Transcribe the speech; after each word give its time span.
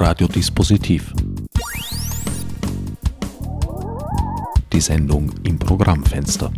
Radiodispositiv. 0.00 1.12
Die 4.72 4.80
Sendung 4.80 5.30
im 5.42 5.58
Programmfenster. 5.58 6.50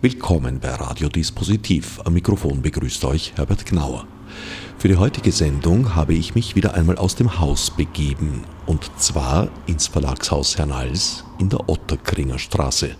Willkommen 0.00 0.58
bei 0.58 0.70
Radiodispositiv. 0.70 2.00
Am 2.04 2.14
Mikrofon 2.14 2.62
begrüßt 2.62 3.04
euch 3.04 3.34
Herbert 3.36 3.64
Gnauer. 3.64 4.08
Für 4.76 4.88
die 4.88 4.96
heutige 4.96 5.30
Sendung 5.30 5.94
habe 5.94 6.14
ich 6.14 6.34
mich 6.34 6.56
wieder 6.56 6.74
einmal 6.74 6.96
aus 6.96 7.14
dem 7.14 7.38
Haus 7.38 7.70
begeben 7.70 8.42
und 8.66 8.90
zwar 8.98 9.50
ins 9.68 9.86
Verlagshaus 9.86 10.58
Hernals 10.58 11.22
in 11.38 11.48
der 11.48 11.68
Otterkringer 11.68 12.40
Straße. 12.40 12.96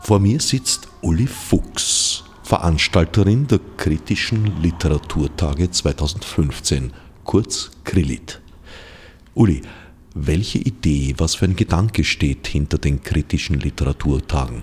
Vor 0.00 0.18
mir 0.18 0.40
sitzt 0.40 0.88
Uli 1.02 1.26
Fuchs, 1.26 2.24
Veranstalterin 2.48 3.46
der 3.46 3.60
kritischen 3.76 4.62
Literaturtage 4.62 5.70
2015, 5.70 6.94
kurz 7.22 7.70
Krillit. 7.84 8.40
Uli, 9.34 9.60
welche 10.14 10.56
Idee, 10.56 11.14
was 11.18 11.34
für 11.34 11.44
ein 11.44 11.56
Gedanke 11.56 12.04
steht 12.04 12.46
hinter 12.46 12.78
den 12.78 13.02
kritischen 13.02 13.60
Literaturtagen? 13.60 14.62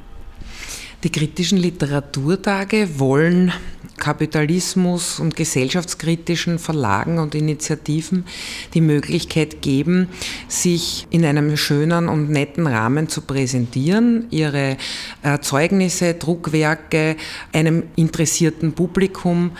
Die 1.05 1.11
kritischen 1.11 1.59
Literaturtage 1.59 2.97
wollen 2.97 3.53
Kapitalismus 3.97 5.19
und 5.19 5.35
gesellschaftskritischen 5.35 6.59
Verlagen 6.59 7.19
und 7.19 7.35
Initiativen 7.35 8.25
die 8.73 8.81
Möglichkeit 8.81 9.61
geben, 9.61 10.09
sich 10.47 11.07
in 11.11 11.23
einem 11.23 11.55
schönen 11.57 12.09
und 12.09 12.29
netten 12.29 12.67
Rahmen 12.67 13.07
zu 13.07 13.21
präsentieren, 13.21 14.25
ihre 14.31 14.77
Erzeugnisse, 15.21 16.15
Druckwerke 16.15 17.15
einem 17.53 17.83
interessierten 17.95 18.73
Publikum 18.73 19.51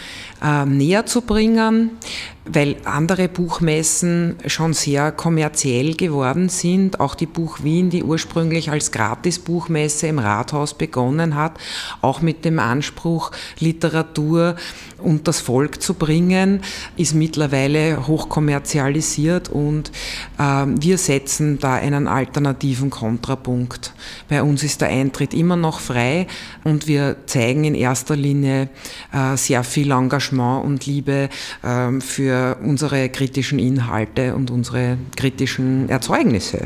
äh, 0.43 0.65
näher 0.65 1.05
zu 1.05 1.21
bringen, 1.21 1.91
weil 2.45 2.75
andere 2.83 3.27
Buchmessen 3.29 4.35
schon 4.45 4.73
sehr 4.73 5.11
kommerziell 5.11 5.95
geworden 5.95 6.49
sind. 6.49 6.99
Auch 6.99 7.15
die 7.15 7.25
Buch 7.25 7.63
Wien, 7.63 7.89
die 7.89 8.03
ursprünglich 8.03 8.69
als 8.69 8.91
Gratisbuchmesse 8.91 10.07
im 10.07 10.19
Rathaus 10.19 10.73
begonnen 10.73 11.34
hat, 11.35 11.57
auch 12.01 12.21
mit 12.21 12.45
dem 12.45 12.59
Anspruch, 12.59 13.31
Literatur 13.59 14.55
und 14.97 15.27
das 15.27 15.39
Volk 15.39 15.81
zu 15.81 15.93
bringen, 15.93 16.61
ist 16.97 17.13
mittlerweile 17.13 18.07
hochkommerzialisiert 18.07 19.49
und 19.49 19.91
äh, 20.37 20.65
wir 20.65 20.97
setzen 20.97 21.59
da 21.59 21.75
einen 21.75 22.07
alternativen 22.07 22.89
Kontrapunkt. 22.89 23.93
Bei 24.29 24.41
uns 24.41 24.63
ist 24.63 24.81
der 24.81 24.89
Eintritt 24.89 25.33
immer 25.33 25.55
noch 25.55 25.79
frei 25.79 26.27
und 26.63 26.87
wir 26.87 27.17
zeigen 27.25 27.63
in 27.63 27.75
erster 27.75 28.15
Linie 28.15 28.69
äh, 29.13 29.37
sehr 29.37 29.63
viel 29.63 29.91
Engagement 29.91 30.65
und 30.65 30.85
Liebe 30.85 31.29
äh, 31.61 31.99
für 31.99 32.57
unsere 32.63 33.09
kritischen 33.09 33.59
Inhalte 33.59 34.35
und 34.35 34.51
unsere 34.51 34.97
kritischen 35.15 35.89
Erzeugnisse. 35.89 36.63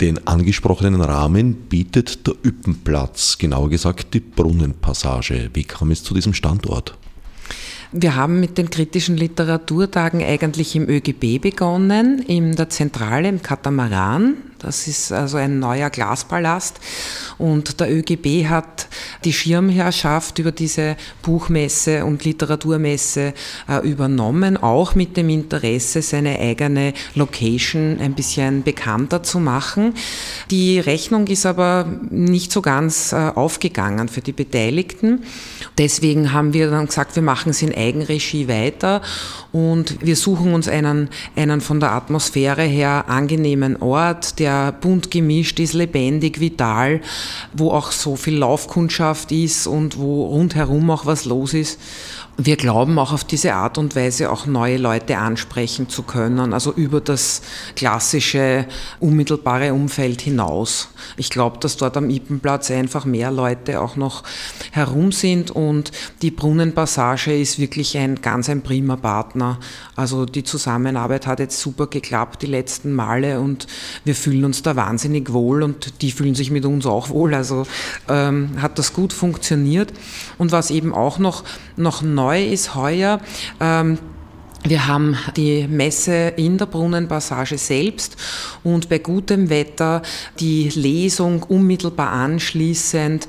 Den 0.00 0.26
angesprochenen 0.26 1.02
Rahmen 1.02 1.54
bietet 1.68 2.26
der 2.26 2.32
Üppenplatz, 2.42 3.36
genauer 3.36 3.68
gesagt 3.68 4.14
die 4.14 4.20
Brunnenpassage. 4.20 5.50
Wie 5.52 5.64
kam 5.64 5.90
es 5.90 6.02
zu 6.02 6.14
diesem 6.14 6.32
Standort? 6.32 6.96
Wir 7.92 8.14
haben 8.14 8.38
mit 8.38 8.56
den 8.56 8.70
kritischen 8.70 9.16
Literaturtagen 9.16 10.22
eigentlich 10.22 10.76
im 10.76 10.88
ÖGB 10.88 11.40
begonnen, 11.42 12.20
in 12.20 12.54
der 12.54 12.68
Zentrale 12.68 13.28
im 13.28 13.42
Katamaran. 13.42 14.36
Das 14.60 14.86
ist 14.86 15.10
also 15.10 15.38
ein 15.38 15.58
neuer 15.58 15.88
Glaspalast. 15.88 16.78
Und 17.38 17.80
der 17.80 17.90
ÖGB 17.90 18.46
hat 18.46 18.88
die 19.24 19.32
Schirmherrschaft 19.32 20.38
über 20.38 20.52
diese 20.52 20.96
Buchmesse 21.22 22.04
und 22.04 22.24
Literaturmesse 22.24 23.32
äh, 23.68 23.88
übernommen, 23.88 24.58
auch 24.58 24.94
mit 24.94 25.16
dem 25.16 25.30
Interesse, 25.30 26.02
seine 26.02 26.38
eigene 26.38 26.92
Location 27.14 27.98
ein 28.00 28.14
bisschen 28.14 28.62
bekannter 28.62 29.22
zu 29.22 29.40
machen. 29.40 29.94
Die 30.50 30.78
Rechnung 30.78 31.26
ist 31.26 31.46
aber 31.46 31.86
nicht 32.10 32.52
so 32.52 32.60
ganz 32.60 33.12
äh, 33.12 33.16
aufgegangen 33.16 34.08
für 34.08 34.20
die 34.20 34.32
Beteiligten. 34.32 35.22
Deswegen 35.78 36.34
haben 36.34 36.52
wir 36.52 36.70
dann 36.70 36.86
gesagt, 36.86 37.16
wir 37.16 37.22
machen 37.22 37.50
es 37.50 37.62
in 37.62 37.72
Eigenregie 37.80 38.48
weiter. 38.48 39.02
Und 39.52 40.04
wir 40.04 40.16
suchen 40.16 40.54
uns 40.54 40.68
einen, 40.68 41.08
einen 41.36 41.60
von 41.60 41.80
der 41.80 41.92
Atmosphäre 41.92 42.62
her 42.62 43.04
angenehmen 43.08 43.82
Ort, 43.82 44.38
der 44.38 44.72
bunt 44.72 45.10
gemischt 45.10 45.58
ist, 45.58 45.74
lebendig, 45.74 46.40
vital, 46.40 47.00
wo 47.52 47.70
auch 47.72 47.90
so 47.90 48.16
viel 48.16 48.36
Laufkundschaft 48.36 49.32
ist 49.32 49.66
und 49.66 49.98
wo 49.98 50.26
rundherum 50.26 50.90
auch 50.90 51.06
was 51.06 51.24
los 51.24 51.54
ist 51.54 51.78
wir 52.46 52.56
glauben 52.56 52.98
auch 52.98 53.12
auf 53.12 53.24
diese 53.24 53.54
Art 53.54 53.76
und 53.76 53.94
Weise 53.94 54.30
auch 54.30 54.46
neue 54.46 54.78
Leute 54.78 55.18
ansprechen 55.18 55.90
zu 55.90 56.02
können, 56.02 56.54
also 56.54 56.72
über 56.72 57.00
das 57.00 57.42
klassische 57.76 58.66
unmittelbare 58.98 59.74
Umfeld 59.74 60.22
hinaus. 60.22 60.88
Ich 61.18 61.28
glaube, 61.28 61.58
dass 61.58 61.76
dort 61.76 61.98
am 61.98 62.08
Ippenplatz 62.08 62.70
einfach 62.70 63.04
mehr 63.04 63.30
Leute 63.30 63.80
auch 63.80 63.96
noch 63.96 64.22
herum 64.70 65.12
sind 65.12 65.50
und 65.50 65.92
die 66.22 66.30
Brunnenpassage 66.30 67.38
ist 67.38 67.58
wirklich 67.58 67.98
ein 67.98 68.22
ganz 68.22 68.48
ein 68.48 68.62
prima 68.62 68.96
Partner. 68.96 69.58
Also 69.94 70.24
die 70.24 70.44
Zusammenarbeit 70.44 71.26
hat 71.26 71.40
jetzt 71.40 71.60
super 71.60 71.88
geklappt 71.88 72.40
die 72.40 72.46
letzten 72.46 72.94
Male 72.94 73.38
und 73.38 73.66
wir 74.04 74.14
fühlen 74.14 74.46
uns 74.46 74.62
da 74.62 74.76
wahnsinnig 74.76 75.32
wohl 75.32 75.62
und 75.62 76.00
die 76.00 76.10
fühlen 76.10 76.34
sich 76.34 76.50
mit 76.50 76.64
uns 76.64 76.86
auch 76.86 77.10
wohl. 77.10 77.34
Also 77.34 77.66
ähm, 78.08 78.62
hat 78.62 78.78
das 78.78 78.94
gut 78.94 79.12
funktioniert. 79.12 79.92
Und 80.38 80.52
was 80.52 80.70
eben 80.70 80.94
auch 80.94 81.18
noch, 81.18 81.44
noch 81.76 82.00
neu 82.00 82.29
neu 82.30 82.44
ist 82.44 82.76
heuer, 82.76 83.20
ähm, 83.58 83.98
wir 84.62 84.86
haben 84.86 85.16
die 85.36 85.66
Messe 85.66 86.34
in 86.36 86.58
der 86.58 86.66
Brunnenpassage 86.66 87.56
selbst 87.56 88.16
und 88.62 88.90
bei 88.90 88.98
gutem 88.98 89.48
Wetter 89.48 90.02
die 90.38 90.68
Lesung 90.68 91.42
unmittelbar 91.44 92.12
anschließend 92.12 93.26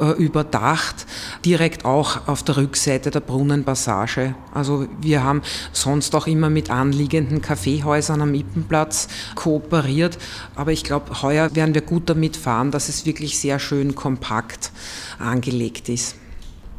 äh, 0.00 0.10
überdacht, 0.20 1.06
direkt 1.44 1.84
auch 1.84 2.26
auf 2.26 2.42
der 2.42 2.56
Rückseite 2.56 3.12
der 3.12 3.20
Brunnenpassage. 3.20 4.34
Also 4.52 4.88
wir 5.00 5.22
haben 5.22 5.42
sonst 5.72 6.16
auch 6.16 6.26
immer 6.26 6.50
mit 6.50 6.68
anliegenden 6.68 7.40
Kaffeehäusern 7.40 8.20
am 8.20 8.34
Ippenplatz 8.34 9.06
kooperiert, 9.36 10.18
aber 10.56 10.72
ich 10.72 10.82
glaube, 10.82 11.22
heuer 11.22 11.54
werden 11.54 11.74
wir 11.74 11.82
gut 11.82 12.10
damit 12.10 12.36
fahren, 12.36 12.72
dass 12.72 12.88
es 12.88 13.06
wirklich 13.06 13.38
sehr 13.38 13.60
schön 13.60 13.94
kompakt 13.94 14.72
angelegt 15.20 15.88
ist. 15.88 16.16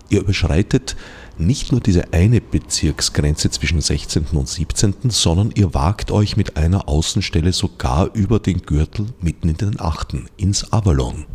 Ihr 0.07 0.21
überschreitet 0.21 0.95
nicht 1.37 1.71
nur 1.71 1.81
diese 1.81 2.13
eine 2.13 2.41
Bezirksgrenze 2.41 3.49
zwischen 3.49 3.81
16. 3.81 4.25
und 4.33 4.47
17., 4.47 4.95
sondern 5.09 5.51
ihr 5.55 5.73
wagt 5.73 6.11
euch 6.11 6.37
mit 6.37 6.57
einer 6.57 6.87
Außenstelle 6.87 7.53
sogar 7.53 8.13
über 8.13 8.39
den 8.39 8.61
Gürtel 8.61 9.07
mitten 9.21 9.49
in 9.49 9.57
den 9.57 9.79
Achten 9.79 10.29
ins 10.37 10.71
Avalon. 10.71 11.25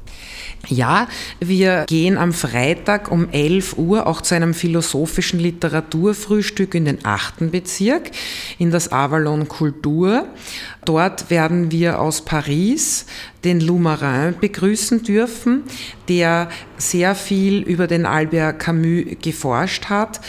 Ja, 0.68 1.08
wir 1.40 1.84
gehen 1.88 2.18
am 2.18 2.32
Freitag 2.32 3.10
um 3.10 3.30
11 3.30 3.78
Uhr 3.78 4.06
auch 4.06 4.20
zu 4.20 4.34
einem 4.34 4.52
philosophischen 4.52 5.40
Literaturfrühstück 5.40 6.74
in 6.74 6.84
den 6.84 7.04
achten 7.04 7.50
Bezirk, 7.50 8.10
in 8.58 8.70
das 8.70 8.92
Avalon 8.92 9.48
Kultur. 9.48 10.28
Dort 10.84 11.30
werden 11.30 11.70
wir 11.70 12.00
aus 12.00 12.24
Paris 12.24 13.06
den 13.44 13.60
Lou 13.60 13.78
Marin 13.78 14.34
begrüßen 14.38 15.02
dürfen, 15.02 15.62
der 16.08 16.50
sehr 16.76 17.14
viel 17.14 17.62
über 17.62 17.86
den 17.86 18.04
Albert 18.04 18.58
Camus 18.58 19.04
geforscht 19.22 19.88
hat 19.90 20.20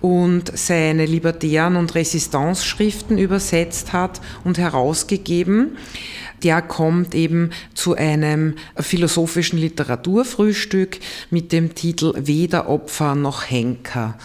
und 0.00 0.56
seine 0.56 1.04
Libertären 1.04 1.76
und 1.76 1.94
Resistance-Schriften 1.94 3.18
übersetzt 3.18 3.92
hat 3.92 4.20
und 4.44 4.58
herausgegeben 4.58 5.76
der 6.42 6.62
kommt 6.62 7.14
eben 7.14 7.50
zu 7.74 7.96
einem 7.96 8.54
philosophischen 8.76 9.58
Literaturfrühstück 9.58 10.98
mit 11.30 11.52
dem 11.52 11.74
Titel 11.74 12.12
Weder 12.16 12.68
Opfer 12.68 13.14
noch 13.14 13.50
Henker 13.50 14.16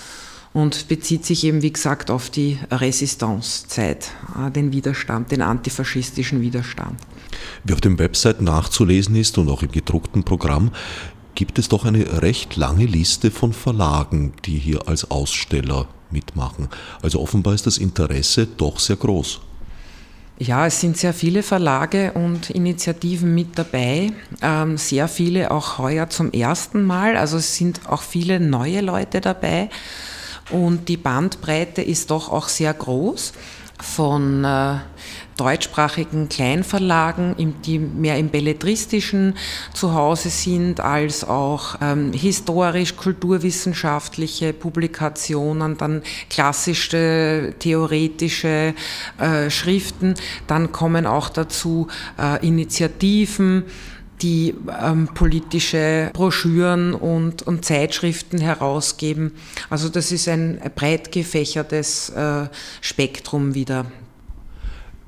und 0.53 0.87
bezieht 0.87 1.25
sich 1.25 1.43
eben, 1.43 1.63
wie 1.63 1.73
gesagt, 1.73 2.11
auf 2.11 2.29
die 2.29 2.59
Resistancezeit, 2.69 4.11
äh, 4.37 4.51
den 4.51 4.71
Widerstand, 4.71 5.31
den 5.31 5.41
antifaschistischen 5.41 6.41
Widerstand. 6.41 6.99
Wie 7.63 7.73
auf 7.73 7.81
dem 7.81 7.97
Website 7.97 8.41
nachzulesen 8.41 9.15
ist 9.15 9.37
und 9.39 9.49
auch 9.49 9.63
im 9.63 9.71
gedruckten 9.71 10.23
Programm, 10.23 10.71
gibt 11.35 11.59
es 11.59 11.69
doch 11.69 11.85
eine 11.85 12.21
recht 12.21 12.55
lange 12.55 12.85
Liste 12.85 13.31
von 13.31 13.53
Verlagen, 13.53 14.33
die 14.45 14.57
hier 14.57 14.87
als 14.87 15.09
Aussteller 15.09 15.87
mitmachen. 16.11 16.69
Also 17.01 17.19
offenbar 17.19 17.53
ist 17.53 17.67
das 17.67 17.77
Interesse 17.77 18.47
doch 18.47 18.79
sehr 18.79 18.95
groß. 18.95 19.41
Ja, 20.39 20.65
es 20.65 20.81
sind 20.81 20.97
sehr 20.97 21.13
viele 21.13 21.43
Verlage 21.43 22.13
und 22.13 22.49
Initiativen 22.49 23.35
mit 23.35 23.57
dabei, 23.57 24.11
ähm, 24.41 24.77
sehr 24.77 25.07
viele 25.07 25.51
auch 25.51 25.77
heuer 25.77 26.09
zum 26.09 26.31
ersten 26.31 26.83
Mal. 26.83 27.17
Also 27.17 27.37
es 27.37 27.55
sind 27.55 27.87
auch 27.87 28.01
viele 28.01 28.39
neue 28.39 28.81
Leute 28.81 29.21
dabei 29.21 29.69
und 30.49 30.89
die 30.89 30.97
Bandbreite 30.97 31.81
ist 31.81 32.09
doch 32.09 32.31
auch 32.31 32.47
sehr 32.47 32.73
groß 32.73 33.33
von 33.79 34.43
äh, 34.43 34.77
deutschsprachigen 35.37 36.29
Kleinverlagen, 36.29 37.35
die 37.65 37.79
mehr 37.79 38.17
im 38.17 38.29
Belletristischen 38.29 39.35
zu 39.73 39.93
Hause 39.93 40.29
sind, 40.29 40.79
als 40.79 41.23
auch 41.23 41.75
ähm, 41.81 42.13
historisch, 42.13 42.95
kulturwissenschaftliche 42.95 44.53
Publikationen, 44.53 45.77
dann 45.77 46.03
klassische, 46.29 47.53
theoretische 47.59 48.73
äh, 49.17 49.49
Schriften. 49.49 50.15
Dann 50.47 50.71
kommen 50.71 51.05
auch 51.05 51.29
dazu 51.29 51.87
äh, 52.19 52.45
Initiativen, 52.45 53.63
die 54.21 54.55
ähm, 54.81 55.09
politische 55.13 56.09
Broschüren 56.13 56.93
und, 56.93 57.41
und, 57.43 57.65
Zeitschriften 57.65 58.39
herausgeben. 58.39 59.33
Also 59.69 59.89
das 59.89 60.11
ist 60.11 60.27
ein 60.29 60.61
breit 60.75 61.11
gefächertes 61.11 62.09
äh, 62.09 62.47
Spektrum 62.81 63.53
wieder. 63.53 63.85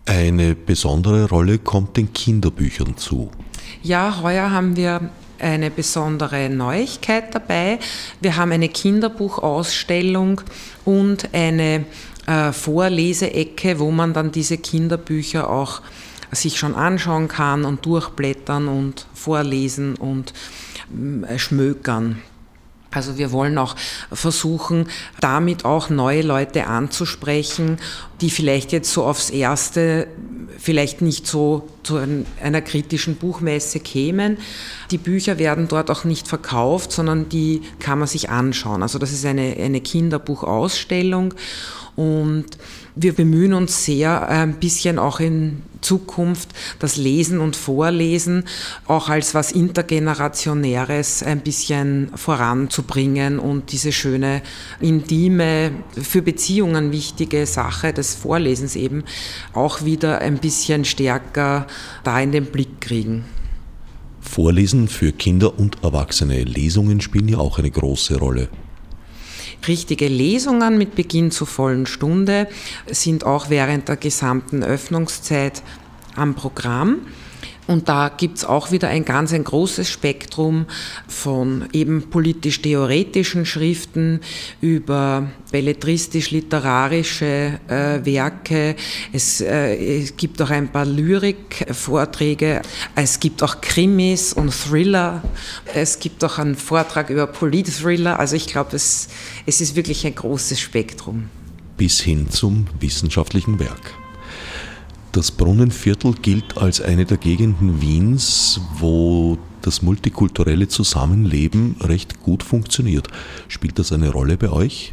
Eine 0.07 0.53
besondere 0.53 1.27
Rolle 1.27 1.57
kommt 1.57 1.97
den 1.97 2.13
Kinderbüchern 2.13 2.95
zu. 2.95 3.31
Ja, 3.81 4.21
heuer 4.21 4.51
haben 4.51 4.75
wir 4.75 5.09
eine 5.39 5.71
besondere 5.71 6.49
Neuigkeit 6.49 7.33
dabei. 7.33 7.79
Wir 8.21 8.37
haben 8.37 8.51
eine 8.51 8.69
Kinderbuchausstellung 8.69 10.41
und 10.85 11.33
eine 11.33 11.85
äh, 12.27 12.51
Vorleseecke, 12.51 13.79
wo 13.79 13.89
man 13.89 14.13
dann 14.13 14.31
diese 14.31 14.57
Kinderbücher 14.57 15.49
auch 15.49 15.81
sich 16.31 16.57
schon 16.57 16.75
anschauen 16.75 17.27
kann 17.27 17.65
und 17.65 17.85
durchblättern 17.85 18.67
und 18.67 19.07
vorlesen 19.13 19.95
und 19.95 20.33
äh, 21.27 21.39
schmökern. 21.39 22.21
Also 22.95 23.17
wir 23.17 23.31
wollen 23.31 23.57
auch 23.57 23.75
versuchen, 24.11 24.87
damit 25.19 25.65
auch 25.65 25.89
neue 25.89 26.21
Leute 26.21 26.67
anzusprechen, 26.67 27.77
die 28.21 28.29
vielleicht 28.29 28.71
jetzt 28.71 28.91
so 28.91 29.05
aufs 29.05 29.29
Erste 29.29 30.07
vielleicht 30.57 31.01
nicht 31.01 31.27
so 31.27 31.67
zu 31.83 31.99
einer 32.41 32.61
kritischen 32.61 33.17
Buchmesse 33.17 33.79
kämen. 33.79 34.37
Die 34.89 34.97
Bücher 34.97 35.37
werden 35.37 35.67
dort 35.67 35.91
auch 35.91 36.05
nicht 36.05 36.27
verkauft, 36.27 36.91
sondern 36.91 37.29
die 37.29 37.61
kann 37.79 37.99
man 37.99 38.07
sich 38.07 38.29
anschauen. 38.29 38.81
Also 38.81 38.97
das 38.97 39.11
ist 39.11 39.25
eine, 39.25 39.55
eine 39.57 39.81
Kinderbuchausstellung 39.81 41.33
und 41.95 42.45
wir 42.95 43.13
bemühen 43.13 43.53
uns 43.53 43.83
sehr, 43.85 44.27
ein 44.29 44.53
bisschen 44.59 44.99
auch 44.99 45.19
in 45.19 45.61
Zukunft 45.81 46.49
das 46.79 46.97
Lesen 46.97 47.39
und 47.39 47.55
Vorlesen 47.55 48.45
auch 48.87 49.09
als 49.09 49.35
was 49.35 49.51
Intergenerationäres 49.51 51.21
ein 51.21 51.41
bisschen 51.41 52.09
voranzubringen 52.15 53.37
und 53.37 53.71
diese 53.71 53.91
schöne, 53.91 54.41
intime, 54.79 55.71
für 56.01 56.21
Beziehungen 56.21 56.91
wichtige 56.91 57.45
Sache 57.45 57.93
des 57.93 58.15
Vorlesens 58.15 58.75
eben 58.75 59.03
auch 59.53 59.83
wieder 59.83 60.19
ein 60.19 60.37
bisschen 60.37 60.85
stärker 60.85 61.67
da 62.03 62.19
in 62.19 62.31
den 62.31 62.45
Blick 62.45 62.81
kriegen. 62.81 63.25
Vorlesen 64.21 64.87
für 64.87 65.11
Kinder 65.11 65.59
und 65.59 65.83
Erwachsene. 65.83 66.43
Lesungen 66.43 66.99
spielen 66.99 67.27
ja 67.27 67.37
auch 67.37 67.59
eine 67.59 67.69
große 67.69 68.17
Rolle. 68.17 68.49
Richtige 69.67 70.07
Lesungen 70.07 70.77
mit 70.77 70.95
Beginn 70.95 71.31
zur 71.31 71.47
vollen 71.47 71.85
Stunde 71.85 72.47
sind 72.87 73.25
auch 73.25 73.49
während 73.49 73.87
der 73.87 73.97
gesamten 73.97 74.63
Öffnungszeit 74.63 75.63
am 76.15 76.35
Programm. 76.35 76.99
Und 77.67 77.89
da 77.89 78.09
gibt 78.09 78.37
es 78.37 78.45
auch 78.45 78.71
wieder 78.71 78.89
ein 78.89 79.05
ganz 79.05 79.33
ein 79.33 79.43
großes 79.43 79.89
Spektrum 79.89 80.67
von 81.07 81.67
eben 81.73 82.09
politisch-theoretischen 82.09 83.45
Schriften 83.45 84.19
über 84.61 85.29
belletristisch-literarische 85.51 87.59
äh, 87.67 88.05
Werke. 88.05 88.75
Es, 89.11 89.41
äh, 89.41 90.01
es 90.01 90.15
gibt 90.15 90.41
auch 90.41 90.51
ein 90.51 90.71
paar 90.71 90.85
Lyrik-Vorträge. 90.85 92.61
Es 92.95 93.19
gibt 93.19 93.41
auch 93.41 93.61
Krimis 93.61 94.33
und 94.33 94.51
Thriller. 94.51 95.23
Es 95.73 95.99
gibt 95.99 96.23
auch 96.23 96.37
einen 96.37 96.55
Vortrag 96.55 97.09
über 97.09 97.25
Polit-Thriller. 97.25 98.19
Also 98.19 98.35
ich 98.35 98.45
glaube, 98.45 98.75
es, 98.75 99.07
es 99.45 99.61
ist 99.61 99.75
wirklich 99.75 100.05
ein 100.05 100.13
großes 100.13 100.59
Spektrum. 100.59 101.29
Bis 101.77 101.99
hin 101.99 102.29
zum 102.29 102.67
wissenschaftlichen 102.79 103.59
Werk. 103.59 104.04
Das 105.15 105.31
Brunnenviertel 105.31 106.13
gilt 106.21 106.57
als 106.57 106.81
eine 106.81 107.05
der 107.05 107.15
Gegenden 107.15 107.81
Wiens, 107.81 108.59
wo 108.79 109.37
das 109.61 109.81
multikulturelle 109.81 110.67
Zusammenleben 110.67 111.77
recht 111.79 112.21
gut 112.21 112.43
funktioniert. 112.43 113.07
Spielt 113.47 113.79
das 113.79 113.93
eine 113.93 114.09
Rolle 114.09 114.35
bei 114.35 114.49
euch? 114.49 114.91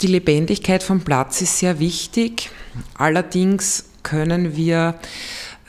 Die 0.00 0.06
Lebendigkeit 0.06 0.82
vom 0.82 1.02
Platz 1.02 1.42
ist 1.42 1.58
sehr 1.58 1.78
wichtig. 1.80 2.48
Allerdings 2.94 3.84
können 4.02 4.56
wir 4.56 4.94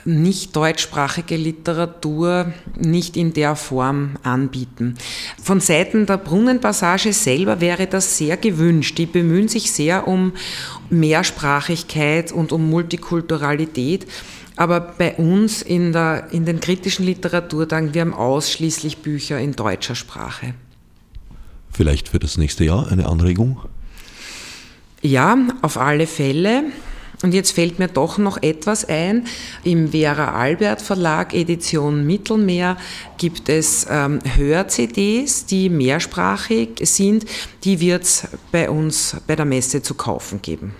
nicht 0.08 0.56
deutschsprachige 0.56 1.36
Literatur 1.36 2.54
nicht 2.78 3.18
in 3.18 3.34
der 3.34 3.56
Form 3.58 4.16
anbieten. 4.24 4.96
Von 5.42 5.60
Seiten 5.60 6.06
der 6.06 6.18
Brunnenpassage 6.18 7.12
selber 7.12 7.60
wäre 7.60 7.88
das 7.88 8.18
sehr 8.18 8.38
gewünscht. 8.38 8.98
Die 8.98 9.06
bemühen 9.06 9.50
sich 9.50 9.72
sehr 9.72 10.08
um 10.08 10.32
Mehrsprachigkeit 10.90 12.32
und 12.32 12.54
um 12.54 12.70
Multikulturalität. 12.70 14.08
Aber 14.56 14.80
bei 14.80 15.16
uns 15.16 15.62
in, 15.62 15.92
der, 15.92 16.30
in 16.32 16.46
den 16.46 16.62
kritischen 16.62 17.06
Literaturtagen, 17.06 17.94
wir 17.94 18.02
haben 18.02 18.14
ausschließlich 18.14 19.00
Bücher 19.00 19.40
in 19.40 19.54
deutscher 19.54 19.94
Sprache. 19.94 20.54
Vielleicht 21.70 22.08
für 22.08 22.20
das 22.20 22.38
nächste 22.38 22.64
Jahr 22.64 22.90
eine 22.90 23.08
Anregung? 23.08 23.60
Ja, 25.02 25.38
auf 25.62 25.78
alle 25.78 26.08
Fälle. 26.08 26.64
Und 27.24 27.34
jetzt 27.34 27.52
fällt 27.52 27.80
mir 27.80 27.88
doch 27.88 28.18
noch 28.18 28.42
etwas 28.44 28.86
ein. 28.86 29.26
Im 29.64 29.90
Vera 29.90 30.36
Albert 30.36 30.82
Verlag 30.82 31.34
Edition 31.34 32.06
Mittelmeer 32.06 32.78
gibt 33.18 33.50
es 33.50 33.88
ähm, 33.90 34.20
Hör-CDs, 34.36 35.48
die 35.48 35.70
mehrsprachig 35.70 36.80
sind. 36.84 37.26
Die 37.64 37.80
wird 37.80 38.04
es 38.04 38.28
bei 38.52 38.70
uns 38.70 39.18
bei 39.26 39.36
der 39.36 39.46
Messe 39.46 39.82
zu 39.82 39.96
kaufen 39.96 40.42
geben. 40.42 40.76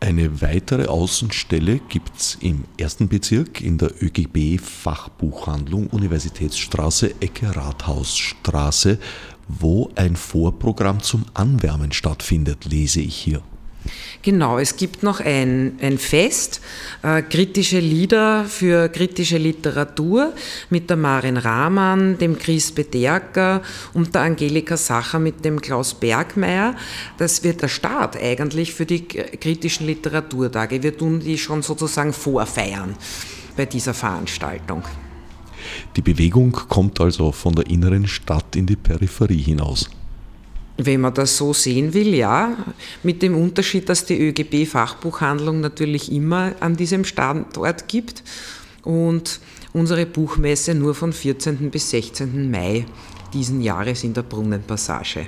Eine 0.00 0.40
weitere 0.40 0.86
Außenstelle 0.86 1.80
gibt 1.88 2.16
es 2.16 2.38
im 2.40 2.64
ersten 2.78 3.08
Bezirk 3.08 3.60
in 3.60 3.78
der 3.78 3.90
ÖGB 4.00 4.60
Fachbuchhandlung 4.60 5.88
Universitätsstraße 5.88 7.20
Ecke 7.20 7.56
Rathausstraße, 7.56 9.00
wo 9.48 9.90
ein 9.96 10.14
Vorprogramm 10.14 11.02
zum 11.02 11.24
Anwärmen 11.34 11.90
stattfindet, 11.90 12.64
lese 12.66 13.00
ich 13.00 13.16
hier. 13.16 13.42
Genau, 14.22 14.58
es 14.58 14.76
gibt 14.76 15.02
noch 15.02 15.20
ein, 15.20 15.78
ein 15.80 15.96
Fest, 15.96 16.60
äh, 17.02 17.22
kritische 17.22 17.78
Lieder 17.78 18.44
für 18.44 18.88
kritische 18.88 19.38
Literatur 19.38 20.32
mit 20.70 20.90
der 20.90 20.96
Marin 20.96 21.36
Rahmann, 21.36 22.18
dem 22.18 22.38
Chris 22.38 22.72
Bederker 22.72 23.62
und 23.94 24.14
der 24.14 24.22
Angelika 24.22 24.76
Sacher 24.76 25.18
mit 25.18 25.44
dem 25.44 25.60
Klaus 25.60 25.94
Bergmeier. 25.94 26.74
Das 27.16 27.44
wird 27.44 27.62
der 27.62 27.68
Start 27.68 28.16
eigentlich 28.16 28.74
für 28.74 28.86
die 28.86 29.04
kritischen 29.06 29.86
Literaturtage. 29.86 30.82
Wir 30.82 30.96
tun 30.96 31.20
die 31.20 31.38
schon 31.38 31.62
sozusagen 31.62 32.12
vorfeiern 32.12 32.96
bei 33.56 33.66
dieser 33.66 33.94
Veranstaltung. 33.94 34.82
Die 35.96 36.02
Bewegung 36.02 36.52
kommt 36.52 37.00
also 37.00 37.32
von 37.32 37.54
der 37.54 37.66
inneren 37.66 38.06
Stadt 38.06 38.56
in 38.56 38.66
die 38.66 38.76
Peripherie 38.76 39.42
hinaus. 39.42 39.88
Wenn 40.80 41.00
man 41.00 41.12
das 41.12 41.36
so 41.36 41.52
sehen 41.52 41.92
will, 41.92 42.14
ja, 42.14 42.56
mit 43.02 43.20
dem 43.22 43.36
Unterschied, 43.36 43.88
dass 43.88 44.06
die 44.06 44.18
ÖGB-Fachbuchhandlung 44.18 45.60
natürlich 45.60 46.12
immer 46.12 46.52
an 46.60 46.76
diesem 46.76 47.04
Standort 47.04 47.88
gibt 47.88 48.22
und 48.84 49.40
unsere 49.72 50.06
Buchmesse 50.06 50.74
nur 50.74 50.94
von 50.94 51.12
14. 51.12 51.70
bis 51.70 51.90
16. 51.90 52.48
Mai 52.48 52.86
diesen 53.34 53.60
Jahres 53.60 54.04
in 54.04 54.14
der 54.14 54.22
Brunnenpassage. 54.22 55.26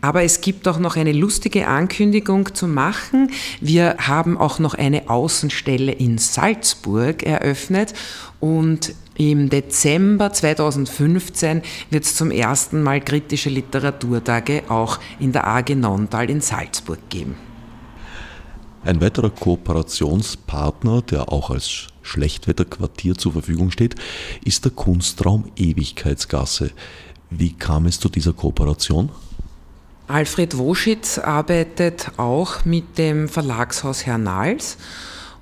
Aber 0.00 0.22
es 0.22 0.40
gibt 0.40 0.66
auch 0.68 0.78
noch 0.78 0.96
eine 0.96 1.12
lustige 1.12 1.68
Ankündigung 1.68 2.54
zu 2.54 2.66
machen. 2.66 3.30
Wir 3.60 3.96
haben 3.98 4.36
auch 4.36 4.58
noch 4.58 4.74
eine 4.74 5.08
Außenstelle 5.08 5.92
in 5.92 6.18
Salzburg 6.18 7.22
eröffnet 7.22 7.94
und 8.40 8.94
im 9.16 9.50
Dezember 9.50 10.32
2015 10.32 11.62
wird 11.90 12.04
es 12.04 12.16
zum 12.16 12.30
ersten 12.30 12.82
Mal 12.82 13.00
kritische 13.00 13.50
Literaturtage 13.50 14.64
auch 14.68 14.98
in 15.20 15.32
der 15.32 15.46
AG 15.46 15.74
Nontal 15.74 16.30
in 16.30 16.40
Salzburg 16.40 16.98
geben. 17.10 17.36
Ein 18.84 19.00
weiterer 19.00 19.30
Kooperationspartner, 19.30 21.02
der 21.02 21.30
auch 21.30 21.50
als 21.50 21.86
Schlechtwetterquartier 22.02 23.14
zur 23.14 23.32
Verfügung 23.32 23.70
steht, 23.70 23.94
ist 24.44 24.64
der 24.64 24.72
Kunstraum 24.72 25.44
Ewigkeitsgasse. 25.54 26.72
Wie 27.30 27.52
kam 27.52 27.86
es 27.86 28.00
zu 28.00 28.08
dieser 28.08 28.32
Kooperation? 28.32 29.10
Alfred 30.12 30.58
Woschitz 30.58 31.16
arbeitet 31.16 32.10
auch 32.18 32.66
mit 32.66 32.98
dem 32.98 33.30
Verlagshaus 33.30 34.04
Hernals 34.04 34.76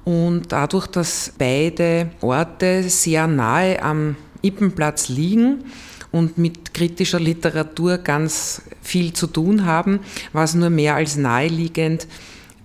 und 0.05 0.53
dadurch, 0.53 0.87
dass 0.87 1.33
beide 1.37 2.11
Orte 2.21 2.89
sehr 2.89 3.27
nahe 3.27 3.83
am 3.83 4.15
Ippenplatz 4.43 5.09
liegen 5.09 5.65
und 6.13 6.39
mit 6.39 6.73
kritischer 6.73 7.19
Literatur 7.19 7.99
ganz 7.99 8.63
viel 8.81 9.13
zu 9.13 9.27
tun 9.27 9.65
haben, 9.67 9.99
war 10.33 10.45
es 10.45 10.55
nur 10.55 10.71
mehr 10.71 10.95
als 10.95 11.17
naheliegend, 11.17 12.07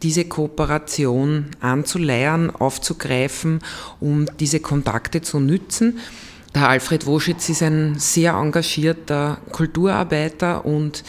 diese 0.03 0.25
Kooperation 0.25 1.47
anzuleiern, 1.59 2.51
aufzugreifen, 2.51 3.61
um 3.99 4.27
diese 4.39 4.59
Kontakte 4.59 5.23
zu 5.23 5.39
nützen. 5.39 5.97
Der 6.55 6.69
Alfred 6.69 7.05
Woschitz 7.05 7.49
ist 7.49 7.61
ein 7.61 7.99
sehr 7.99 8.35
engagierter 8.35 9.39
Kulturarbeiter 9.51 10.63
und 10.63 11.03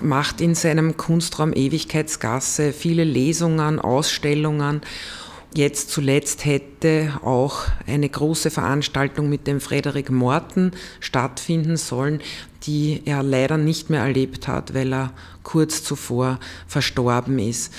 macht 0.00 0.40
in 0.40 0.56
seinem 0.56 0.96
Kunstraum 0.96 1.52
Ewigkeitsgasse 1.52 2.72
viele 2.72 3.04
Lesungen, 3.04 3.78
Ausstellungen. 3.78 4.80
Jetzt 5.54 5.90
zuletzt 5.90 6.44
hätte 6.44 7.12
auch 7.22 7.66
eine 7.86 8.08
große 8.08 8.50
Veranstaltung 8.50 9.28
mit 9.28 9.46
dem 9.46 9.60
Frederik 9.60 10.10
Morten 10.10 10.72
stattfinden 10.98 11.76
sollen, 11.76 12.20
die 12.64 13.02
er 13.04 13.22
leider 13.22 13.58
nicht 13.58 13.90
mehr 13.90 14.00
erlebt 14.00 14.48
hat, 14.48 14.74
weil 14.74 14.92
er 14.92 15.12
kurz 15.44 15.84
zuvor 15.84 16.40
verstorben 16.66 17.38
ist 17.38 17.72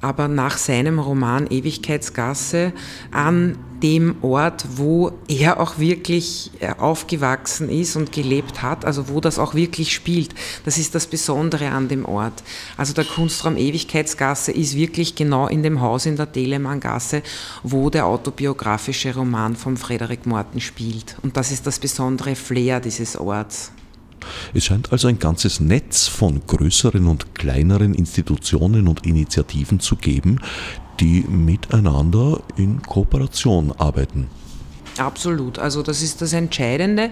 aber 0.00 0.28
nach 0.28 0.58
seinem 0.58 0.98
Roman 0.98 1.46
Ewigkeitsgasse 1.48 2.72
an 3.10 3.58
dem 3.82 4.16
Ort, 4.22 4.64
wo 4.76 5.12
er 5.28 5.60
auch 5.60 5.78
wirklich 5.78 6.50
äh, 6.60 6.72
aufgewachsen 6.78 7.68
ist 7.68 7.96
und 7.96 8.12
gelebt 8.12 8.62
hat, 8.62 8.84
also 8.84 9.08
wo 9.08 9.20
das 9.20 9.38
auch 9.38 9.54
wirklich 9.54 9.92
spielt. 9.92 10.34
Das 10.64 10.78
ist 10.78 10.94
das 10.94 11.06
Besondere 11.06 11.70
an 11.70 11.88
dem 11.88 12.04
Ort. 12.04 12.42
Also 12.76 12.92
der 12.92 13.04
Kunstraum 13.04 13.56
Ewigkeitsgasse 13.56 14.52
ist 14.52 14.74
wirklich 14.74 15.14
genau 15.14 15.46
in 15.46 15.62
dem 15.62 15.80
Haus 15.80 16.06
in 16.06 16.16
der 16.16 16.30
Telemanngasse, 16.30 17.22
wo 17.62 17.90
der 17.90 18.06
autobiografische 18.06 19.14
Roman 19.14 19.54
von 19.54 19.76
Frederik 19.76 20.26
Morten 20.26 20.60
spielt. 20.60 21.16
Und 21.22 21.36
das 21.36 21.52
ist 21.52 21.66
das 21.66 21.78
besondere 21.78 22.34
Flair 22.34 22.80
dieses 22.80 23.16
Orts. 23.16 23.72
Es 24.54 24.64
scheint 24.64 24.92
also 24.92 25.08
ein 25.08 25.18
ganzes 25.18 25.60
Netz 25.60 26.06
von 26.06 26.40
größeren 26.46 27.06
und 27.06 27.34
kleineren 27.34 27.94
Institutionen 27.94 28.88
und 28.88 29.06
Initiativen 29.06 29.80
zu 29.80 29.96
geben, 29.96 30.40
die 31.00 31.24
miteinander 31.28 32.42
in 32.56 32.82
Kooperation 32.82 33.72
arbeiten. 33.72 34.28
Absolut, 34.98 35.58
also 35.58 35.82
das 35.82 36.02
ist 36.02 36.20
das 36.22 36.32
Entscheidende. 36.32 37.10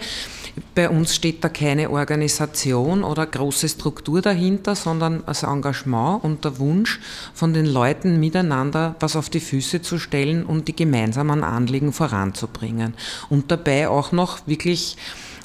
Bei 0.75 0.89
uns 0.89 1.15
steht 1.15 1.45
da 1.45 1.49
keine 1.49 1.91
Organisation 1.91 3.05
oder 3.05 3.27
große 3.27 3.69
Struktur 3.69 4.23
dahinter, 4.23 4.75
sondern 4.75 5.23
das 5.27 5.43
Engagement 5.43 6.25
und 6.25 6.45
der 6.45 6.59
Wunsch 6.59 6.99
von 7.35 7.53
den 7.53 7.67
Leuten 7.67 8.19
miteinander 8.19 8.97
was 9.01 9.17
auf 9.17 9.29
die 9.29 9.41
Füße 9.41 9.83
zu 9.83 9.99
stellen 9.99 10.45
und 10.45 10.67
die 10.67 10.75
gemeinsamen 10.75 11.45
Anliegen 11.45 11.93
voranzubringen. 11.93 12.95
Und 13.29 13.51
dabei 13.51 13.89
auch 13.89 14.13
noch 14.13 14.47
wirklich 14.47 14.97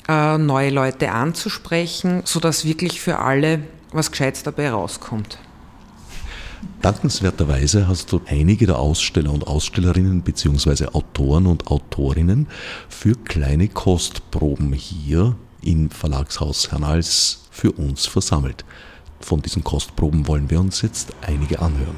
neue 0.07 0.71
Leute 0.71 1.11
anzusprechen, 1.11 2.21
sodass 2.25 2.65
wirklich 2.65 2.99
für 2.99 3.19
alle 3.19 3.59
was 3.93 4.11
Gescheites 4.11 4.43
dabei 4.43 4.71
rauskommt. 4.71 5.37
Dankenswerterweise 6.81 7.87
hast 7.87 8.11
du 8.11 8.21
einige 8.25 8.65
der 8.65 8.79
Aussteller 8.79 9.31
und 9.31 9.47
Ausstellerinnen 9.47 10.21
bzw. 10.21 10.87
Autoren 10.93 11.45
und 11.47 11.67
Autorinnen 11.67 12.47
für 12.89 13.15
kleine 13.15 13.67
Kostproben 13.67 14.73
hier 14.73 15.35
im 15.61 15.91
Verlagshaus 15.91 16.71
Hernals 16.71 17.45
für 17.51 17.71
uns 17.71 18.07
versammelt. 18.07 18.65
Von 19.19 19.41
diesen 19.41 19.63
Kostproben 19.63 20.27
wollen 20.27 20.49
wir 20.49 20.59
uns 20.59 20.81
jetzt 20.81 21.13
einige 21.21 21.61
anhören. 21.61 21.95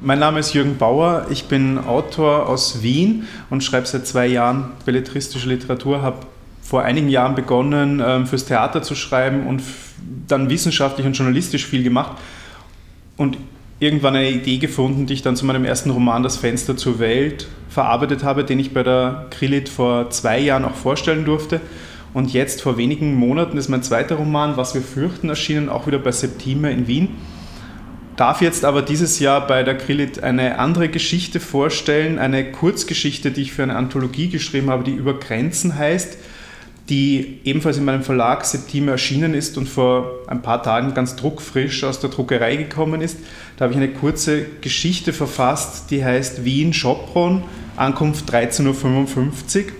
Mein 0.00 0.18
Name 0.18 0.40
ist 0.40 0.52
Jürgen 0.52 0.76
Bauer, 0.78 1.26
ich 1.30 1.44
bin 1.44 1.78
Autor 1.78 2.48
aus 2.48 2.82
Wien 2.82 3.26
und 3.50 3.62
schreibe 3.62 3.86
seit 3.86 4.06
zwei 4.06 4.26
Jahren 4.26 4.72
belletristische 4.84 5.48
Literatur, 5.48 6.02
habe 6.02 6.26
vor 6.72 6.84
einigen 6.84 7.10
Jahren 7.10 7.34
begonnen, 7.34 8.02
ähm, 8.02 8.26
fürs 8.26 8.46
Theater 8.46 8.80
zu 8.80 8.94
schreiben 8.94 9.46
und 9.46 9.62
dann 10.26 10.48
wissenschaftlich 10.48 11.06
und 11.06 11.12
journalistisch 11.12 11.66
viel 11.66 11.82
gemacht 11.82 12.16
und 13.18 13.36
irgendwann 13.78 14.16
eine 14.16 14.30
Idee 14.30 14.56
gefunden, 14.56 15.04
die 15.04 15.12
ich 15.12 15.20
dann 15.20 15.36
zu 15.36 15.44
meinem 15.44 15.66
ersten 15.66 15.90
Roman 15.90 16.22
Das 16.22 16.38
Fenster 16.38 16.74
zur 16.74 16.98
Welt 16.98 17.46
verarbeitet 17.68 18.24
habe, 18.24 18.42
den 18.44 18.58
ich 18.58 18.72
bei 18.72 18.82
der 18.82 19.26
Krillit 19.28 19.68
vor 19.68 20.08
zwei 20.08 20.38
Jahren 20.38 20.64
auch 20.64 20.74
vorstellen 20.74 21.26
durfte. 21.26 21.60
Und 22.14 22.32
jetzt 22.32 22.62
vor 22.62 22.78
wenigen 22.78 23.16
Monaten 23.16 23.58
ist 23.58 23.68
mein 23.68 23.82
zweiter 23.82 24.14
Roman, 24.14 24.56
Was 24.56 24.72
wir 24.72 24.80
fürchten, 24.80 25.28
erschienen, 25.28 25.68
auch 25.68 25.86
wieder 25.86 25.98
bei 25.98 26.10
Septime 26.10 26.72
in 26.72 26.86
Wien. 26.86 27.08
Darf 28.16 28.40
jetzt 28.40 28.64
aber 28.64 28.80
dieses 28.80 29.18
Jahr 29.18 29.46
bei 29.46 29.62
der 29.62 29.76
Krillit 29.76 30.22
eine 30.22 30.58
andere 30.58 30.88
Geschichte 30.88 31.38
vorstellen, 31.38 32.18
eine 32.18 32.50
Kurzgeschichte, 32.50 33.30
die 33.30 33.42
ich 33.42 33.52
für 33.52 33.62
eine 33.62 33.76
Anthologie 33.76 34.30
geschrieben 34.30 34.70
habe, 34.70 34.84
die 34.84 34.92
über 34.92 35.20
Grenzen 35.20 35.76
heißt 35.76 36.16
die 36.92 37.38
ebenfalls 37.44 37.78
in 37.78 37.86
meinem 37.86 38.02
Verlag 38.02 38.44
Septime 38.44 38.90
erschienen 38.90 39.32
ist 39.32 39.56
und 39.56 39.66
vor 39.66 40.18
ein 40.26 40.42
paar 40.42 40.62
Tagen 40.62 40.92
ganz 40.92 41.16
druckfrisch 41.16 41.84
aus 41.84 42.00
der 42.00 42.10
Druckerei 42.10 42.56
gekommen 42.56 43.00
ist. 43.00 43.16
Da 43.56 43.64
habe 43.64 43.72
ich 43.72 43.78
eine 43.78 43.88
kurze 43.88 44.44
Geschichte 44.60 45.14
verfasst, 45.14 45.90
die 45.90 46.04
heißt 46.04 46.44
Wien 46.44 46.74
Schopron, 46.74 47.44
Ankunft 47.76 48.30
13.55 48.30 48.66
Uhr. 49.64 49.72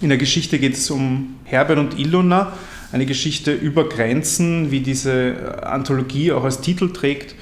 In 0.00 0.10
der 0.10 0.18
Geschichte 0.18 0.60
geht 0.60 0.74
es 0.74 0.88
um 0.92 1.34
Herbert 1.42 1.78
und 1.78 1.98
Ilona, 1.98 2.52
eine 2.92 3.04
Geschichte 3.04 3.52
über 3.52 3.88
Grenzen, 3.88 4.70
wie 4.70 4.78
diese 4.78 5.64
Anthologie 5.64 6.30
auch 6.30 6.44
als 6.44 6.60
Titel 6.60 6.92
trägt 6.92 7.34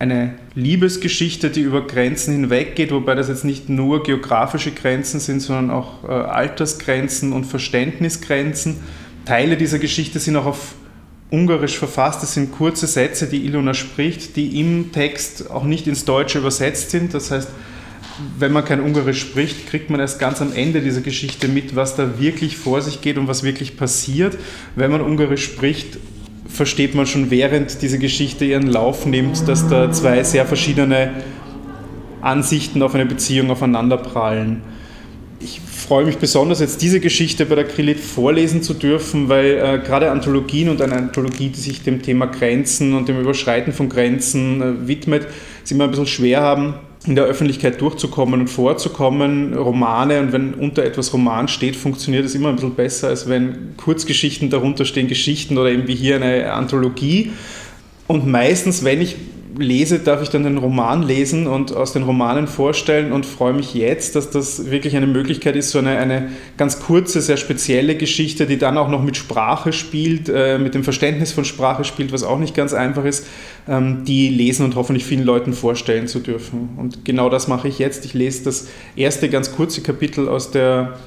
eine 0.00 0.32
Liebesgeschichte, 0.54 1.50
die 1.50 1.60
über 1.60 1.86
Grenzen 1.86 2.32
hinweggeht, 2.32 2.90
wobei 2.90 3.14
das 3.14 3.28
jetzt 3.28 3.44
nicht 3.44 3.68
nur 3.68 4.02
geografische 4.02 4.72
Grenzen 4.72 5.20
sind, 5.20 5.40
sondern 5.40 5.70
auch 5.70 6.08
äh, 6.08 6.12
Altersgrenzen 6.12 7.34
und 7.34 7.44
Verständnisgrenzen. 7.44 8.78
Teile 9.26 9.58
dieser 9.58 9.78
Geschichte 9.78 10.18
sind 10.18 10.36
auch 10.36 10.46
auf 10.46 10.74
Ungarisch 11.28 11.78
verfasst. 11.78 12.22
Das 12.22 12.32
sind 12.32 12.50
kurze 12.50 12.86
Sätze, 12.86 13.26
die 13.26 13.44
Ilona 13.44 13.74
spricht, 13.74 14.36
die 14.36 14.58
im 14.58 14.90
Text 14.90 15.50
auch 15.50 15.64
nicht 15.64 15.86
ins 15.86 16.06
Deutsche 16.06 16.38
übersetzt 16.38 16.90
sind. 16.90 17.12
Das 17.12 17.30
heißt, 17.30 17.50
wenn 18.38 18.52
man 18.52 18.64
kein 18.64 18.80
Ungarisch 18.80 19.20
spricht, 19.20 19.68
kriegt 19.68 19.90
man 19.90 20.00
erst 20.00 20.18
ganz 20.18 20.40
am 20.40 20.54
Ende 20.54 20.80
dieser 20.80 21.02
Geschichte 21.02 21.46
mit, 21.46 21.76
was 21.76 21.94
da 21.94 22.18
wirklich 22.18 22.56
vor 22.56 22.80
sich 22.80 23.02
geht 23.02 23.18
und 23.18 23.28
was 23.28 23.42
wirklich 23.42 23.76
passiert. 23.76 24.38
Wenn 24.76 24.90
man 24.90 25.02
Ungarisch 25.02 25.44
spricht, 25.44 25.98
versteht 26.50 26.94
man 26.94 27.06
schon 27.06 27.30
während 27.30 27.80
diese 27.82 27.98
Geschichte 27.98 28.44
ihren 28.44 28.66
Lauf 28.66 29.06
nimmt, 29.06 29.46
dass 29.48 29.68
da 29.68 29.90
zwei 29.92 30.22
sehr 30.24 30.46
verschiedene 30.46 31.10
Ansichten 32.20 32.82
auf 32.82 32.94
eine 32.94 33.06
Beziehung 33.06 33.50
aufeinanderprallen. 33.50 34.62
Ich 35.40 35.60
freue 35.60 36.04
mich 36.04 36.18
besonders, 36.18 36.60
jetzt 36.60 36.82
diese 36.82 37.00
Geschichte 37.00 37.46
bei 37.46 37.54
der 37.54 37.64
Krillit 37.64 37.98
vorlesen 37.98 38.62
zu 38.62 38.74
dürfen, 38.74 39.28
weil 39.28 39.52
äh, 39.52 39.78
gerade 39.84 40.10
Anthologien 40.10 40.68
und 40.68 40.82
eine 40.82 40.96
Anthologie, 40.96 41.48
die 41.48 41.60
sich 41.60 41.82
dem 41.82 42.02
Thema 42.02 42.26
Grenzen 42.26 42.94
und 42.94 43.08
dem 43.08 43.18
Überschreiten 43.18 43.72
von 43.72 43.88
Grenzen 43.88 44.60
äh, 44.60 44.88
widmet, 44.88 45.26
sie 45.64 45.74
immer 45.74 45.84
ein 45.84 45.90
bisschen 45.90 46.06
schwer 46.06 46.42
haben, 46.42 46.74
in 47.06 47.14
der 47.14 47.24
Öffentlichkeit 47.24 47.80
durchzukommen 47.80 48.40
und 48.40 48.48
vorzukommen. 48.48 49.54
Romane 49.54 50.20
und 50.20 50.32
wenn 50.32 50.54
unter 50.54 50.84
etwas 50.84 51.12
Roman 51.12 51.48
steht, 51.48 51.76
funktioniert 51.76 52.24
es 52.24 52.34
immer 52.34 52.50
ein 52.50 52.56
bisschen 52.56 52.74
besser, 52.74 53.08
als 53.08 53.28
wenn 53.28 53.74
Kurzgeschichten 53.76 54.50
darunter 54.50 54.84
stehen, 54.84 55.08
Geschichten 55.08 55.56
oder 55.56 55.70
eben 55.70 55.88
wie 55.88 55.94
hier 55.94 56.16
eine 56.16 56.52
Anthologie. 56.52 57.32
Und 58.06 58.26
meistens, 58.26 58.84
wenn 58.84 59.00
ich 59.00 59.16
lese, 59.60 59.98
darf 59.98 60.22
ich 60.22 60.28
dann 60.30 60.44
den 60.44 60.58
Roman 60.58 61.02
lesen 61.02 61.46
und 61.46 61.74
aus 61.74 61.92
den 61.92 62.02
Romanen 62.02 62.46
vorstellen 62.46 63.12
und 63.12 63.26
freue 63.26 63.52
mich 63.52 63.74
jetzt, 63.74 64.16
dass 64.16 64.30
das 64.30 64.70
wirklich 64.70 64.96
eine 64.96 65.06
Möglichkeit 65.06 65.56
ist, 65.56 65.70
so 65.70 65.78
eine, 65.78 65.98
eine 65.98 66.30
ganz 66.56 66.80
kurze, 66.80 67.20
sehr 67.20 67.36
spezielle 67.36 67.96
Geschichte, 67.96 68.46
die 68.46 68.58
dann 68.58 68.78
auch 68.78 68.88
noch 68.88 69.02
mit 69.02 69.16
Sprache 69.16 69.72
spielt, 69.72 70.28
äh, 70.28 70.58
mit 70.58 70.74
dem 70.74 70.84
Verständnis 70.84 71.32
von 71.32 71.44
Sprache 71.44 71.84
spielt, 71.84 72.12
was 72.12 72.22
auch 72.22 72.38
nicht 72.38 72.54
ganz 72.54 72.72
einfach 72.72 73.04
ist, 73.04 73.26
ähm, 73.68 74.04
die 74.04 74.28
lesen 74.28 74.64
und 74.64 74.74
hoffentlich 74.74 75.04
vielen 75.04 75.24
Leuten 75.24 75.52
vorstellen 75.52 76.08
zu 76.08 76.20
dürfen. 76.20 76.70
Und 76.76 77.04
genau 77.04 77.28
das 77.28 77.48
mache 77.48 77.68
ich 77.68 77.78
jetzt. 77.78 78.04
Ich 78.04 78.14
lese 78.14 78.44
das 78.44 78.68
erste 78.96 79.28
ganz 79.28 79.52
kurze 79.52 79.82
Kapitel 79.82 80.28
aus 80.28 80.50
der 80.50 80.98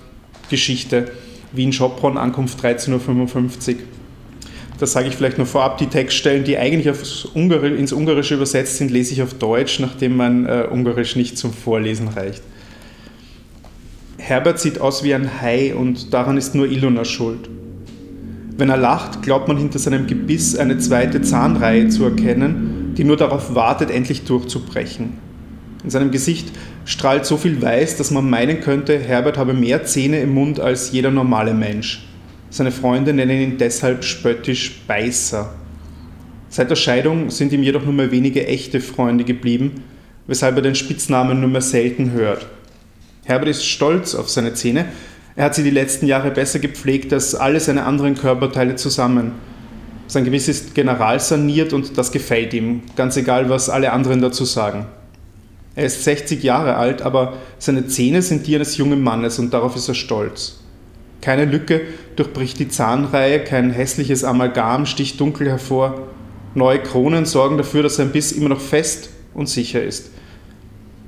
Geschichte 0.50 1.12
Wien-Schopron, 1.54 2.18
Ankunft 2.18 2.64
13.55 2.64 3.76
Uhr 3.76 3.76
das 4.80 4.92
sage 4.92 5.08
ich 5.08 5.15
vielleicht 5.15 5.38
noch 5.38 5.48
vorab, 5.48 5.77
die 5.77 5.88
Textstellen, 5.88 6.44
die 6.44 6.58
eigentlich 6.58 6.89
Ungari 7.34 7.75
ins 7.75 7.94
Ungarische 7.94 8.36
übersetzt 8.36 8.77
sind, 8.77 8.92
lese 8.92 9.13
ich 9.13 9.22
auf 9.22 9.34
Deutsch, 9.36 9.80
nachdem 9.80 10.18
mein 10.18 10.46
äh, 10.46 10.68
Ungarisch 10.70 11.15
nicht 11.15 11.38
zum 11.38 11.53
Vorlesen 11.53 12.08
reicht. 12.08 12.42
Herbert 14.18 14.60
sieht 14.60 14.80
aus 14.80 15.03
wie 15.03 15.13
ein 15.13 15.42
Hai 15.42 15.75
und 15.75 16.13
daran 16.13 16.38
ist 16.38 16.56
nur 16.56 16.65
Ilona 16.65 17.03
schuld. 17.03 17.50
Wenn 18.56 18.70
er 18.70 18.77
lacht, 18.77 19.22
glaubt 19.22 19.48
man 19.48 19.58
hinter 19.58 19.80
seinem 19.80 20.08
Gebiss 20.08 20.56
eine 20.56 20.77
zweite 20.77 21.22
Zahnreihe 21.22 21.89
zu 21.89 22.06
erkennen, 22.06 22.94
die 22.98 23.03
nur 23.03 23.18
darauf 23.18 23.56
wartet, 23.56 23.89
endlich 23.92 24.24
durchzubrechen. 24.24 25.13
In 25.84 25.89
seinem 25.89 26.12
Gesicht 26.12 26.51
strahlt 26.86 27.25
so 27.25 27.36
viel 27.36 27.62
Weiß, 27.62 27.98
dass 27.98 28.12
man 28.12 28.30
meinen 28.30 28.62
könnte, 28.62 28.98
Herbert 28.98 29.38
habe 29.38 29.53
mehr 29.53 29.84
Zähne 29.84 30.22
im 30.22 30.34
Mund 30.34 30.60
als 30.60 30.92
jeder 30.92 31.12
normale 31.12 31.53
Mensch. 31.53 32.06
Seine 32.54 32.72
Freunde 32.72 33.14
nennen 33.14 33.42
ihn 33.42 33.58
deshalb 33.58 34.04
spöttisch 34.04 34.82
Beißer. 34.86 35.56
Seit 36.50 36.70
der 36.70 36.76
Scheidung 36.76 37.32
sind 37.32 37.52
ihm 37.52 37.64
jedoch 37.64 37.84
nur 37.84 37.94
mehr 37.94 38.12
wenige 38.12 38.46
echte 38.46 38.80
Freunde 38.80 39.24
geblieben, 39.24 39.84
weshalb 40.28 40.58
er 40.58 40.62
den 40.62 40.76
Spitznamen 40.76 41.40
nur 41.40 41.50
mehr 41.50 41.62
selten 41.62 42.12
hört. 42.12 42.46
Herbert 43.24 43.50
ist 43.50 43.66
stolz 43.66 44.14
auf 44.14 44.30
seine 44.30 44.54
Zähne. 44.54 44.86
Er 45.36 45.46
hat 45.46 45.56
sie 45.56 45.64
die 45.64 45.72
letzten 45.72 46.06
Jahre 46.06 46.30
besser 46.30 46.60
gepflegt 46.60 47.12
als 47.12 47.34
alle 47.34 47.60
seine 47.60 47.86
anderen 47.86 48.14
Körperteile 48.14 48.76
zusammen. 48.76 49.32
Sein 50.06 50.24
Gewiss 50.24 50.48
ist 50.48 50.76
generalsaniert 50.76 51.74
und 51.74 51.98
das 51.98 52.12
gefällt 52.12 52.54
ihm, 52.54 52.84
ganz 52.96 53.18
egal, 53.18 53.50
was 53.50 53.72
alle 53.72 53.92
anderen 53.92 54.22
dazu 54.22 54.46
sagen. 54.46 54.86
Er 55.74 55.86
ist 55.86 56.04
60 56.04 56.44
Jahre 56.44 56.76
alt, 56.76 57.02
aber 57.02 57.34
seine 57.58 57.88
Zähne 57.88 58.22
sind 58.22 58.46
die 58.46 58.54
eines 58.54 58.78
jungen 58.78 59.02
Mannes 59.02 59.40
und 59.40 59.52
darauf 59.56 59.76
ist 59.76 59.88
er 59.88 59.96
stolz. 59.96 60.60
Keine 61.24 61.46
Lücke 61.46 61.80
durchbricht 62.18 62.60
die 62.60 62.68
Zahnreihe, 62.68 63.46
kein 63.46 63.72
hässliches 63.72 64.25
Amalgam 64.25 64.86
sticht 64.86 65.22
dunkel 65.22 65.48
hervor. 65.48 66.10
Neue 66.53 66.80
Kronen 66.80 67.24
sorgen 67.24 67.58
dafür, 67.58 67.82
dass 67.82 67.96
sein 67.96 68.12
Biss 68.12 68.34
immer 68.34 68.50
noch 68.50 68.60
fest 68.60 69.10
und 69.34 69.48
sicher 69.48 69.82
ist. 69.82 70.12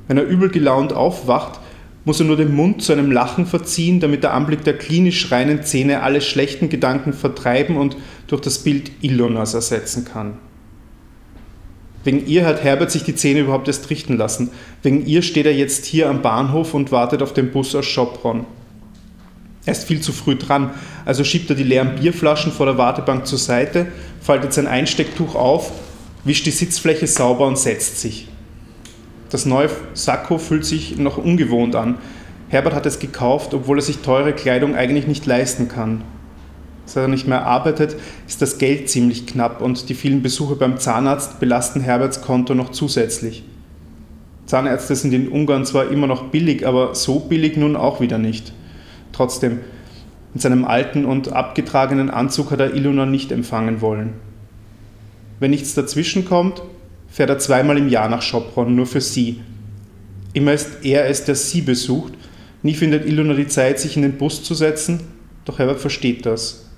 Wenn 0.07 0.15
er 0.17 0.23
übel 0.23 0.47
gelaunt 0.47 0.93
aufwacht, 0.93 1.59
muss 2.05 2.21
er 2.21 2.27
nur 2.27 2.37
den 2.37 2.55
Mund 2.55 2.81
zu 2.81 2.93
einem 2.93 3.11
Lachen 3.11 3.45
verziehen, 3.45 3.99
damit 3.99 4.23
der 4.23 4.33
Anblick 4.33 4.63
der 4.63 4.77
klinisch 4.77 5.29
reinen 5.33 5.63
Zähne 5.63 6.01
alle 6.01 6.21
schlechten 6.21 6.69
Gedanken 6.69 7.11
vertreiben 7.11 7.75
und 7.75 7.97
durch 8.27 8.39
das 8.39 8.59
Bild 8.59 8.91
Ilonas 9.01 9.53
ersetzen 9.53 10.05
kann. 10.05 10.37
Wegen 12.05 12.25
ihr 12.25 12.45
hat 12.45 12.63
Herbert 12.63 12.89
sich 12.89 13.03
die 13.03 13.15
Zähne 13.15 13.41
überhaupt 13.41 13.67
erst 13.67 13.89
richten 13.89 14.15
lassen. 14.15 14.51
Wegen 14.81 15.05
ihr 15.05 15.23
steht 15.23 15.45
er 15.45 15.53
jetzt 15.53 15.83
hier 15.83 16.09
am 16.09 16.21
Bahnhof 16.21 16.73
und 16.73 16.93
wartet 16.93 17.21
auf 17.21 17.33
den 17.33 17.51
Bus 17.51 17.75
aus 17.75 17.85
Schopron. 17.85 18.45
Er 19.65 19.71
ist 19.71 19.85
viel 19.85 20.01
zu 20.01 20.11
früh 20.11 20.35
dran, 20.35 20.71
also 21.05 21.23
schiebt 21.23 21.49
er 21.49 21.55
die 21.55 21.63
leeren 21.63 21.95
Bierflaschen 21.95 22.51
vor 22.51 22.67
der 22.67 22.77
Wartebank 22.77 23.25
zur 23.25 23.39
Seite, 23.39 23.87
faltet 24.21 24.53
sein 24.53 24.67
Einstecktuch 24.67 25.35
auf, 25.35 25.71
wischt 26.23 26.45
die 26.45 26.51
Sitzfläche 26.51 27.07
sauber 27.07 27.47
und 27.47 27.57
setzt 27.57 27.99
sich. 27.99 28.27
Das 29.29 29.45
neue 29.45 29.69
Sakko 29.93 30.37
fühlt 30.37 30.65
sich 30.65 30.97
noch 30.97 31.17
ungewohnt 31.17 31.75
an. 31.75 31.97
Herbert 32.47 32.75
hat 32.75 32.85
es 32.85 32.99
gekauft, 32.99 33.53
obwohl 33.53 33.79
er 33.79 33.81
sich 33.81 33.97
teure 33.97 34.33
Kleidung 34.33 34.75
eigentlich 34.75 35.07
nicht 35.07 35.25
leisten 35.25 35.67
kann. 35.67 36.03
Seit 36.85 37.05
er 37.05 37.07
nicht 37.07 37.27
mehr 37.27 37.47
arbeitet, 37.47 37.95
ist 38.27 38.43
das 38.43 38.59
Geld 38.59 38.89
ziemlich 38.89 39.25
knapp 39.25 39.61
und 39.61 39.89
die 39.89 39.95
vielen 39.95 40.21
Besuche 40.21 40.55
beim 40.55 40.77
Zahnarzt 40.77 41.39
belasten 41.39 41.81
Herberts 41.81 42.21
Konto 42.21 42.53
noch 42.53 42.69
zusätzlich. 42.69 43.43
Zahnärzte 44.45 44.95
sind 44.95 45.11
in 45.11 45.27
Ungarn 45.27 45.65
zwar 45.65 45.89
immer 45.89 46.05
noch 46.05 46.25
billig, 46.25 46.67
aber 46.67 46.93
so 46.93 47.19
billig 47.19 47.57
nun 47.57 47.75
auch 47.75 47.99
wieder 47.99 48.19
nicht. 48.19 48.53
Trotzdem, 49.15 49.59
in 50.33 50.41
seinem 50.41 50.65
alten 50.65 51.05
und 51.05 51.31
abgetragenen 51.31 52.09
Anzug 52.09 52.51
hat 52.51 52.59
er 52.59 52.73
Ilona 52.73 53.05
nicht 53.05 53.31
empfangen 53.31 53.79
wollen. 53.79 54.11
Wenn 55.39 55.51
nichts 55.51 55.73
dazwischen 55.73 56.25
kommt, 56.25 56.61
fährt 57.07 57.29
er 57.29 57.39
zweimal 57.39 57.77
im 57.77 57.87
Jahr 57.87 58.09
nach 58.09 58.21
Schopron, 58.21 58.75
nur 58.75 58.85
für 58.85 58.99
sie. 58.99 59.39
Immer 60.33 60.51
ist 60.51 60.83
er 60.83 61.07
es, 61.07 61.23
der 61.23 61.35
sie 61.35 61.61
besucht. 61.61 62.11
Nie 62.61 62.73
findet 62.73 63.05
Ilona 63.05 63.35
die 63.35 63.47
Zeit, 63.47 63.79
sich 63.79 63.95
in 63.95 64.01
den 64.01 64.17
Bus 64.17 64.43
zu 64.43 64.53
setzen, 64.53 64.99
doch 65.45 65.59
Herbert 65.59 65.79
versteht 65.79 66.25
das. 66.25 66.69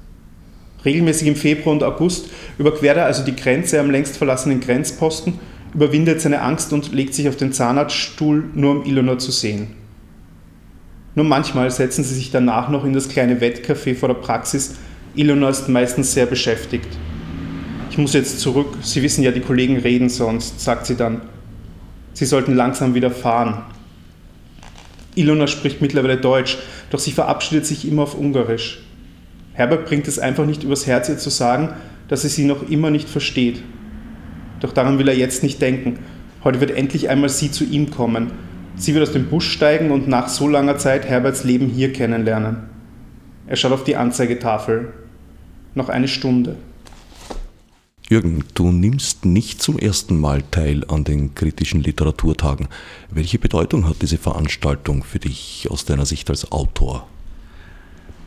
Regelmäßig 0.86 1.30
im 1.30 1.36
Februar 1.36 1.73
und 1.73 1.82
August 1.82 2.30
überquert 2.60 2.97
er 2.97 3.06
also 3.06 3.26
die 3.26 3.36
Grenze 3.36 3.80
am 3.80 3.89
längst 3.89 4.15
verlassenen 4.15 4.60
Grenzposten, 4.60 5.39
überwindet 5.73 6.21
seine 6.21 6.41
Angst 6.41 6.71
und 6.71 6.93
legt 6.93 7.15
sich 7.15 7.28
auf 7.28 7.36
den 7.36 7.52
Zahnarztstuhl, 7.52 8.43
nur 8.54 8.71
um 8.71 8.86
Ilona 8.86 9.17
zu 9.17 9.32
sehen. 9.32 9.76
Nur 11.17 11.25
manchmal 11.25 11.71
setzen 11.71 12.03
sie 12.03 12.13
sich 12.13 12.30
danach 12.30 12.69
noch 12.69 12.86
in 12.86 12.93
das 12.93 13.10
kleine 13.10 13.41
Wettcafé 13.41 13.95
vor 13.95 14.08
der 14.08 14.21
Praxis. 14.21 14.75
Ilona 15.15 15.49
ist 15.49 15.67
meistens 15.67 16.13
sehr 16.13 16.27
beschäftigt. 16.27 16.89
Ich 17.89 17.97
muss 17.97 18.13
jetzt 18.13 18.39
zurück, 18.39 18.77
Sie 18.84 19.01
wissen 19.01 19.23
ja, 19.23 19.32
die 19.32 19.39
Kollegen 19.39 19.77
reden 19.77 20.10
sonst, 20.10 20.62
sagt 20.62 20.86
sie 20.86 20.95
dann. 20.95 21.21
Sie 22.13 22.25
sollten 22.25 22.56
langsam 22.56 22.93
wieder 22.93 23.10
fahren. 23.10 23.63
Ilona 25.15 25.47
spricht 25.47 25.82
mittlerweile 25.82 26.17
Deutsch, 26.17 26.60
doch 26.91 26.99
sie 26.99 27.13
verabschiedet 27.13 27.65
sich 27.65 27.88
immer 27.88 28.03
auf 28.03 28.13
Ungarisch. 28.13 28.84
Herbert 29.53 29.88
bringt 29.88 30.08
es 30.08 30.19
einfach 30.19 30.45
nicht 30.45 30.62
übers 30.62 30.86
Herz, 30.86 31.10
ihr 31.10 31.17
zu 31.17 31.32
sagen, 31.32 31.69
dass 32.10 32.21
sie 32.21 32.27
sie 32.27 32.45
noch 32.45 32.69
immer 32.69 32.91
nicht 32.91 33.10
versteht. 33.10 33.63
Doch 34.60 34.71
daran 34.71 34.99
will 34.99 35.08
er 35.08 35.17
jetzt 35.17 35.41
nicht 35.41 35.63
denken. 35.63 35.97
Heute 36.43 36.62
wird 36.62 36.69
endlich 36.69 37.10
einmal 37.10 37.30
sie 37.30 37.49
zu 37.49 37.63
ihm 37.63 37.89
kommen, 37.89 38.34
Sie 38.77 38.93
wird 38.93 39.07
aus 39.07 39.13
dem 39.13 39.25
Bus 39.27 39.43
steigen 39.43 39.89
und 39.89 40.07
nach 40.07 40.29
so 40.29 40.47
langer 40.47 40.77
Zeit 40.77 41.05
Herberts 41.05 41.43
Leben 41.43 41.67
hier 41.67 41.91
kennenlernen. 41.91 42.57
Er 43.47 43.55
schaut 43.55 43.71
auf 43.71 43.83
die 43.83 43.95
Anzeigetafel. 43.95 44.93
Noch 45.73 45.89
eine 45.89 46.07
Stunde. 46.07 46.55
Jürgen, 48.09 48.43
du 48.53 48.71
nimmst 48.71 49.25
nicht 49.25 49.61
zum 49.61 49.77
ersten 49.79 50.17
Mal 50.19 50.43
teil 50.51 50.85
an 50.87 51.03
den 51.03 51.35
kritischen 51.35 51.81
Literaturtagen. 51.81 52.67
Welche 53.09 53.39
Bedeutung 53.39 53.87
hat 53.87 54.01
diese 54.01 54.17
Veranstaltung 54.17 55.03
für 55.03 55.19
dich 55.19 55.67
aus 55.69 55.83
deiner 55.83 56.05
Sicht 56.05 56.29
als 56.29 56.51
Autor? 56.51 57.07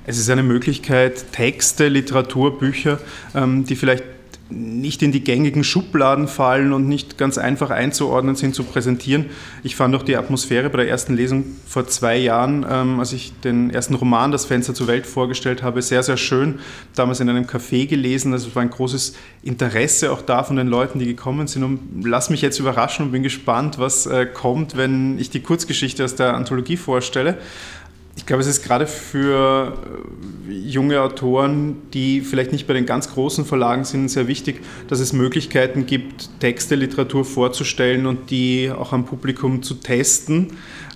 Es 0.05 0.19
ist 0.19 0.29
eine 0.31 0.43
Möglichkeit, 0.43 1.33
Texte, 1.33 1.89
Literatur, 1.89 2.59
Bücher, 2.59 2.99
ähm, 3.35 3.65
die 3.65 3.77
vielleicht 3.77 4.05
nicht 4.51 5.03
in 5.03 5.13
die 5.13 5.23
gängigen 5.23 5.65
Schubladen 5.65 6.29
fallen 6.29 6.73
und 6.73 6.89
nicht 6.89 7.19
ganz 7.19 7.39
einfach 7.39 7.71
einzuordnen 7.71 8.35
sind, 8.35 8.55
zu 8.55 8.65
präsentieren. 8.65 9.27
Ich 9.63 9.77
fand 9.77 9.95
auch 9.95 10.03
die 10.03 10.17
Atmosphäre 10.17 10.71
bei 10.71 10.79
der 10.79 10.89
ersten 10.89 11.15
Lesung 11.15 11.45
vor 11.67 11.87
zwei 11.87 12.17
Jahren, 12.17 12.67
ähm, 12.69 13.01
als 13.01 13.13
ich 13.13 13.33
den 13.41 13.71
ersten 13.71 13.95
Roman 13.95 14.33
Das 14.33 14.45
Fenster 14.45 14.75
zur 14.75 14.87
Welt 14.87 15.07
vorgestellt 15.07 15.63
habe, 15.63 15.83
sehr, 15.83 16.03
sehr 16.03 16.17
schön. 16.17 16.59
Damals 16.95 17.21
in 17.21 17.29
einem 17.29 17.45
Café 17.45 17.87
gelesen. 17.87 18.33
Also 18.33 18.49
es 18.49 18.55
war 18.55 18.63
ein 18.63 18.71
großes 18.71 19.15
Interesse 19.43 20.13
auch 20.13 20.23
da 20.23 20.43
von 20.43 20.57
den 20.57 20.67
Leuten, 20.67 20.99
die 20.99 21.07
gekommen 21.07 21.47
sind. 21.47 21.65
Und 21.65 22.05
lass 22.05 22.31
mich 22.31 22.43
jetzt 22.43 22.59
überraschen 22.59 23.07
und 23.07 23.13
bin 23.13 23.23
gespannt, 23.23 23.79
was 23.79 24.07
äh, 24.07 24.27
kommt, 24.27 24.77
wenn 24.77 25.19
ich 25.19 25.31
die 25.31 25.41
Kurzgeschichte 25.41 26.05
aus 26.05 26.15
der 26.15 26.35
Anthologie 26.35 26.77
vorstelle. 26.77 27.39
Ich 28.21 28.27
glaube, 28.27 28.43
es 28.43 28.47
ist 28.47 28.63
gerade 28.63 28.87
für 28.87 29.79
äh, 30.47 30.53
junge 30.53 31.01
Autoren, 31.01 31.79
die 31.95 32.21
vielleicht 32.21 32.53
nicht 32.53 32.67
bei 32.67 32.75
den 32.75 32.85
ganz 32.85 33.11
großen 33.15 33.47
Verlagen 33.47 33.85
sind, 33.85 34.11
sehr 34.11 34.29
wichtig, 34.29 34.61
dass 34.89 35.01
es 35.01 35.15
Möglichkeiten 35.15 35.87
gibt, 35.87 36.29
Texte, 36.39 36.75
Literatur 36.75 37.25
vorzustellen 37.25 38.05
und 38.05 38.31
die 38.31 38.71
auch 38.71 38.93
am 38.93 39.07
Publikum 39.07 39.63
zu 39.63 39.73
testen. 39.73 40.49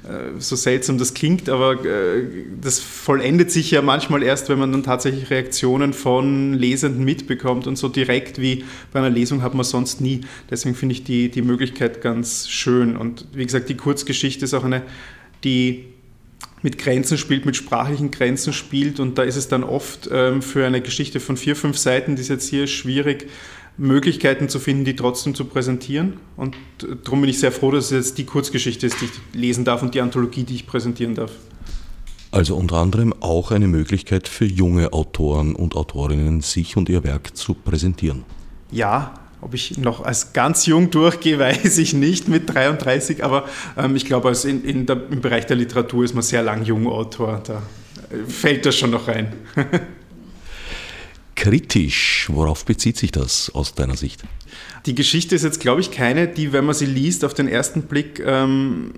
Äh, 0.04 0.38
so 0.38 0.54
seltsam 0.54 0.98
das 0.98 1.14
klingt, 1.14 1.48
aber 1.48 1.82
äh, 1.86 2.24
das 2.60 2.78
vollendet 2.78 3.50
sich 3.50 3.70
ja 3.70 3.80
manchmal 3.80 4.22
erst, 4.22 4.50
wenn 4.50 4.58
man 4.58 4.70
dann 4.70 4.82
tatsächlich 4.82 5.30
Reaktionen 5.30 5.94
von 5.94 6.52
Lesenden 6.52 7.04
mitbekommt 7.04 7.66
und 7.66 7.76
so 7.76 7.88
direkt 7.88 8.38
wie 8.38 8.64
bei 8.92 8.98
einer 8.98 9.10
Lesung 9.10 9.42
hat 9.42 9.54
man 9.54 9.64
sonst 9.64 10.02
nie. 10.02 10.20
Deswegen 10.50 10.74
finde 10.74 10.92
ich 10.92 11.04
die, 11.04 11.30
die 11.30 11.42
Möglichkeit 11.42 12.02
ganz 12.02 12.50
schön. 12.50 12.98
Und 12.98 13.26
wie 13.32 13.46
gesagt, 13.46 13.70
die 13.70 13.78
Kurzgeschichte 13.78 14.44
ist 14.44 14.52
auch 14.52 14.64
eine, 14.64 14.82
die 15.42 15.93
mit 16.64 16.78
Grenzen 16.78 17.18
spielt, 17.18 17.44
mit 17.44 17.56
sprachlichen 17.56 18.10
Grenzen 18.10 18.54
spielt. 18.54 18.98
Und 18.98 19.18
da 19.18 19.22
ist 19.22 19.36
es 19.36 19.48
dann 19.48 19.62
oft 19.62 20.08
ähm, 20.10 20.40
für 20.40 20.66
eine 20.66 20.80
Geschichte 20.80 21.20
von 21.20 21.36
vier, 21.36 21.56
fünf 21.56 21.76
Seiten, 21.76 22.16
die 22.16 22.22
ist 22.22 22.30
jetzt 22.30 22.48
hier 22.48 22.66
schwierig, 22.66 23.28
Möglichkeiten 23.76 24.48
zu 24.48 24.58
finden, 24.58 24.86
die 24.86 24.96
trotzdem 24.96 25.34
zu 25.34 25.44
präsentieren. 25.44 26.14
Und 26.38 26.56
äh, 26.82 26.96
darum 27.04 27.20
bin 27.20 27.28
ich 27.28 27.38
sehr 27.38 27.52
froh, 27.52 27.70
dass 27.70 27.86
es 27.86 27.90
jetzt 27.90 28.18
die 28.18 28.24
Kurzgeschichte 28.24 28.86
ist, 28.86 28.98
die 29.02 29.04
ich 29.04 29.10
lesen 29.38 29.66
darf 29.66 29.82
und 29.82 29.94
die 29.94 30.00
Anthologie, 30.00 30.44
die 30.44 30.54
ich 30.54 30.66
präsentieren 30.66 31.14
darf. 31.14 31.32
Also 32.30 32.56
unter 32.56 32.76
anderem 32.76 33.12
auch 33.20 33.50
eine 33.50 33.68
Möglichkeit 33.68 34.26
für 34.26 34.46
junge 34.46 34.94
Autoren 34.94 35.54
und 35.54 35.76
Autorinnen, 35.76 36.40
sich 36.40 36.78
und 36.78 36.88
ihr 36.88 37.04
Werk 37.04 37.36
zu 37.36 37.52
präsentieren. 37.52 38.24
Ja, 38.72 39.12
ob 39.44 39.52
ich 39.52 39.76
noch 39.76 40.02
als 40.02 40.32
ganz 40.32 40.64
jung 40.64 40.90
durchgehe, 40.90 41.38
weiß 41.38 41.78
ich 41.78 41.92
nicht 41.92 42.28
mit 42.28 42.52
33, 42.52 43.22
aber 43.22 43.46
ähm, 43.76 43.94
ich 43.94 44.06
glaube, 44.06 44.28
also 44.28 44.48
in, 44.48 44.64
in 44.64 44.86
der, 44.86 45.00
im 45.10 45.20
Bereich 45.20 45.46
der 45.46 45.56
Literatur 45.56 46.04
ist 46.04 46.14
man 46.14 46.22
sehr 46.22 46.42
lang 46.42 46.64
Jungautor. 46.64 47.42
Da 47.44 47.62
fällt 48.26 48.64
das 48.64 48.76
schon 48.76 48.90
noch 48.90 49.06
rein. 49.06 49.32
Kritisch, 51.36 52.28
worauf 52.30 52.64
bezieht 52.64 52.96
sich 52.96 53.10
das 53.10 53.50
aus 53.54 53.74
deiner 53.74 53.96
Sicht? 53.96 54.22
Die 54.86 54.94
Geschichte 54.94 55.34
ist 55.34 55.42
jetzt, 55.42 55.60
glaube 55.60 55.80
ich, 55.80 55.90
keine, 55.90 56.28
die, 56.28 56.52
wenn 56.52 56.64
man 56.64 56.74
sie 56.74 56.86
liest, 56.86 57.24
auf 57.24 57.34
den 57.34 57.48
ersten 57.48 57.82
Blick 57.82 58.22
ähm, 58.24 58.92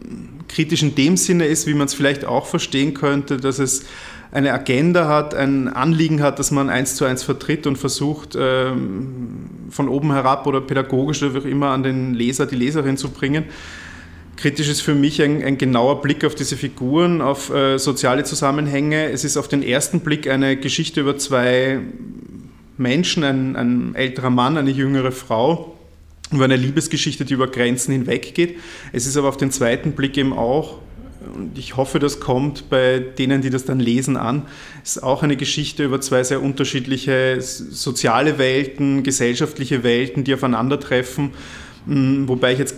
kritisch 0.47 0.83
in 0.83 0.95
dem 0.95 1.17
Sinne 1.17 1.47
ist, 1.47 1.67
wie 1.67 1.75
man 1.75 1.87
es 1.87 1.95
vielleicht 1.95 2.25
auch 2.25 2.47
verstehen 2.47 2.95
könnte, 2.95 3.39
dass 3.39 3.59
es 3.59 3.85
eine 4.37 4.53
Agenda 4.53 5.09
hat, 5.09 5.35
ein 5.35 5.67
Anliegen 5.69 6.23
hat, 6.23 6.39
das 6.39 6.51
man 6.51 6.69
eins 6.69 6.95
zu 6.95 7.07
eins 7.07 7.23
vertritt 7.23 7.67
und 7.67 7.77
versucht, 7.77 8.37
ähm, 8.39 9.47
von 9.71 9.89
oben 9.89 10.13
herab 10.13 10.47
oder 10.47 10.61
pädagogisch 10.61 11.23
oder 11.23 11.35
wie 11.35 11.39
auch 11.39 11.51
immer 11.51 11.71
an 11.71 11.83
den 11.83 12.13
Leser, 12.13 12.45
die 12.45 12.55
Leserin 12.55 12.99
zu 12.99 13.09
bringen. 13.09 13.45
Kritisch 14.37 14.69
ist 14.69 14.83
für 14.83 14.95
mich 14.95 15.23
ein, 15.23 15.43
ein 15.43 15.57
genauer 15.57 16.03
Blick 16.03 16.23
auf 16.23 16.35
diese 16.35 16.59
Figuren, 16.59 17.23
auf 17.23 17.49
äh, 17.49 17.79
soziale 17.79 18.25
Zusammenhänge. 18.25 19.11
Es 19.11 19.25
ist 19.25 19.39
auf 19.39 19.49
den 19.49 19.63
ersten 19.63 20.01
Blick 20.01 20.29
eine 20.29 20.59
Geschichte 20.59 21.01
über 21.01 21.17
zwei 21.17 21.79
Menschen, 22.77 23.25
ein, 23.25 23.57
ein 23.57 23.95
älterer 23.95 24.29
Mann, 24.29 24.59
eine 24.59 24.71
jüngere 24.71 25.13
Frau, 25.13 25.79
über 26.31 26.45
eine 26.45 26.57
Liebesgeschichte, 26.57 27.25
die 27.25 27.33
über 27.33 27.47
Grenzen 27.47 27.93
hinweggeht. 27.93 28.59
Es 28.93 29.07
ist 29.07 29.17
aber 29.17 29.31
auf 29.31 29.39
den 29.39 29.51
zweiten 29.51 29.93
Blick 29.93 30.19
eben 30.19 30.35
auch 30.35 30.77
und 31.35 31.59
ich 31.59 31.77
hoffe, 31.77 31.99
das 31.99 32.21
kommt 32.21 32.71
bei 32.71 32.99
denen, 32.99 33.43
die 33.43 33.51
das 33.51 33.65
dann 33.65 33.81
lesen, 33.81 34.17
an. 34.17 34.43
Es 34.83 34.97
ist 34.97 35.03
auch 35.03 35.23
eine 35.23 35.37
Geschichte 35.37 35.85
über 35.85 36.01
zwei 36.01 36.23
sehr 36.25 36.43
unterschiedliche 36.43 37.39
soziale 37.41 38.39
Welten, 38.39 39.03
gesellschaftliche 39.03 39.83
Welten, 39.83 40.25
die 40.25 40.35
aufeinandertreffen, 40.35 41.31
hm, 41.87 42.29
wobei 42.29 42.53
ich 42.53 42.59
jetzt 42.59 42.77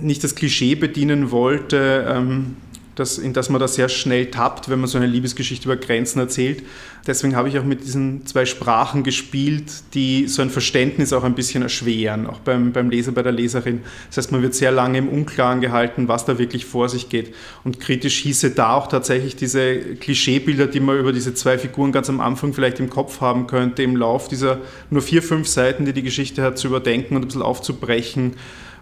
nicht 0.00 0.22
das 0.22 0.34
Klischee 0.34 0.74
bedienen 0.74 1.30
wollte, 1.30 2.06
ähm, 2.08 2.56
das, 2.96 3.18
in 3.18 3.34
das 3.34 3.50
man 3.50 3.60
da 3.60 3.68
sehr 3.68 3.90
schnell 3.90 4.30
tappt, 4.30 4.70
wenn 4.70 4.80
man 4.80 4.88
so 4.88 4.96
eine 4.96 5.06
Liebesgeschichte 5.06 5.66
über 5.66 5.76
Grenzen 5.76 6.18
erzählt. 6.18 6.62
Deswegen 7.06 7.36
habe 7.36 7.48
ich 7.48 7.58
auch 7.58 7.64
mit 7.64 7.84
diesen 7.84 8.26
zwei 8.26 8.46
Sprachen 8.46 9.04
gespielt, 9.04 9.70
die 9.92 10.26
so 10.26 10.40
ein 10.40 10.48
Verständnis 10.48 11.12
auch 11.12 11.22
ein 11.22 11.34
bisschen 11.34 11.62
erschweren, 11.62 12.26
auch 12.26 12.40
beim, 12.40 12.72
beim 12.72 12.88
Leser, 12.88 13.12
bei 13.12 13.22
der 13.22 13.32
Leserin. 13.32 13.82
Das 14.08 14.16
heißt, 14.16 14.32
man 14.32 14.40
wird 14.42 14.54
sehr 14.54 14.72
lange 14.72 14.96
im 14.96 15.08
Unklaren 15.08 15.60
gehalten, 15.60 16.08
was 16.08 16.24
da 16.24 16.38
wirklich 16.38 16.64
vor 16.64 16.88
sich 16.88 17.10
geht. 17.10 17.34
Und 17.64 17.80
kritisch 17.80 18.16
hieße 18.20 18.52
da 18.52 18.72
auch 18.72 18.86
tatsächlich 18.86 19.36
diese 19.36 19.76
Klischeebilder, 19.76 20.66
die 20.66 20.80
man 20.80 20.98
über 20.98 21.12
diese 21.12 21.34
zwei 21.34 21.58
Figuren 21.58 21.92
ganz 21.92 22.08
am 22.08 22.20
Anfang 22.20 22.54
vielleicht 22.54 22.80
im 22.80 22.88
Kopf 22.88 23.20
haben 23.20 23.46
könnte, 23.46 23.82
im 23.82 23.94
Lauf 23.94 24.28
dieser 24.28 24.58
nur 24.88 25.02
vier, 25.02 25.22
fünf 25.22 25.48
Seiten, 25.48 25.84
die 25.84 25.92
die 25.92 26.02
Geschichte 26.02 26.42
hat, 26.42 26.56
zu 26.56 26.66
überdenken 26.66 27.14
und 27.14 27.22
ein 27.22 27.26
bisschen 27.26 27.42
aufzubrechen 27.42 28.36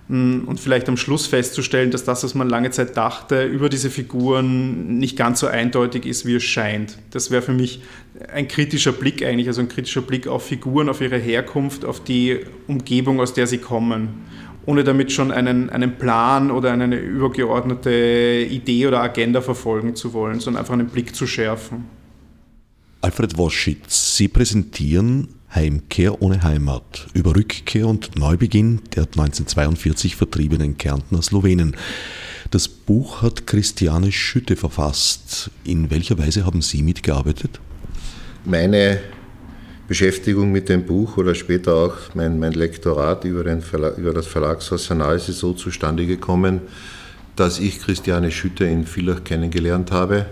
und 0.07 0.61
vielleicht 0.61 0.89
am 0.91 0.99
Schluss 0.99 1.27
festzustellen, 1.27 1.91
dass 1.91 2.05
das, 2.05 2.25
was 2.25 2.35
man 2.35 2.51
lange 2.51 2.71
Zeit 2.71 2.95
dachte, 2.95 3.45
über 3.45 3.71
diese 3.71 3.89
Figuren 3.89 4.99
nicht 4.99 5.17
ganz 5.17 5.41
so 5.41 5.47
eindeutig 5.47 6.05
ist, 6.05 6.27
wie 6.27 6.35
es 6.35 6.45
scheint. 6.45 6.99
Das 7.11 7.31
wäre 7.31 7.41
für 7.41 7.55
mich 7.55 7.81
ein 8.31 8.47
kritischer 8.47 8.93
Blick 8.93 9.25
eigentlich, 9.25 9.49
also 9.49 9.63
ein 9.63 9.69
kritischer 9.69 10.03
Blick 10.03 10.27
auf 10.27 10.45
Figuren, 10.47 10.91
auf 10.91 11.01
ihre 11.01 11.17
Herkunft, 11.17 11.87
auf 11.87 12.05
die 12.05 12.41
Umgebung, 12.67 13.19
aus 13.19 13.33
der 13.33 13.47
sie 13.47 13.59
kommen. 13.59 14.27
Ohne 14.67 14.85
damit 14.85 15.11
schon 15.11 15.31
einen, 15.31 15.71
einen 15.71 15.97
Plan 15.97 16.51
oder 16.51 16.73
eine 16.73 16.97
übergeordnete 16.97 18.47
Idee 18.51 18.87
oder 18.87 19.01
Agenda 19.01 19.41
verfolgen 19.41 19.95
zu 19.95 20.13
wollen, 20.13 20.39
sondern 20.39 20.61
einfach 20.61 20.75
einen 20.75 20.89
Blick 20.89 21.15
zu 21.15 21.27
schärfen. 21.27 21.85
Alfred 23.05 23.37
Woschitz, 23.37 24.17
Sie 24.17 24.29
präsentieren 24.29 25.29
Heimkehr 25.55 26.23
ohne 26.23 26.43
Heimat 26.43 27.07
über 27.13 27.37
Rückkehr 27.37 27.87
und 27.87 28.17
Neubeginn 28.17 28.81
der 28.97 29.03
1942 29.03 30.17
vertriebenen 30.17 30.79
Kärntner 30.79 31.21
Slowenen. 31.21 31.77
Das 32.51 32.67
Buch 32.67 33.21
hat 33.21 33.47
Christiane 33.47 34.11
Schütte 34.11 34.57
verfasst. 34.57 35.51
In 35.65 35.91
welcher 35.91 36.17
Weise 36.17 36.47
haben 36.47 36.63
Sie 36.63 36.83
mitgearbeitet? 36.83 37.61
Meine 38.47 39.01
Beschäftigung 39.87 40.51
mit 40.51 40.71
dem 40.71 40.87
Buch 40.87 41.19
oder 41.19 41.35
später 41.35 41.75
auch 41.75 41.97
mein, 42.15 42.39
mein 42.39 42.53
Lektorat 42.53 43.27
über, 43.27 43.45
Verlag, 43.61 43.99
über 43.99 44.15
das 44.15 44.27
Verlagshaus 44.27 44.89
ist 45.29 45.41
so 45.41 45.53
zustande 45.53 46.07
gekommen, 46.07 46.63
dass 47.37 47.59
ich 47.59 47.81
Christiane 47.81 48.31
Schütte 48.31 48.65
in 48.65 48.87
Villach 48.87 49.25
kennengelernt 49.25 49.93
habe 49.93 50.25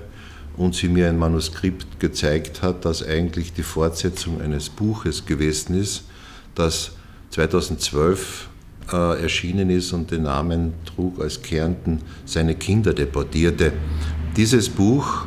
und 0.56 0.74
sie 0.74 0.88
mir 0.88 1.08
ein 1.08 1.18
Manuskript 1.18 1.98
gezeigt 2.00 2.62
hat, 2.62 2.84
das 2.84 3.02
eigentlich 3.06 3.52
die 3.52 3.62
Fortsetzung 3.62 4.40
eines 4.40 4.68
Buches 4.68 5.24
gewesen 5.24 5.80
ist, 5.80 6.04
das 6.54 6.92
2012 7.30 8.48
äh, 8.92 9.22
erschienen 9.22 9.70
ist 9.70 9.92
und 9.92 10.10
den 10.10 10.24
Namen 10.24 10.74
trug 10.84 11.20
als 11.20 11.40
Kärnten 11.42 12.00
seine 12.24 12.54
Kinder 12.54 12.92
deportierte. 12.92 13.72
Dieses 14.36 14.68
Buch, 14.68 15.26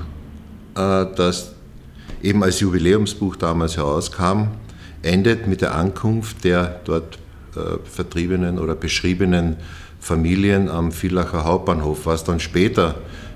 äh, 0.75 1.05
das 1.15 1.51
eben 2.21 2.43
als 2.43 2.59
Jubiläumsbuch 2.59 3.35
damals 3.35 3.77
herauskam, 3.77 4.49
endet 5.01 5.47
mit 5.47 5.61
der 5.61 5.75
Ankunft 5.75 6.43
der 6.43 6.81
dort 6.83 7.17
äh, 7.55 7.77
vertriebenen 7.83 8.59
oder 8.59 8.75
beschriebenen 8.75 9.57
Familien 9.99 10.69
am 10.69 10.91
Villacher 10.91 11.43
Hauptbahnhof, 11.45 12.05
was 12.05 12.23
dann 12.23 12.39
später 12.39 12.95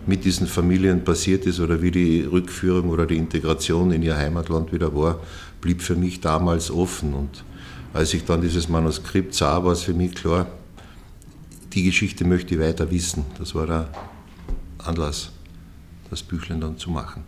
mit 0.10 0.26
diesen 0.26 0.48
Familien 0.48 1.04
passiert 1.06 1.45
ist 1.45 1.60
oder 1.60 1.82
wie 1.82 1.91
die 1.91 2.22
Rückführung 2.22 2.89
oder 2.89 3.06
die 3.06 3.15
Integration 3.15 3.91
in 3.91 4.02
ihr 4.02 4.17
Heimatland 4.17 4.74
wieder 4.74 4.93
war, 4.95 5.19
blieb 5.62 5.82
für 5.82 5.95
mich 5.95 6.19
damals 6.19 6.72
offen. 6.72 7.13
Und 7.13 7.43
als 7.93 8.13
ich 8.13 8.26
dann 8.26 8.41
dieses 8.41 8.67
Manuskript 8.67 9.36
sah, 9.36 9.63
war 9.63 9.74
es 9.74 9.84
für 9.84 9.93
mich 9.93 10.15
klar, 10.15 10.48
die 11.74 11.84
Geschichte 11.84 12.26
möchte 12.26 12.56
ich 12.56 12.60
weiter 12.60 12.89
wissen. 12.89 13.24
Das 13.38 13.54
war 13.54 13.67
der 13.67 13.89
Anlass, 14.80 15.32
das 16.10 16.24
Büchlein 16.24 16.60
dann 16.60 16.78
zu 16.78 16.89
machen. 16.89 17.24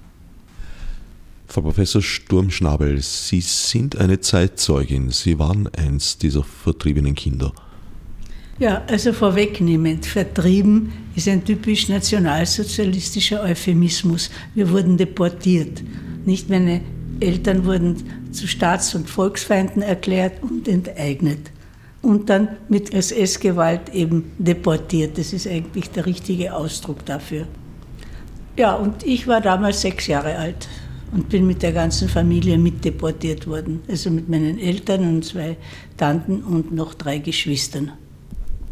Frau 1.46 1.62
Professor 1.62 2.02
Sturmschnabel, 2.02 3.00
Sie 3.02 3.42
sind 3.42 3.98
eine 3.98 4.22
Zeitzeugin. 4.22 5.12
Sie 5.12 5.38
waren 5.38 5.68
eins 5.76 6.18
dieser 6.18 6.44
vertriebenen 6.44 7.14
Kinder. 7.14 7.54
Ja, 8.60 8.84
also 8.88 9.12
vorwegnehmend, 9.12 10.06
vertrieben 10.06 10.92
ist 11.16 11.28
ein 11.28 11.44
typisch 11.44 11.90
nationalsozialistischer 11.90 13.42
Euphemismus. 13.42 14.30
Wir 14.54 14.70
wurden 14.70 14.98
deportiert. 14.98 15.82
Nicht 16.26 16.50
meine 16.50 16.82
Eltern 17.20 17.66
wurden 17.66 17.96
zu 18.32 18.48
Staats- 18.48 18.96
und 18.96 19.10
Volksfeinden 19.10 19.82
erklärt 19.82 20.42
und 20.44 20.68
enteignet. 20.68 21.52
Und 22.02 22.30
dann 22.30 22.50
mit 22.68 22.94
SS-Gewalt 22.94 23.94
eben 23.94 24.32
deportiert. 24.38 25.18
Das 25.18 25.34
ist 25.34 25.48
eigentlich 25.48 25.90
der 25.92 26.06
richtige 26.06 26.54
Ausdruck 26.54 27.06
dafür. 27.06 27.48
Ja, 28.58 28.74
und 28.74 29.04
ich 29.06 29.28
war 29.28 29.42
damals 29.42 29.82
sechs 29.82 30.08
Jahre 30.08 30.36
alt 30.36 30.68
und 31.12 31.30
bin 31.30 31.46
mit 31.46 31.62
der 31.62 31.74
ganzen 31.74 32.10
Familie 32.10 32.58
mit 32.58 32.84
deportiert 32.84 33.48
worden. 33.48 33.82
Also 33.88 34.10
mit 34.10 34.30
meinen 34.30 34.58
Eltern 34.60 35.08
und 35.08 35.26
zwei 35.26 35.58
Tanten 35.98 36.44
und 36.44 36.72
noch 36.72 36.94
drei 36.94 37.20
Geschwistern. 37.20 37.92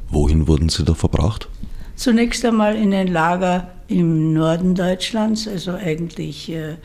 Wohin 0.10 0.48
wurden 0.48 0.70
Sie 0.70 0.84
da 0.84 0.94
verbracht? 0.94 1.48
Zunächst 1.96 2.44
einmal 2.46 2.76
in 2.76 2.94
ein 2.94 3.08
Lager 3.08 3.70
im 3.88 4.34
Norden 4.34 4.74
Deutschlands, 4.74 5.48
also 5.48 5.74
eigentlich 5.74 6.50
äh, 6.50 6.78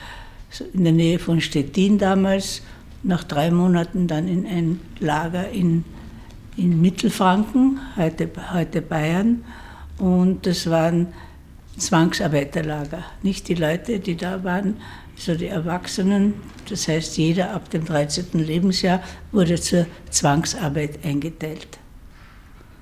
in 0.73 0.85
der 0.85 0.93
Nähe 0.93 1.19
von 1.19 1.41
Stettin 1.41 1.99
damals. 1.99 2.63
Nach 3.03 3.23
drei 3.23 3.51
Monaten 3.51 4.07
dann 4.09 4.29
in 4.29 4.47
ein 4.47 4.81
Lager 4.99 5.51
in, 5.51 5.85
in 6.57 6.81
Mittelfranken, 6.81 7.81
heute, 7.97 8.31
heute 8.53 8.83
Bayern. 8.83 9.45
Und 9.99 10.47
das 10.47 10.69
waren 10.69 11.09
Zwangsarbeiterlager. 11.77 13.05
Nicht 13.23 13.49
die 13.49 13.55
Leute, 13.55 14.01
die 14.01 14.17
da 14.17 14.43
waren, 14.43 14.77
so 15.17 15.35
die 15.35 15.47
Erwachsenen. 15.47 16.35
Das 16.69 16.89
heißt, 16.89 17.17
jeder 17.19 17.53
ab 17.53 17.71
dem 17.71 17.85
13. 17.85 18.27
Lebensjahr 18.35 19.03
wurde 19.33 19.61
zur 19.61 19.87
Zwangsarbeit 20.11 21.05
eingeteilt. 21.05 21.79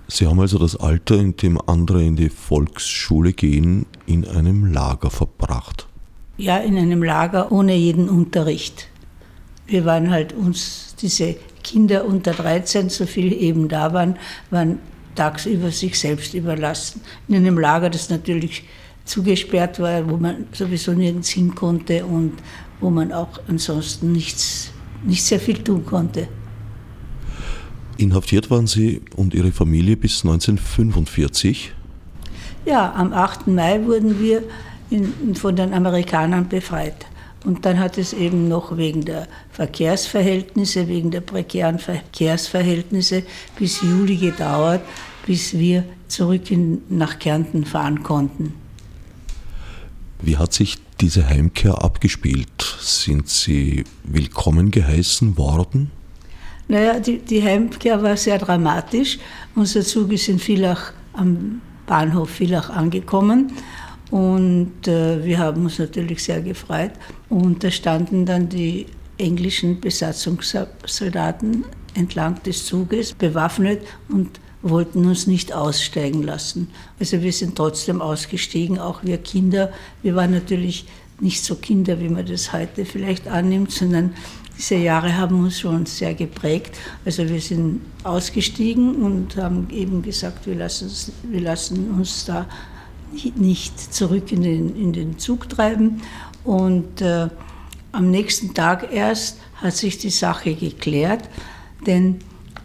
Sie 0.08 0.26
haben 0.26 0.40
also 0.40 0.58
das 0.58 0.76
Alter, 0.76 1.16
in 1.16 1.36
dem 1.36 1.60
andere 1.66 2.02
in 2.02 2.16
die 2.16 2.28
Volksschule 2.28 3.32
gehen, 3.32 3.86
in 4.06 4.26
einem 4.26 4.66
Lager 4.66 5.10
verbracht. 5.10 5.86
Ja, 6.36 6.58
in 6.58 6.76
einem 6.76 7.02
Lager 7.02 7.52
ohne 7.52 7.74
jeden 7.74 8.08
Unterricht. 8.08 8.88
Wir 9.66 9.84
waren 9.84 10.10
halt 10.10 10.32
uns, 10.32 10.94
diese 11.00 11.36
Kinder 11.62 12.04
unter 12.04 12.32
13, 12.32 12.90
so 12.90 13.06
viel 13.06 13.32
eben 13.32 13.68
da 13.68 13.92
waren, 13.92 14.16
waren 14.50 14.80
tagsüber 15.14 15.70
sich 15.70 15.98
selbst 15.98 16.34
überlassen. 16.34 17.00
In 17.28 17.36
einem 17.36 17.58
Lager, 17.58 17.90
das 17.90 18.10
natürlich 18.10 18.64
zugesperrt 19.04 19.80
war, 19.80 20.08
wo 20.10 20.16
man 20.16 20.46
sowieso 20.52 20.92
nirgends 20.92 21.30
hin 21.30 21.54
konnte 21.54 22.04
und 22.04 22.34
wo 22.80 22.90
man 22.90 23.12
auch 23.12 23.40
ansonsten 23.48 24.12
nichts, 24.12 24.70
nicht 25.04 25.24
sehr 25.24 25.40
viel 25.40 25.62
tun 25.62 25.84
konnte. 25.86 26.28
Inhaftiert 28.02 28.50
waren 28.50 28.66
Sie 28.66 29.00
und 29.14 29.32
Ihre 29.32 29.52
Familie 29.52 29.96
bis 29.96 30.24
1945? 30.24 31.72
Ja, 32.66 32.92
am 32.94 33.12
8. 33.12 33.46
Mai 33.46 33.84
wurden 33.84 34.20
wir 34.20 34.42
in, 34.90 35.36
von 35.36 35.54
den 35.54 35.72
Amerikanern 35.72 36.48
befreit. 36.48 37.06
Und 37.44 37.64
dann 37.64 37.78
hat 37.78 37.98
es 37.98 38.12
eben 38.12 38.48
noch 38.48 38.76
wegen 38.76 39.04
der 39.04 39.28
Verkehrsverhältnisse, 39.52 40.88
wegen 40.88 41.12
der 41.12 41.20
prekären 41.20 41.78
Verkehrsverhältnisse 41.78 43.22
bis 43.56 43.80
Juli 43.82 44.16
gedauert, 44.16 44.80
bis 45.26 45.56
wir 45.56 45.84
zurück 46.08 46.50
in, 46.50 46.82
nach 46.88 47.20
Kärnten 47.20 47.64
fahren 47.64 48.02
konnten. 48.02 48.54
Wie 50.20 50.36
hat 50.36 50.52
sich 50.52 50.78
diese 51.00 51.28
Heimkehr 51.28 51.82
abgespielt? 51.82 52.76
Sind 52.80 53.28
Sie 53.28 53.84
willkommen 54.02 54.72
geheißen 54.72 55.36
worden? 55.36 55.90
Naja, 56.72 56.98
die, 57.00 57.18
die 57.18 57.42
Heimkehr 57.42 58.02
war 58.02 58.16
sehr 58.16 58.38
dramatisch. 58.38 59.18
Unser 59.54 59.82
Zug 59.82 60.10
ist 60.10 60.26
in 60.30 60.38
Villach 60.38 60.94
am 61.12 61.60
Bahnhof 61.86 62.30
Villach 62.30 62.70
angekommen 62.70 63.52
und 64.10 64.88
äh, 64.88 65.22
wir 65.22 65.36
haben 65.36 65.64
uns 65.64 65.78
natürlich 65.78 66.24
sehr 66.24 66.40
gefreut. 66.40 66.92
Und 67.28 67.62
da 67.62 67.70
standen 67.70 68.24
dann 68.24 68.48
die 68.48 68.86
englischen 69.18 69.82
Besatzungssoldaten 69.82 71.66
entlang 71.92 72.42
des 72.42 72.64
Zuges 72.64 73.12
bewaffnet 73.12 73.82
und 74.08 74.40
wollten 74.62 75.04
uns 75.04 75.26
nicht 75.26 75.52
aussteigen 75.52 76.22
lassen. 76.22 76.68
Also 76.98 77.20
wir 77.20 77.34
sind 77.34 77.54
trotzdem 77.54 78.00
ausgestiegen, 78.00 78.78
auch 78.78 79.04
wir 79.04 79.18
Kinder. 79.18 79.70
Wir 80.02 80.14
waren 80.14 80.30
natürlich 80.30 80.86
nicht 81.20 81.44
so 81.44 81.54
Kinder, 81.54 82.00
wie 82.00 82.08
man 82.08 82.24
das 82.24 82.54
heute 82.54 82.86
vielleicht 82.86 83.28
annimmt, 83.28 83.72
sondern 83.72 84.14
diese 84.62 84.76
Jahre 84.76 85.16
haben 85.16 85.40
uns 85.40 85.58
schon 85.58 85.86
sehr 85.86 86.14
geprägt. 86.14 86.76
Also 87.04 87.28
wir 87.28 87.40
sind 87.40 87.80
ausgestiegen 88.04 88.94
und 89.02 89.36
haben 89.36 89.68
eben 89.70 90.02
gesagt, 90.02 90.46
wir 90.46 90.54
lassen, 90.54 90.88
wir 91.24 91.40
lassen 91.40 91.90
uns 91.90 92.26
da 92.26 92.46
nicht 93.34 93.92
zurück 93.92 94.30
in 94.30 94.42
den, 94.42 94.76
in 94.76 94.92
den 94.92 95.18
Zug 95.18 95.48
treiben. 95.48 96.00
Und 96.44 97.00
äh, 97.00 97.28
am 97.90 98.12
nächsten 98.12 98.54
Tag 98.54 98.92
erst 98.92 99.38
hat 99.56 99.74
sich 99.74 99.98
die 99.98 100.10
Sache 100.10 100.54
geklärt, 100.54 101.28
denn 101.84 102.20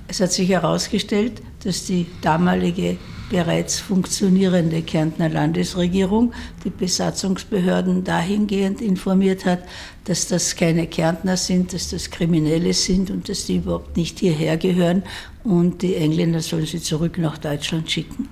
es 0.08 0.22
hat 0.22 0.32
sich 0.32 0.50
herausgestellt, 0.50 1.42
dass 1.64 1.86
die 1.86 2.06
damalige 2.22 2.98
bereits 3.30 3.80
funktionierende 3.80 4.82
Kärntner 4.82 5.30
Landesregierung 5.30 6.34
die 6.64 6.70
Besatzungsbehörden 6.70 8.04
dahingehend 8.04 8.82
informiert 8.82 9.46
hat, 9.46 9.60
dass 10.06 10.28
das 10.28 10.56
keine 10.56 10.88
Kärntner 10.88 11.36
sind, 11.36 11.74
dass 11.74 11.90
das 11.90 12.10
Kriminelle 12.10 12.74
sind 12.74 13.12
und 13.12 13.28
dass 13.28 13.46
die 13.46 13.58
überhaupt 13.58 13.98
nicht 13.98 14.20
hierher 14.20 14.58
gehören 14.58 15.04
und 15.44 15.82
die 15.82 15.96
Engländer 15.96 16.42
sollen 16.42 16.66
sie 16.66 16.82
zurück 16.82 17.18
nach 17.18 17.38
Deutschland 17.38 17.92
schicken. 17.92 18.30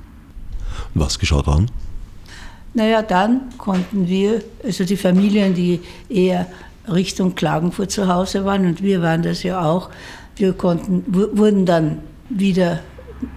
Was 0.94 1.20
geschah 1.20 1.42
dann? 1.42 1.70
Naja, 2.74 3.02
dann 3.02 3.58
konnten 3.58 4.08
wir, 4.08 4.44
also 4.64 4.84
die 4.84 4.98
Familien, 4.98 5.54
die 5.54 5.80
eher 6.10 6.48
Richtung 6.92 7.36
Klagenfurt 7.36 7.92
zu 7.92 8.08
Hause 8.08 8.46
waren, 8.46 8.66
und 8.66 8.84
wir 8.84 9.02
waren 9.02 9.24
das 9.24 9.44
ja 9.44 9.64
auch, 9.64 9.90
wir 10.36 10.54
konnten, 10.54 11.04
wurden 11.08 11.66
dann 11.66 12.00
wieder 12.30 12.82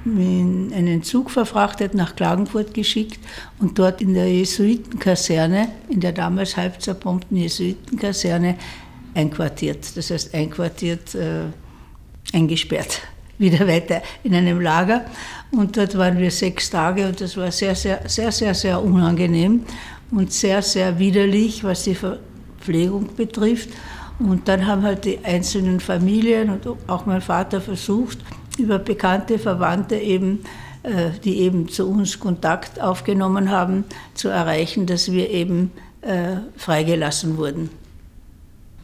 einen 0.04 1.02
Zug 1.02 1.30
verfrachtet, 1.30 1.94
nach 1.94 2.16
Klagenfurt 2.16 2.74
geschickt 2.74 3.20
und 3.58 3.78
dort 3.78 4.00
in 4.00 4.14
der 4.14 4.28
Jesuitenkaserne, 4.28 5.68
in 5.88 6.00
der 6.00 6.12
damals 6.12 6.56
halb 6.56 6.80
zerbombten 6.80 7.36
Jesuitenkaserne, 7.36 8.56
einquartiert. 9.14 9.96
Das 9.96 10.10
heißt, 10.10 10.34
einquartiert, 10.34 11.14
äh, 11.14 11.44
eingesperrt. 12.32 13.02
Wieder 13.38 13.68
weiter 13.68 14.02
in 14.24 14.34
einem 14.34 14.60
Lager. 14.60 15.04
Und 15.52 15.76
dort 15.76 15.96
waren 15.96 16.18
wir 16.18 16.30
sechs 16.30 16.70
Tage 16.70 17.06
und 17.06 17.20
das 17.20 17.36
war 17.36 17.52
sehr, 17.52 17.74
sehr, 17.74 18.00
sehr, 18.08 18.32
sehr, 18.32 18.54
sehr 18.54 18.82
unangenehm 18.82 19.62
und 20.10 20.32
sehr, 20.32 20.60
sehr 20.60 20.98
widerlich, 20.98 21.62
was 21.62 21.84
die 21.84 21.94
Verpflegung 21.94 23.14
betrifft. 23.14 23.70
Und 24.18 24.48
dann 24.48 24.66
haben 24.66 24.82
halt 24.82 25.04
die 25.04 25.20
einzelnen 25.24 25.78
Familien 25.78 26.50
und 26.50 26.66
auch 26.88 27.06
mein 27.06 27.20
Vater 27.20 27.60
versucht, 27.60 28.18
über 28.58 28.78
bekannte 28.78 29.38
Verwandte 29.38 29.96
eben, 29.96 30.40
äh, 30.82 31.10
die 31.24 31.40
eben 31.40 31.68
zu 31.68 31.88
uns 31.88 32.20
Kontakt 32.20 32.80
aufgenommen 32.80 33.50
haben, 33.50 33.84
zu 34.14 34.28
erreichen, 34.28 34.86
dass 34.86 35.12
wir 35.12 35.30
eben 35.30 35.72
äh, 36.02 36.36
freigelassen 36.56 37.36
wurden. 37.36 37.70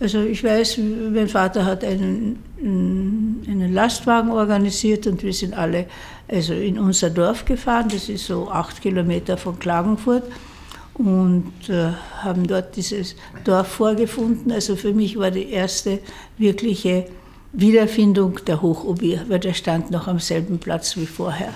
Also 0.00 0.20
ich 0.22 0.42
weiß, 0.42 0.78
mein 1.12 1.28
Vater 1.28 1.64
hat 1.64 1.84
einen, 1.84 2.42
einen 2.60 3.72
Lastwagen 3.72 4.32
organisiert 4.32 5.06
und 5.06 5.22
wir 5.22 5.32
sind 5.32 5.54
alle 5.54 5.86
also 6.28 6.54
in 6.54 6.78
unser 6.78 7.10
Dorf 7.10 7.44
gefahren, 7.44 7.88
das 7.90 8.08
ist 8.08 8.26
so 8.26 8.48
acht 8.50 8.80
Kilometer 8.80 9.36
von 9.36 9.58
Klagenfurt 9.58 10.24
und 10.94 11.52
äh, 11.68 11.90
haben 12.22 12.46
dort 12.46 12.76
dieses 12.76 13.16
Dorf 13.44 13.68
vorgefunden. 13.68 14.50
Also 14.52 14.76
für 14.76 14.92
mich 14.92 15.18
war 15.18 15.30
die 15.30 15.50
erste 15.50 15.98
wirkliche 16.38 17.06
Wiederfindung 17.54 18.40
der 18.46 18.60
Hochobier, 18.60 19.24
weil 19.28 19.38
der 19.38 19.54
stand 19.54 19.90
noch 19.90 20.08
am 20.08 20.18
selben 20.18 20.58
Platz 20.58 20.96
wie 20.96 21.06
vorher. 21.06 21.54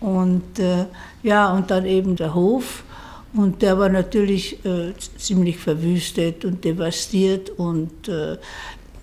Und 0.00 0.58
äh, 0.58 0.84
ja, 1.22 1.50
und 1.52 1.70
dann 1.70 1.86
eben 1.86 2.14
der 2.16 2.34
Hof. 2.34 2.84
Und 3.32 3.62
der 3.62 3.78
war 3.78 3.88
natürlich 3.88 4.64
äh, 4.64 4.92
ziemlich 5.16 5.56
verwüstet 5.56 6.44
und 6.44 6.62
devastiert 6.62 7.50
und 7.50 8.06
äh, 8.06 8.36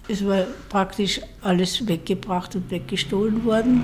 es 0.08 0.26
war 0.26 0.44
praktisch 0.70 1.22
alles 1.42 1.88
weggebracht 1.88 2.56
und 2.56 2.70
weggestohlen 2.70 3.44
worden. 3.44 3.84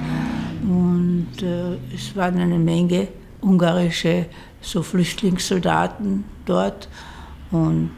Und 0.63 1.41
äh, 1.41 1.75
es 1.93 2.15
waren 2.15 2.37
eine 2.37 2.59
Menge 2.59 3.07
ungarische 3.41 4.27
so 4.61 4.83
Flüchtlingssoldaten 4.83 6.23
dort. 6.45 6.87
Und 7.51 7.91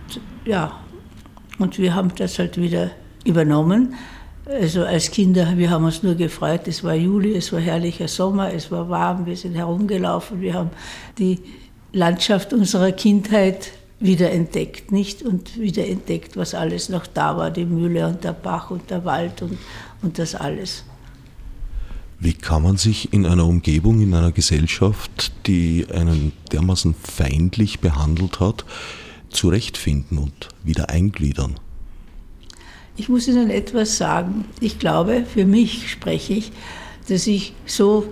ja, 0.46 0.80
und 1.58 1.78
wir 1.78 1.94
haben 1.94 2.14
das 2.16 2.40
halt 2.40 2.60
wieder 2.60 2.92
übernommen. 3.26 3.96
Also 4.46 4.84
als 4.84 5.12
Kinder, 5.12 5.58
wir 5.58 5.70
haben 5.70 5.86
uns 5.86 6.02
nur 6.02 6.16
gefreut, 6.16 6.62
es 6.68 6.84
war 6.84 6.96
Juli, 6.96 7.36
es 7.36 7.54
war 7.54 7.60
herrlicher 7.60 8.08
Sommer, 8.08 8.52
es 8.52 8.72
war 8.72 8.90
warm, 8.90 9.26
wir 9.26 9.38
sind 9.38 9.56
herumgelaufen, 9.56 10.42
wir 10.42 10.56
haben 10.56 10.72
die 11.20 11.40
Landschaft 11.94 12.54
unserer 12.54 12.92
Kindheit 12.92 13.72
wiederentdeckt, 14.00 14.92
nicht? 14.92 15.22
Und 15.22 15.60
wiederentdeckt, 15.60 16.38
was 16.38 16.56
alles 16.56 16.90
noch 16.90 17.06
da 17.06 17.38
war, 17.38 17.52
die 17.52 17.66
Mühle 17.66 18.08
und 18.08 18.24
der 18.24 18.34
Bach 18.34 18.72
und 18.72 18.90
der 18.90 19.06
Wald 19.06 19.42
und, 19.42 19.58
und 20.02 20.18
das 20.18 20.36
alles. 20.36 20.84
Wie 22.20 22.34
kann 22.34 22.64
man 22.64 22.78
sich 22.78 23.14
in 23.14 23.26
einer 23.26 23.46
Umgebung, 23.46 24.02
in 24.02 24.14
einer 24.14 24.32
Gesellschaft, 24.32 25.32
die 25.48 25.86
einen 25.94 26.34
dermaßen 26.52 26.94
feindlich 26.94 27.80
behandelt 27.80 28.40
hat, 28.40 28.66
zurechtfinden 29.30 30.18
und 30.18 30.50
wieder 30.64 30.90
eingliedern? 30.90 31.56
Ich 33.00 33.08
muss 33.08 33.30
Ihnen 33.30 33.50
etwas 33.50 33.96
sagen. 33.96 34.44
Ich 34.60 34.78
glaube, 34.78 35.24
für 35.24 35.46
mich 35.46 35.90
spreche 35.90 36.34
ich, 36.34 36.52
dass 37.08 37.28
ich 37.28 37.54
so 37.66 38.06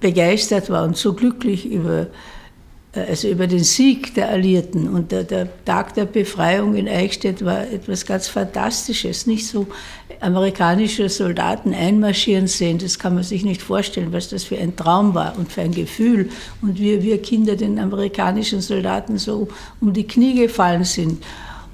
begeistert 0.00 0.70
war 0.70 0.82
und 0.82 0.96
so 0.96 1.12
glücklich 1.12 1.66
über, 1.66 2.08
äh, 2.94 3.00
also 3.08 3.28
über 3.28 3.46
den 3.46 3.62
Sieg 3.62 4.12
der 4.16 4.28
Alliierten. 4.30 4.88
Und 4.88 5.12
der, 5.12 5.22
der 5.22 5.64
Tag 5.64 5.94
der 5.94 6.06
Befreiung 6.06 6.74
in 6.74 6.88
Eichstätt 6.88 7.44
war 7.44 7.60
etwas 7.70 8.04
ganz 8.04 8.26
Fantastisches. 8.26 9.28
Nicht 9.28 9.46
so 9.46 9.68
amerikanische 10.18 11.08
Soldaten 11.08 11.72
einmarschieren 11.72 12.48
sehen, 12.48 12.78
das 12.78 12.98
kann 12.98 13.14
man 13.14 13.22
sich 13.22 13.44
nicht 13.44 13.62
vorstellen, 13.62 14.12
was 14.12 14.30
das 14.30 14.42
für 14.42 14.58
ein 14.58 14.74
Traum 14.74 15.14
war 15.14 15.38
und 15.38 15.52
für 15.52 15.60
ein 15.60 15.72
Gefühl. 15.72 16.28
Und 16.60 16.80
wir, 16.80 17.04
wir 17.04 17.22
Kinder 17.22 17.54
den 17.54 17.78
amerikanischen 17.78 18.62
Soldaten 18.62 19.16
so 19.18 19.46
um 19.80 19.92
die 19.92 20.08
Knie 20.08 20.34
gefallen 20.34 20.82
sind. 20.82 21.22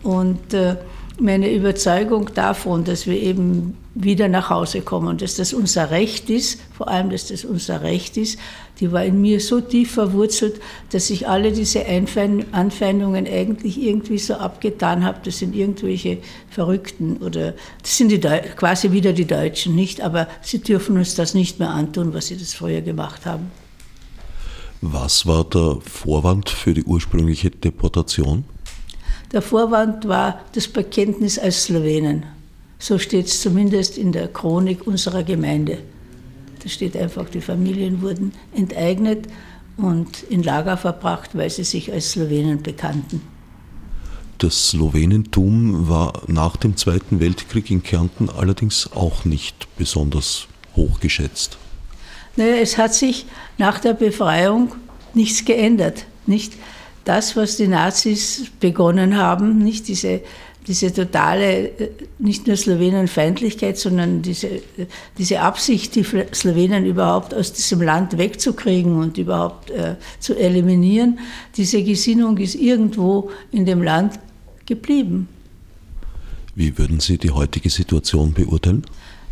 Und 0.02 0.52
äh, 0.52 0.76
meine 1.20 1.52
Überzeugung 1.52 2.30
davon, 2.34 2.84
dass 2.84 3.06
wir 3.06 3.20
eben 3.20 3.76
wieder 3.94 4.28
nach 4.28 4.50
Hause 4.50 4.82
kommen 4.82 5.08
und 5.08 5.22
dass 5.22 5.34
das 5.34 5.52
unser 5.52 5.90
Recht 5.90 6.30
ist, 6.30 6.60
vor 6.76 6.88
allem, 6.88 7.10
dass 7.10 7.28
das 7.28 7.44
unser 7.44 7.82
Recht 7.82 8.16
ist, 8.16 8.38
die 8.78 8.92
war 8.92 9.04
in 9.04 9.20
mir 9.20 9.40
so 9.40 9.60
tief 9.60 9.92
verwurzelt, 9.92 10.60
dass 10.90 11.10
ich 11.10 11.28
alle 11.28 11.50
diese 11.50 11.84
Anfeindungen 12.52 13.26
eigentlich 13.26 13.82
irgendwie 13.82 14.18
so 14.18 14.34
abgetan 14.34 15.04
habe. 15.04 15.18
Das 15.24 15.38
sind 15.38 15.56
irgendwelche 15.56 16.18
Verrückten 16.48 17.16
oder 17.16 17.54
das 17.82 17.96
sind 17.96 18.12
die 18.12 18.20
quasi 18.20 18.92
wieder 18.92 19.12
die 19.12 19.26
Deutschen, 19.26 19.74
nicht? 19.74 20.00
Aber 20.00 20.28
sie 20.42 20.60
dürfen 20.60 20.96
uns 20.96 21.16
das 21.16 21.34
nicht 21.34 21.58
mehr 21.58 21.70
antun, 21.70 22.14
was 22.14 22.28
sie 22.28 22.36
das 22.36 22.54
früher 22.54 22.82
gemacht 22.82 23.26
haben. 23.26 23.50
Was 24.80 25.26
war 25.26 25.42
der 25.42 25.78
Vorwand 25.82 26.50
für 26.50 26.72
die 26.72 26.84
ursprüngliche 26.84 27.50
Deportation? 27.50 28.44
Der 29.32 29.42
Vorwand 29.42 30.08
war 30.08 30.40
das 30.52 30.68
Bekenntnis 30.68 31.38
als 31.38 31.64
Slowenen. 31.64 32.24
So 32.78 32.98
steht 32.98 33.26
es 33.26 33.42
zumindest 33.42 33.98
in 33.98 34.12
der 34.12 34.28
Chronik 34.28 34.86
unserer 34.86 35.22
Gemeinde. 35.22 35.78
Da 36.62 36.68
steht 36.68 36.96
einfach, 36.96 37.28
die 37.28 37.40
Familien 37.40 38.00
wurden 38.02 38.32
enteignet 38.54 39.26
und 39.76 40.22
in 40.24 40.42
Lager 40.42 40.76
verbracht, 40.76 41.30
weil 41.36 41.50
sie 41.50 41.64
sich 41.64 41.92
als 41.92 42.12
Slowenen 42.12 42.62
bekannten. 42.62 43.20
Das 44.38 44.70
Slowenentum 44.70 45.88
war 45.88 46.22
nach 46.28 46.56
dem 46.56 46.76
Zweiten 46.76 47.20
Weltkrieg 47.20 47.70
in 47.70 47.82
Kärnten 47.82 48.30
allerdings 48.30 48.90
auch 48.92 49.24
nicht 49.24 49.66
besonders 49.76 50.46
hochgeschätzt. 50.76 51.58
Naja, 52.36 52.54
es 52.54 52.78
hat 52.78 52.94
sich 52.94 53.26
nach 53.58 53.80
der 53.80 53.94
Befreiung 53.94 54.72
nichts 55.12 55.44
geändert. 55.44 56.06
Nicht? 56.26 56.52
Das, 57.08 57.36
was 57.36 57.56
die 57.56 57.68
Nazis 57.68 58.50
begonnen 58.60 59.16
haben, 59.16 59.58
nicht 59.64 59.88
diese, 59.88 60.20
diese 60.66 60.92
totale, 60.92 61.68
äh, 61.68 61.90
nicht 62.18 62.46
nur 62.46 62.56
Slowenenfeindlichkeit, 62.56 63.78
sondern 63.78 64.20
diese, 64.20 64.60
diese 65.16 65.40
Absicht, 65.40 65.94
die 65.94 66.04
Slowenen 66.04 66.84
überhaupt 66.84 67.32
aus 67.32 67.54
diesem 67.54 67.80
Land 67.80 68.18
wegzukriegen 68.18 68.96
und 68.96 69.16
überhaupt 69.16 69.70
äh, 69.70 69.94
zu 70.20 70.34
eliminieren, 70.34 71.18
diese 71.56 71.82
Gesinnung 71.82 72.36
ist 72.36 72.54
irgendwo 72.54 73.30
in 73.52 73.64
dem 73.64 73.82
Land 73.82 74.18
geblieben. 74.66 75.28
Wie 76.54 76.76
würden 76.76 77.00
Sie 77.00 77.16
die 77.16 77.30
heutige 77.30 77.70
Situation 77.70 78.34
beurteilen? 78.34 78.84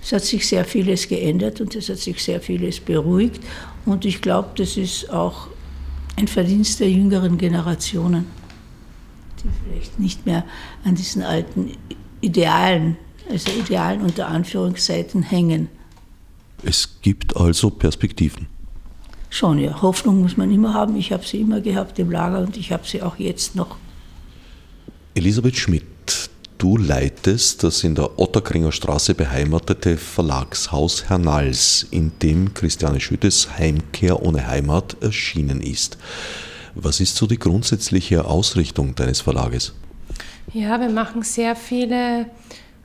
Es 0.03 0.13
hat 0.13 0.23
sich 0.23 0.47
sehr 0.47 0.65
vieles 0.65 1.09
geändert 1.09 1.61
und 1.61 1.75
es 1.75 1.91
hat 1.91 1.99
sich 1.99 2.23
sehr 2.23 2.41
vieles 2.41 2.81
beruhigt. 2.81 3.43
Und 3.85 4.05
ich 4.05 4.23
glaube, 4.23 4.51
das 4.57 4.77
ist 4.77 5.11
auch 5.11 5.49
ein 6.17 6.29
Verdienst 6.29 6.81
der 6.81 6.91
jüngeren 6.91 7.39
Generationen, 7.39 8.27
die 9.43 9.49
vielleicht 9.65 9.99
nicht 9.99 10.27
mehr 10.27 10.45
an 10.85 10.95
diesen 10.95 11.23
alten 11.23 11.73
Idealen, 12.21 12.97
also 13.31 13.51
Idealen 13.53 14.01
unter 14.01 14.29
Anführungszeichen, 14.29 15.23
hängen. 15.23 15.69
Es 16.63 16.99
gibt 17.03 17.37
also 17.37 17.71
Perspektiven. 17.71 18.47
Schon, 19.29 19.59
ja. 19.59 19.83
Hoffnung 19.83 20.23
muss 20.23 20.37
man 20.37 20.51
immer 20.51 20.73
haben. 20.73 20.97
Ich 20.97 21.13
habe 21.13 21.25
sie 21.25 21.41
immer 21.41 21.61
gehabt 21.61 21.99
im 21.99 22.11
Lager 22.11 22.41
und 22.41 22.57
ich 22.57 22.73
habe 22.73 22.87
sie 22.87 23.03
auch 23.03 23.17
jetzt 23.19 23.55
noch. 23.55 23.77
Elisabeth 25.15 25.57
Schmidt, 25.57 25.85
Du 26.59 26.79
leitest 26.79 27.65
das 27.65 27.85
in 27.85 27.95
der 27.95 28.19
Otterkringer 28.19 28.73
Straße 28.73 29.15
beheimatete 29.15 29.99
Verlagshaus 29.99 31.11
Hernals, 31.11 31.87
in 31.91 32.13
dem 32.23 32.55
Christiane 32.55 32.99
Schüttes 32.99 33.59
Heimkehr 33.59 34.23
ohne 34.23 34.47
Heimat 34.47 34.97
erschienen 35.03 35.61
ist. 35.61 35.99
Was 36.75 37.01
ist 37.01 37.17
so 37.17 37.27
die 37.27 37.39
grundsätzliche 37.39 38.25
Ausrichtung 38.25 38.95
deines 38.95 39.21
Verlages? 39.21 39.75
Ja, 40.55 40.81
wir 40.81 40.89
machen 40.89 41.21
sehr 41.23 41.57
viele, 41.57 42.31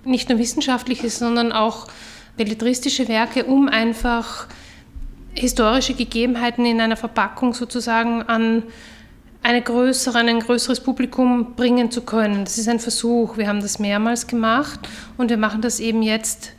nicht 0.04 0.28
nur 0.28 0.38
wissenschaftliche, 0.38 1.10
sondern 1.10 1.54
auch 1.54 1.88
belletristische 2.36 3.08
Werke, 3.08 3.46
um 3.46 3.70
einfach 3.70 4.48
historische 5.34 5.94
Gegebenheiten 5.94 6.66
in 6.66 6.82
einer 6.82 6.98
Verpackung 6.98 7.54
sozusagen 7.54 8.24
an 8.24 8.64
eine 9.44 9.62
größere, 9.62 10.20
ein 10.20 10.40
größeres 10.40 10.82
Publikum 10.82 11.56
bringen 11.56 11.90
zu 11.92 12.02
können. 12.02 12.46
Das 12.46 12.58
ist 12.58 12.68
ein 12.68 12.80
Versuch. 12.80 13.38
Wir 13.38 13.48
haben 13.48 13.62
das 13.62 13.80
mehrmals 13.80 14.28
gemacht 14.28 14.80
und 15.18 15.30
wir 15.30 15.38
machen 15.38 15.62
das 15.62 15.80
eben 15.80 16.04
jetzt 16.04 16.52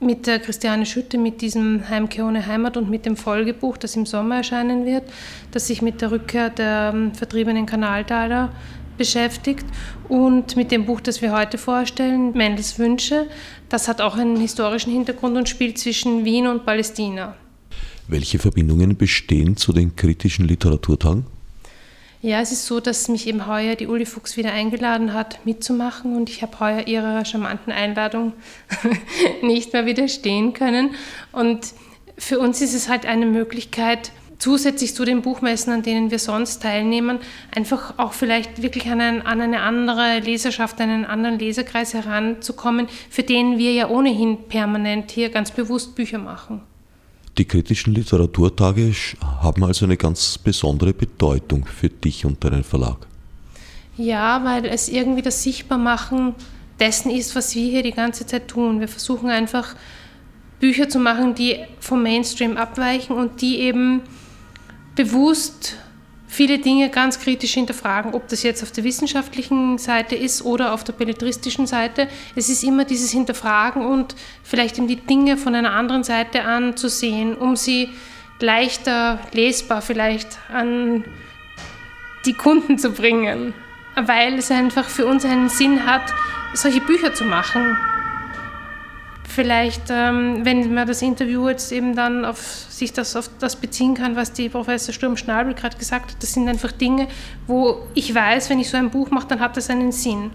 mit 0.00 0.26
der 0.26 0.38
Christiane 0.38 0.84
Schütte, 0.84 1.16
mit 1.16 1.40
diesem 1.40 1.88
Heimkehr 1.88 2.26
ohne 2.26 2.46
Heimat 2.46 2.76
und 2.76 2.90
mit 2.90 3.06
dem 3.06 3.16
Folgebuch, 3.16 3.76
das 3.76 3.96
im 3.96 4.04
Sommer 4.04 4.36
erscheinen 4.36 4.84
wird, 4.84 5.04
das 5.52 5.68
sich 5.68 5.80
mit 5.80 6.00
der 6.00 6.10
Rückkehr 6.10 6.50
der 6.50 6.92
ähm, 6.94 7.14
vertriebenen 7.14 7.66
Kanaltaler 7.66 8.52
beschäftigt 8.98 9.64
und 10.08 10.56
mit 10.56 10.70
dem 10.70 10.84
Buch, 10.86 11.00
das 11.00 11.22
wir 11.22 11.32
heute 11.32 11.58
vorstellen, 11.58 12.32
Mendels 12.32 12.78
Wünsche. 12.78 13.26
Das 13.68 13.88
hat 13.88 14.00
auch 14.00 14.16
einen 14.16 14.36
historischen 14.36 14.92
Hintergrund 14.92 15.36
und 15.36 15.48
spielt 15.48 15.78
zwischen 15.78 16.24
Wien 16.24 16.46
und 16.46 16.64
Palästina. 16.66 17.34
Welche 18.06 18.38
Verbindungen 18.38 18.96
bestehen 18.96 19.56
zu 19.56 19.72
den 19.72 19.96
kritischen 19.96 20.46
Literaturtagen? 20.46 21.26
Ja, 22.24 22.40
es 22.40 22.52
ist 22.52 22.64
so, 22.64 22.80
dass 22.80 23.08
mich 23.08 23.26
eben 23.26 23.46
heuer 23.46 23.74
die 23.74 23.86
Uli 23.86 24.06
Fuchs 24.06 24.38
wieder 24.38 24.50
eingeladen 24.50 25.12
hat, 25.12 25.44
mitzumachen 25.44 26.16
und 26.16 26.30
ich 26.30 26.40
habe 26.40 26.58
heuer 26.58 26.86
ihrer 26.86 27.22
charmanten 27.26 27.70
Einladung 27.70 28.32
nicht 29.42 29.74
mehr 29.74 29.84
widerstehen 29.84 30.54
können. 30.54 30.94
Und 31.32 31.74
für 32.16 32.38
uns 32.38 32.62
ist 32.62 32.72
es 32.72 32.88
halt 32.88 33.04
eine 33.04 33.26
Möglichkeit, 33.26 34.10
zusätzlich 34.38 34.94
zu 34.94 35.04
den 35.04 35.20
Buchmessen, 35.20 35.70
an 35.74 35.82
denen 35.82 36.10
wir 36.10 36.18
sonst 36.18 36.62
teilnehmen, 36.62 37.18
einfach 37.54 37.98
auch 37.98 38.14
vielleicht 38.14 38.62
wirklich 38.62 38.86
an, 38.86 39.02
ein, 39.02 39.26
an 39.26 39.42
eine 39.42 39.60
andere 39.60 40.20
Leserschaft, 40.20 40.80
einen 40.80 41.04
anderen 41.04 41.38
Leserkreis 41.38 41.92
heranzukommen, 41.92 42.88
für 43.10 43.22
den 43.22 43.58
wir 43.58 43.72
ja 43.74 43.90
ohnehin 43.90 44.48
permanent 44.48 45.10
hier 45.10 45.28
ganz 45.28 45.50
bewusst 45.50 45.94
Bücher 45.94 46.20
machen. 46.20 46.62
Die 47.36 47.44
kritischen 47.44 47.94
Literaturtage 47.94 48.92
haben 49.20 49.64
also 49.64 49.84
eine 49.86 49.96
ganz 49.96 50.38
besondere 50.38 50.92
Bedeutung 50.92 51.66
für 51.66 51.88
dich 51.88 52.24
und 52.24 52.42
deinen 52.44 52.62
Verlag. 52.62 53.06
Ja, 53.96 54.44
weil 54.44 54.66
es 54.66 54.88
irgendwie 54.88 55.22
das 55.22 55.42
Sichtbarmachen 55.42 56.34
dessen 56.78 57.10
ist, 57.10 57.34
was 57.34 57.54
wir 57.54 57.68
hier 57.68 57.82
die 57.82 57.92
ganze 57.92 58.26
Zeit 58.26 58.48
tun. 58.48 58.80
Wir 58.80 58.88
versuchen 58.88 59.30
einfach 59.30 59.74
Bücher 60.60 60.88
zu 60.88 60.98
machen, 60.98 61.34
die 61.34 61.58
vom 61.80 62.02
Mainstream 62.02 62.56
abweichen 62.56 63.16
und 63.16 63.40
die 63.40 63.58
eben 63.58 64.02
bewusst 64.94 65.76
viele 66.34 66.58
Dinge 66.58 66.90
ganz 66.90 67.20
kritisch 67.20 67.54
hinterfragen, 67.54 68.12
ob 68.12 68.28
das 68.28 68.42
jetzt 68.42 68.62
auf 68.62 68.72
der 68.72 68.84
wissenschaftlichen 68.84 69.78
Seite 69.78 70.16
ist 70.16 70.44
oder 70.44 70.74
auf 70.74 70.84
der 70.84 70.92
belletristischen 70.92 71.66
Seite. 71.66 72.08
Es 72.34 72.48
ist 72.48 72.64
immer 72.64 72.84
dieses 72.84 73.12
Hinterfragen 73.12 73.86
und 73.86 74.16
vielleicht 74.42 74.78
eben 74.78 74.88
die 74.88 74.96
Dinge 74.96 75.36
von 75.36 75.54
einer 75.54 75.72
anderen 75.72 76.02
Seite 76.02 76.44
anzusehen, 76.44 77.34
um 77.36 77.56
sie 77.56 77.88
leichter 78.40 79.20
lesbar 79.32 79.80
vielleicht 79.80 80.38
an 80.52 81.04
die 82.26 82.34
Kunden 82.34 82.78
zu 82.78 82.90
bringen, 82.90 83.54
weil 83.94 84.34
es 84.34 84.50
einfach 84.50 84.88
für 84.88 85.06
uns 85.06 85.24
einen 85.24 85.48
Sinn 85.48 85.86
hat, 85.86 86.12
solche 86.52 86.80
Bücher 86.80 87.14
zu 87.14 87.24
machen 87.24 87.76
vielleicht, 89.34 89.82
ähm, 89.90 90.44
wenn 90.44 90.72
man 90.72 90.86
das 90.86 91.02
Interview 91.02 91.48
jetzt 91.48 91.72
eben 91.72 91.94
dann 91.94 92.24
auf 92.24 92.38
sich 92.70 92.92
das 92.92 93.16
auf 93.16 93.28
das 93.38 93.56
beziehen 93.56 93.94
kann, 93.94 94.16
was 94.16 94.32
die 94.32 94.48
Professor 94.48 94.94
Sturm-Schnabel 94.94 95.54
gerade 95.54 95.76
gesagt 95.76 96.12
hat, 96.12 96.22
das 96.22 96.32
sind 96.32 96.48
einfach 96.48 96.72
Dinge, 96.72 97.08
wo 97.46 97.86
ich 97.94 98.14
weiß, 98.14 98.50
wenn 98.50 98.60
ich 98.60 98.70
so 98.70 98.76
ein 98.76 98.90
Buch 98.90 99.10
mache, 99.10 99.28
dann 99.28 99.40
hat 99.40 99.56
das 99.56 99.70
einen 99.70 99.92
Sinn. 99.92 100.30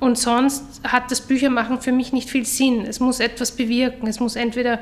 Und 0.00 0.18
sonst 0.18 0.64
hat 0.82 1.12
das 1.12 1.20
Büchermachen 1.20 1.80
für 1.80 1.92
mich 1.92 2.12
nicht 2.12 2.28
viel 2.28 2.44
Sinn. 2.44 2.86
Es 2.86 2.98
muss 2.98 3.20
etwas 3.20 3.52
bewirken. 3.52 4.08
Es 4.08 4.18
muss 4.18 4.34
entweder 4.34 4.80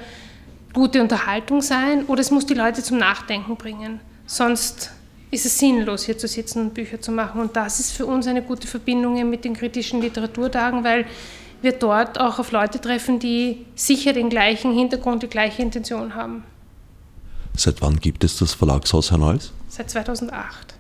gute 0.73 1.03
Unterhaltung 1.03 1.61
sein 1.61 2.07
oder 2.07 2.23
es 2.23 2.31
muss 2.31 2.47
die 2.47 2.55
Leute 2.55 2.83
zum 2.83 2.97
Nachdenken 2.97 3.57
bringen. 3.57 4.01
Sonst 4.25 4.93
ist 5.31 5.45
es 5.45 5.59
sinnlos, 5.59 6.05
hier 6.05 6.17
zu 6.17 6.27
sitzen 6.27 6.61
und 6.63 6.75
Bücher 6.75 7.03
zu 7.03 7.13
machen. 7.13 7.41
Und 7.41 7.55
das 7.55 7.81
ist 7.81 7.93
für 7.93 8.07
uns 8.07 8.27
eine 8.27 8.41
gute 8.41 8.67
Verbindung 8.67 9.29
mit 9.29 9.45
den 9.45 9.55
kritischen 9.55 10.01
Literaturtagen, 10.01 10.85
weil 10.85 11.05
wir 11.62 11.73
dort 11.73 12.20
auch 12.20 12.38
auf 12.38 12.53
Leute 12.53 12.81
treffen, 12.81 13.18
die 13.18 13.66
sicher 13.75 14.12
den 14.12 14.31
gleichen 14.31 14.73
Hintergrund, 14.73 15.23
die 15.23 15.29
gleiche 15.29 15.62
Intention 15.62 16.14
haben. 16.14 16.44
Seit 17.57 17.83
wann 17.83 17.99
gibt 17.99 18.25
es 18.25 18.38
das 18.38 18.55
Verlagshaus 18.55 19.11
Hernals? 19.11 19.53
Seit 19.68 19.90
2008. 19.90 20.75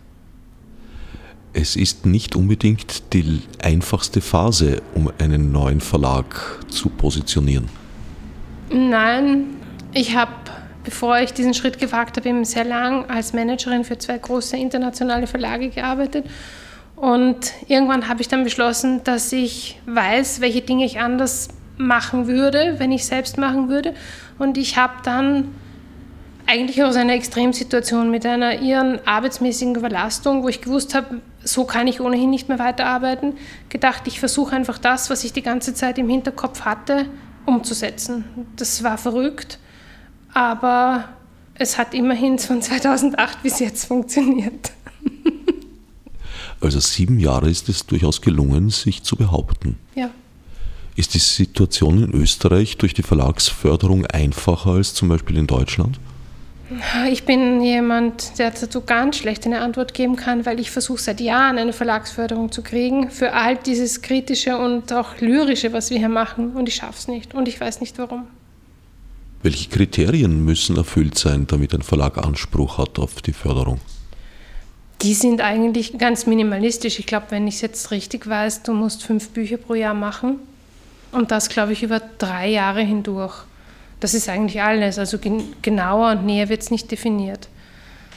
Es 1.52 1.74
ist 1.74 2.06
nicht 2.06 2.36
unbedingt 2.36 3.12
die 3.12 3.42
einfachste 3.60 4.20
Phase, 4.20 4.82
um 4.94 5.10
einen 5.18 5.50
neuen 5.50 5.80
Verlag 5.80 6.60
zu 6.68 6.88
positionieren. 6.90 7.68
Nein, 8.72 9.56
ich 9.92 10.14
habe, 10.14 10.30
bevor 10.84 11.18
ich 11.18 11.32
diesen 11.32 11.54
Schritt 11.54 11.78
gewagt 11.78 12.16
habe, 12.16 12.28
eben 12.28 12.44
sehr 12.44 12.64
lang 12.64 13.10
als 13.10 13.32
Managerin 13.32 13.84
für 13.84 13.98
zwei 13.98 14.18
große 14.18 14.56
internationale 14.56 15.26
Verlage 15.26 15.70
gearbeitet 15.70 16.24
und 17.00 17.54
irgendwann 17.66 18.08
habe 18.08 18.20
ich 18.20 18.28
dann 18.28 18.44
beschlossen, 18.44 19.02
dass 19.04 19.32
ich 19.32 19.80
weiß, 19.86 20.42
welche 20.42 20.60
Dinge 20.60 20.84
ich 20.84 21.00
anders 21.00 21.48
machen 21.78 22.26
würde, 22.26 22.74
wenn 22.76 22.92
ich 22.92 23.06
selbst 23.06 23.38
machen 23.38 23.70
würde. 23.70 23.94
Und 24.38 24.58
ich 24.58 24.76
habe 24.76 24.92
dann 25.02 25.48
eigentlich 26.46 26.82
aus 26.84 26.96
einer 26.96 27.14
Extremsituation 27.14 28.10
mit 28.10 28.26
einer 28.26 28.60
ihren 28.60 29.00
arbeitsmäßigen 29.06 29.76
Überlastung, 29.76 30.42
wo 30.42 30.48
ich 30.48 30.60
gewusst 30.60 30.94
habe, 30.94 31.22
so 31.42 31.64
kann 31.64 31.86
ich 31.86 32.02
ohnehin 32.02 32.28
nicht 32.28 32.50
mehr 32.50 32.58
weiterarbeiten, 32.58 33.34
gedacht, 33.70 34.02
ich 34.04 34.20
versuche 34.20 34.54
einfach 34.54 34.76
das, 34.76 35.08
was 35.08 35.24
ich 35.24 35.32
die 35.32 35.42
ganze 35.42 35.72
Zeit 35.72 35.96
im 35.96 36.08
Hinterkopf 36.08 36.66
hatte, 36.66 37.06
umzusetzen. 37.46 38.24
Das 38.56 38.84
war 38.84 38.98
verrückt, 38.98 39.58
aber 40.34 41.08
es 41.54 41.78
hat 41.78 41.94
immerhin 41.94 42.38
von 42.38 42.60
2008 42.60 43.42
bis 43.42 43.58
jetzt 43.58 43.86
funktioniert. 43.86 44.72
Also 46.60 46.80
sieben 46.80 47.18
Jahre 47.18 47.48
ist 47.48 47.68
es 47.68 47.86
durchaus 47.86 48.20
gelungen, 48.20 48.70
sich 48.70 49.02
zu 49.02 49.16
behaupten. 49.16 49.76
Ja. 49.94 50.10
Ist 50.96 51.14
die 51.14 51.18
Situation 51.18 52.02
in 52.02 52.12
Österreich 52.12 52.76
durch 52.76 52.92
die 52.92 53.02
Verlagsförderung 53.02 54.06
einfacher 54.06 54.72
als 54.72 54.92
zum 54.92 55.08
Beispiel 55.08 55.38
in 55.38 55.46
Deutschland? 55.46 55.98
Ich 57.10 57.24
bin 57.24 57.60
jemand, 57.62 58.38
der 58.38 58.52
dazu 58.52 58.82
ganz 58.82 59.16
schlecht 59.16 59.44
eine 59.44 59.60
Antwort 59.60 59.92
geben 59.92 60.14
kann, 60.14 60.46
weil 60.46 60.60
ich 60.60 60.70
versuche 60.70 61.00
seit 61.00 61.20
Jahren 61.20 61.58
eine 61.58 61.72
Verlagsförderung 61.72 62.52
zu 62.52 62.62
kriegen 62.62 63.10
für 63.10 63.32
all 63.32 63.56
dieses 63.56 64.02
Kritische 64.02 64.56
und 64.56 64.92
auch 64.92 65.18
Lyrische, 65.20 65.72
was 65.72 65.90
wir 65.90 65.98
hier 65.98 66.08
machen. 66.08 66.52
Und 66.52 66.68
ich 66.68 66.76
schaffe 66.76 66.94
es 66.96 67.08
nicht 67.08 67.34
und 67.34 67.48
ich 67.48 67.60
weiß 67.60 67.80
nicht 67.80 67.98
warum. 67.98 68.28
Welche 69.42 69.68
Kriterien 69.68 70.44
müssen 70.44 70.76
erfüllt 70.76 71.18
sein, 71.18 71.46
damit 71.46 71.74
ein 71.74 71.82
Verlag 71.82 72.18
Anspruch 72.18 72.78
hat 72.78 72.98
auf 72.98 73.20
die 73.22 73.32
Förderung? 73.32 73.80
Die 75.02 75.14
sind 75.14 75.40
eigentlich 75.40 75.98
ganz 75.98 76.26
minimalistisch. 76.26 76.98
Ich 76.98 77.06
glaube, 77.06 77.26
wenn 77.30 77.46
ich 77.46 77.56
es 77.56 77.60
jetzt 77.62 77.90
richtig 77.90 78.28
weiß, 78.28 78.62
du 78.64 78.72
musst 78.74 79.02
fünf 79.02 79.30
Bücher 79.30 79.56
pro 79.56 79.74
Jahr 79.74 79.94
machen. 79.94 80.38
Und 81.12 81.30
das, 81.30 81.48
glaube 81.48 81.72
ich, 81.72 81.82
über 81.82 82.00
drei 82.18 82.48
Jahre 82.48 82.82
hindurch. 82.82 83.44
Das 84.00 84.14
ist 84.14 84.28
eigentlich 84.28 84.60
alles. 84.62 84.98
Also 84.98 85.18
gen 85.18 85.54
genauer 85.62 86.12
und 86.12 86.26
näher 86.26 86.48
wird 86.48 86.62
es 86.62 86.70
nicht 86.70 86.90
definiert. 86.90 87.48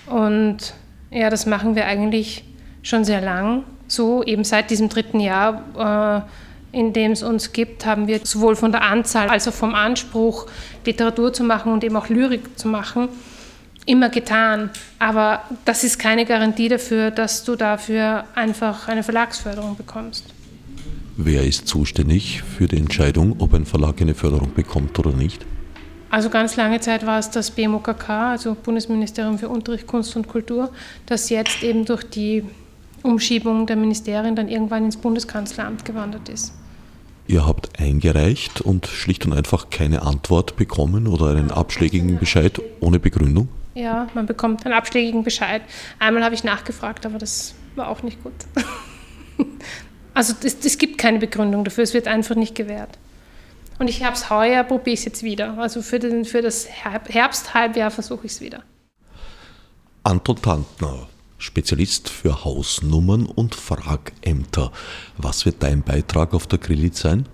Und 0.07 0.73
ja, 1.09 1.29
das 1.29 1.45
machen 1.45 1.75
wir 1.75 1.85
eigentlich 1.85 2.43
schon 2.81 3.05
sehr 3.05 3.21
lang 3.21 3.63
so. 3.87 4.23
Eben 4.23 4.43
seit 4.43 4.69
diesem 4.69 4.89
dritten 4.89 5.19
Jahr, 5.19 6.25
äh, 6.73 6.77
in 6.77 6.91
dem 6.91 7.11
es 7.11 7.23
uns 7.23 7.53
gibt, 7.53 7.85
haben 7.85 8.07
wir 8.07 8.21
sowohl 8.23 8.55
von 8.55 8.71
der 8.71 8.81
Anzahl 8.81 9.29
als 9.29 9.47
auch 9.47 9.53
vom 9.53 9.75
Anspruch, 9.75 10.47
Literatur 10.85 11.31
zu 11.31 11.43
machen 11.43 11.71
und 11.71 11.83
eben 11.83 11.95
auch 11.95 12.09
Lyrik 12.09 12.57
zu 12.57 12.67
machen, 12.67 13.09
immer 13.85 14.09
getan. 14.09 14.69
Aber 14.99 15.43
das 15.65 15.83
ist 15.83 15.99
keine 15.99 16.25
Garantie 16.25 16.69
dafür, 16.69 17.11
dass 17.11 17.43
du 17.43 17.55
dafür 17.55 18.25
einfach 18.35 18.87
eine 18.87 19.03
Verlagsförderung 19.03 19.75
bekommst. 19.75 20.25
Wer 21.15 21.43
ist 21.43 21.67
zuständig 21.67 22.41
für 22.41 22.67
die 22.67 22.77
Entscheidung, 22.77 23.35
ob 23.39 23.53
ein 23.53 23.65
Verlag 23.65 24.01
eine 24.01 24.15
Förderung 24.15 24.53
bekommt 24.53 24.97
oder 24.97 25.11
nicht? 25.11 25.45
Also 26.09 26.29
ganz 26.29 26.55
lange 26.55 26.79
Zeit 26.79 27.05
war 27.05 27.19
es 27.19 27.29
das 27.29 27.51
BMOKK, 27.51 28.09
also 28.09 28.55
Bundesministerium 28.55 29.39
für 29.39 29.49
Unterricht, 29.49 29.87
Kunst 29.87 30.15
und 30.15 30.27
Kultur, 30.27 30.71
das 31.05 31.29
jetzt 31.29 31.63
eben 31.63 31.85
durch 31.85 32.03
die 32.03 32.43
Umschiebung 33.03 33.67
der 33.67 33.75
Ministerien 33.75 34.35
dann 34.35 34.47
irgendwann 34.47 34.85
ins 34.85 34.97
Bundeskanzleramt 34.97 35.85
gewandert 35.85 36.29
ist. 36.29 36.53
Ihr 37.27 37.45
habt 37.45 37.79
eingereicht 37.79 38.61
und 38.61 38.85
schlicht 38.85 39.25
und 39.25 39.33
einfach 39.33 39.69
keine 39.69 40.01
Antwort 40.01 40.55
bekommen 40.55 41.07
oder 41.07 41.29
einen 41.29 41.51
abschlägigen 41.51 42.19
Bescheid 42.19 42.61
ohne 42.79 42.99
Begründung? 42.99 43.47
Ja, 43.75 44.07
man 44.13 44.25
bekommt 44.25 44.65
einen 44.65 44.73
abschlägigen 44.73 45.23
Bescheid. 45.23 45.63
Einmal 45.99 46.23
habe 46.23 46.35
ich 46.35 46.43
nachgefragt, 46.43 47.05
aber 47.05 47.17
das 47.17 47.55
war 47.75 47.87
auch 47.87 48.03
nicht 48.03 48.21
gut. 48.23 48.33
also 50.13 50.33
es 50.43 50.77
gibt 50.77 50.97
keine 50.97 51.19
Begründung 51.19 51.63
dafür, 51.63 51.83
es 51.83 51.93
wird 51.93 52.07
einfach 52.07 52.35
nicht 52.35 52.55
gewährt. 52.55 52.97
Und 53.79 53.89
ich 53.89 54.03
habe 54.03 54.15
es 54.15 54.29
heuer, 54.29 54.63
probiere 54.63 54.93
ich 54.93 54.99
es 54.99 55.05
jetzt 55.05 55.23
wieder. 55.23 55.57
Also 55.57 55.81
für, 55.81 55.99
den, 55.99 56.25
für 56.25 56.41
das 56.41 56.67
Herbsthalbjahr 56.69 57.89
versuche 57.89 58.27
ich 58.27 58.33
es 58.33 58.41
wieder. 58.41 58.63
Anton 60.03 60.41
Tantner, 60.41 61.07
Spezialist 61.37 62.09
für 62.09 62.43
Hausnummern 62.45 63.25
und 63.25 63.55
Fragämter. 63.55 64.71
Was 65.17 65.45
wird 65.45 65.63
dein 65.63 65.81
Beitrag 65.81 66.33
auf 66.33 66.45
der 66.45 66.59
Grillit 66.59 66.95
sein? 66.95 67.27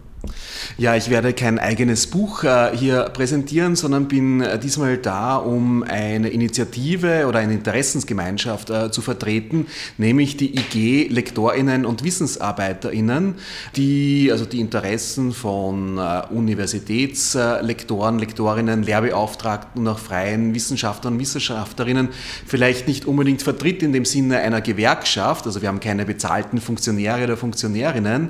Ja, 0.78 0.96
ich 0.96 1.10
werde 1.10 1.34
kein 1.34 1.60
eigenes 1.60 2.08
Buch 2.08 2.44
äh, 2.44 2.72
hier 2.76 3.04
präsentieren, 3.10 3.76
sondern 3.76 4.08
bin 4.08 4.40
äh, 4.40 4.58
diesmal 4.60 4.98
da, 4.98 5.36
um 5.36 5.84
eine 5.84 6.30
Initiative 6.30 7.26
oder 7.28 7.40
eine 7.40 7.54
Interessensgemeinschaft 7.54 8.70
äh, 8.70 8.92
zu 8.92 9.02
vertreten, 9.02 9.66
nämlich 9.98 10.38
die 10.38 10.58
IG 10.58 11.08
Lektorinnen 11.10 11.86
und 11.86 12.04
Wissensarbeiterinnen, 12.04 13.36
die 13.76 14.30
also 14.32 14.46
die 14.46 14.60
Interessen 14.60 15.34
von 15.34 15.98
Universitätslektoren, 15.98 18.20
Lektorinnen, 18.20 18.84
Lehrbeauftragten 18.84 19.82
und 19.82 19.88
auch 19.88 20.00
freien 20.00 20.54
Wissenschaftlern 20.54 21.16
und 21.16 21.20
Wissenschaftlerinnen 21.20 22.10
vielleicht 22.46 22.88
nicht 22.88 23.06
unbedingt 23.06 23.42
vertritt 23.42 23.84
in 23.84 23.92
dem 23.92 24.06
Sinne 24.06 24.40
einer 24.40 24.62
Gewerkschaft, 24.62 25.46
also 25.46 25.62
wir 25.62 25.68
haben 25.68 25.80
keine 25.80 26.06
bezahlten 26.06 26.62
Funktionäre 26.62 27.26
oder 27.26 27.38
Funktionärinnen, 27.38 28.30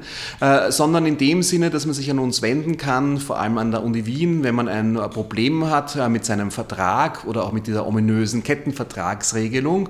sondern 0.69 1.05
in 1.05 1.17
dem 1.17 1.43
Sinne, 1.43 1.69
dass 1.69 1.78
dass 1.79 1.85
man 1.85 1.95
sich 1.95 2.11
an 2.11 2.19
uns 2.19 2.41
wenden 2.41 2.75
kann, 2.75 3.19
vor 3.19 3.39
allem 3.39 3.57
an 3.57 3.71
der 3.71 3.85
Uni 3.85 4.05
Wien, 4.05 4.43
wenn 4.43 4.53
man 4.53 4.67
ein 4.67 4.95
Problem 4.95 5.69
hat 5.69 5.95
äh, 5.95 6.09
mit 6.09 6.25
seinem 6.25 6.51
Vertrag 6.51 7.23
oder 7.23 7.45
auch 7.45 7.53
mit 7.53 7.67
dieser 7.67 7.87
ominösen 7.87 8.43
Kettenvertragsregelung. 8.43 9.87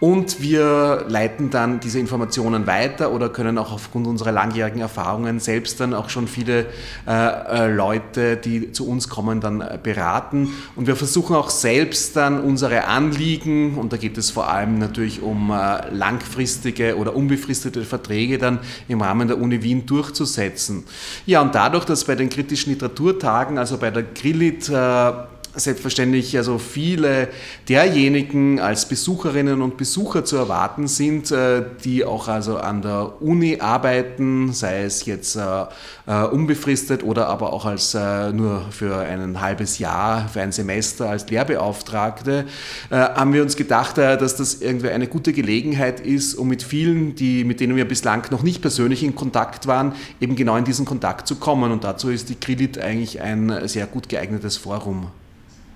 Und 0.00 0.40
wir 0.40 1.04
leiten 1.08 1.50
dann 1.50 1.78
diese 1.78 2.00
Informationen 2.00 2.66
weiter 2.66 3.12
oder 3.12 3.28
können 3.28 3.56
auch 3.56 3.72
aufgrund 3.72 4.08
unserer 4.08 4.32
langjährigen 4.32 4.80
Erfahrungen 4.80 5.38
selbst 5.38 5.78
dann 5.78 5.94
auch 5.94 6.08
schon 6.08 6.26
viele 6.26 6.66
äh, 7.06 7.66
äh 7.66 7.72
Leute, 7.72 8.36
die 8.36 8.72
zu 8.72 8.88
uns 8.88 9.08
kommen, 9.08 9.40
dann 9.40 9.60
äh, 9.60 9.78
beraten. 9.80 10.54
Und 10.74 10.88
wir 10.88 10.96
versuchen 10.96 11.36
auch 11.36 11.50
selbst 11.50 12.16
dann 12.16 12.40
unsere 12.40 12.86
Anliegen, 12.86 13.76
und 13.76 13.92
da 13.92 13.96
geht 13.96 14.18
es 14.18 14.32
vor 14.32 14.50
allem 14.50 14.78
natürlich 14.80 15.22
um 15.22 15.52
äh, 15.52 15.88
langfristige 15.90 16.96
oder 16.96 17.14
unbefristete 17.14 17.84
Verträge 17.84 18.38
dann 18.38 18.58
im 18.88 19.02
Rahmen 19.02 19.28
der 19.28 19.40
Uni 19.40 19.62
Wien 19.62 19.86
durchzusetzen. 19.86 20.84
Ja, 21.28 21.42
und 21.42 21.54
dadurch, 21.54 21.84
dass 21.84 22.06
bei 22.06 22.14
den 22.14 22.30
kritischen 22.30 22.72
Literaturtagen, 22.72 23.58
also 23.58 23.76
bei 23.76 23.90
der 23.90 24.02
Grillit, 24.02 24.66
äh, 24.70 25.12
selbstverständlich 25.58 26.36
also 26.36 26.58
viele 26.58 27.28
derjenigen 27.68 28.60
als 28.60 28.88
Besucherinnen 28.88 29.62
und 29.62 29.76
Besucher 29.76 30.24
zu 30.24 30.36
erwarten 30.36 30.88
sind, 30.88 31.30
äh, 31.30 31.62
die 31.84 32.04
auch 32.04 32.28
also 32.28 32.58
an 32.58 32.82
der 32.82 33.20
Uni 33.20 33.58
arbeiten, 33.60 34.52
sei 34.52 34.82
es 34.82 35.04
jetzt 35.06 35.36
äh, 35.36 35.64
äh, 36.06 36.24
unbefristet 36.24 37.02
oder 37.02 37.28
aber 37.28 37.52
auch 37.52 37.64
als 37.64 37.94
nur 37.94 38.62
für 38.70 38.98
ein 38.98 39.40
halbes 39.40 39.78
Jahr, 39.78 40.28
für 40.28 40.40
ein 40.40 40.52
Semester 40.52 41.08
als 41.08 41.28
Lehrbeauftragte, 41.30 42.44
haben 42.90 43.32
wir 43.32 43.42
uns 43.42 43.56
gedacht, 43.56 43.98
dass 43.98 44.36
das 44.36 44.60
irgendwie 44.60 44.90
eine 44.90 45.06
gute 45.06 45.32
Gelegenheit 45.32 46.00
ist, 46.00 46.34
um 46.34 46.48
mit 46.48 46.62
vielen, 46.62 47.14
die, 47.14 47.44
mit 47.44 47.60
denen 47.60 47.76
wir 47.76 47.86
bislang 47.86 48.30
noch 48.30 48.42
nicht 48.42 48.60
persönlich 48.60 49.02
in 49.02 49.14
Kontakt 49.14 49.66
waren, 49.66 49.94
eben 50.20 50.36
genau 50.36 50.56
in 50.56 50.64
diesen 50.64 50.84
Kontakt 50.84 51.26
zu 51.26 51.36
kommen. 51.36 51.72
Und 51.72 51.84
dazu 51.84 52.10
ist 52.10 52.28
die 52.28 52.36
Kredit 52.36 52.78
eigentlich 52.78 53.20
ein 53.20 53.66
sehr 53.68 53.86
gut 53.86 54.08
geeignetes 54.08 54.56
Forum. 54.56 55.10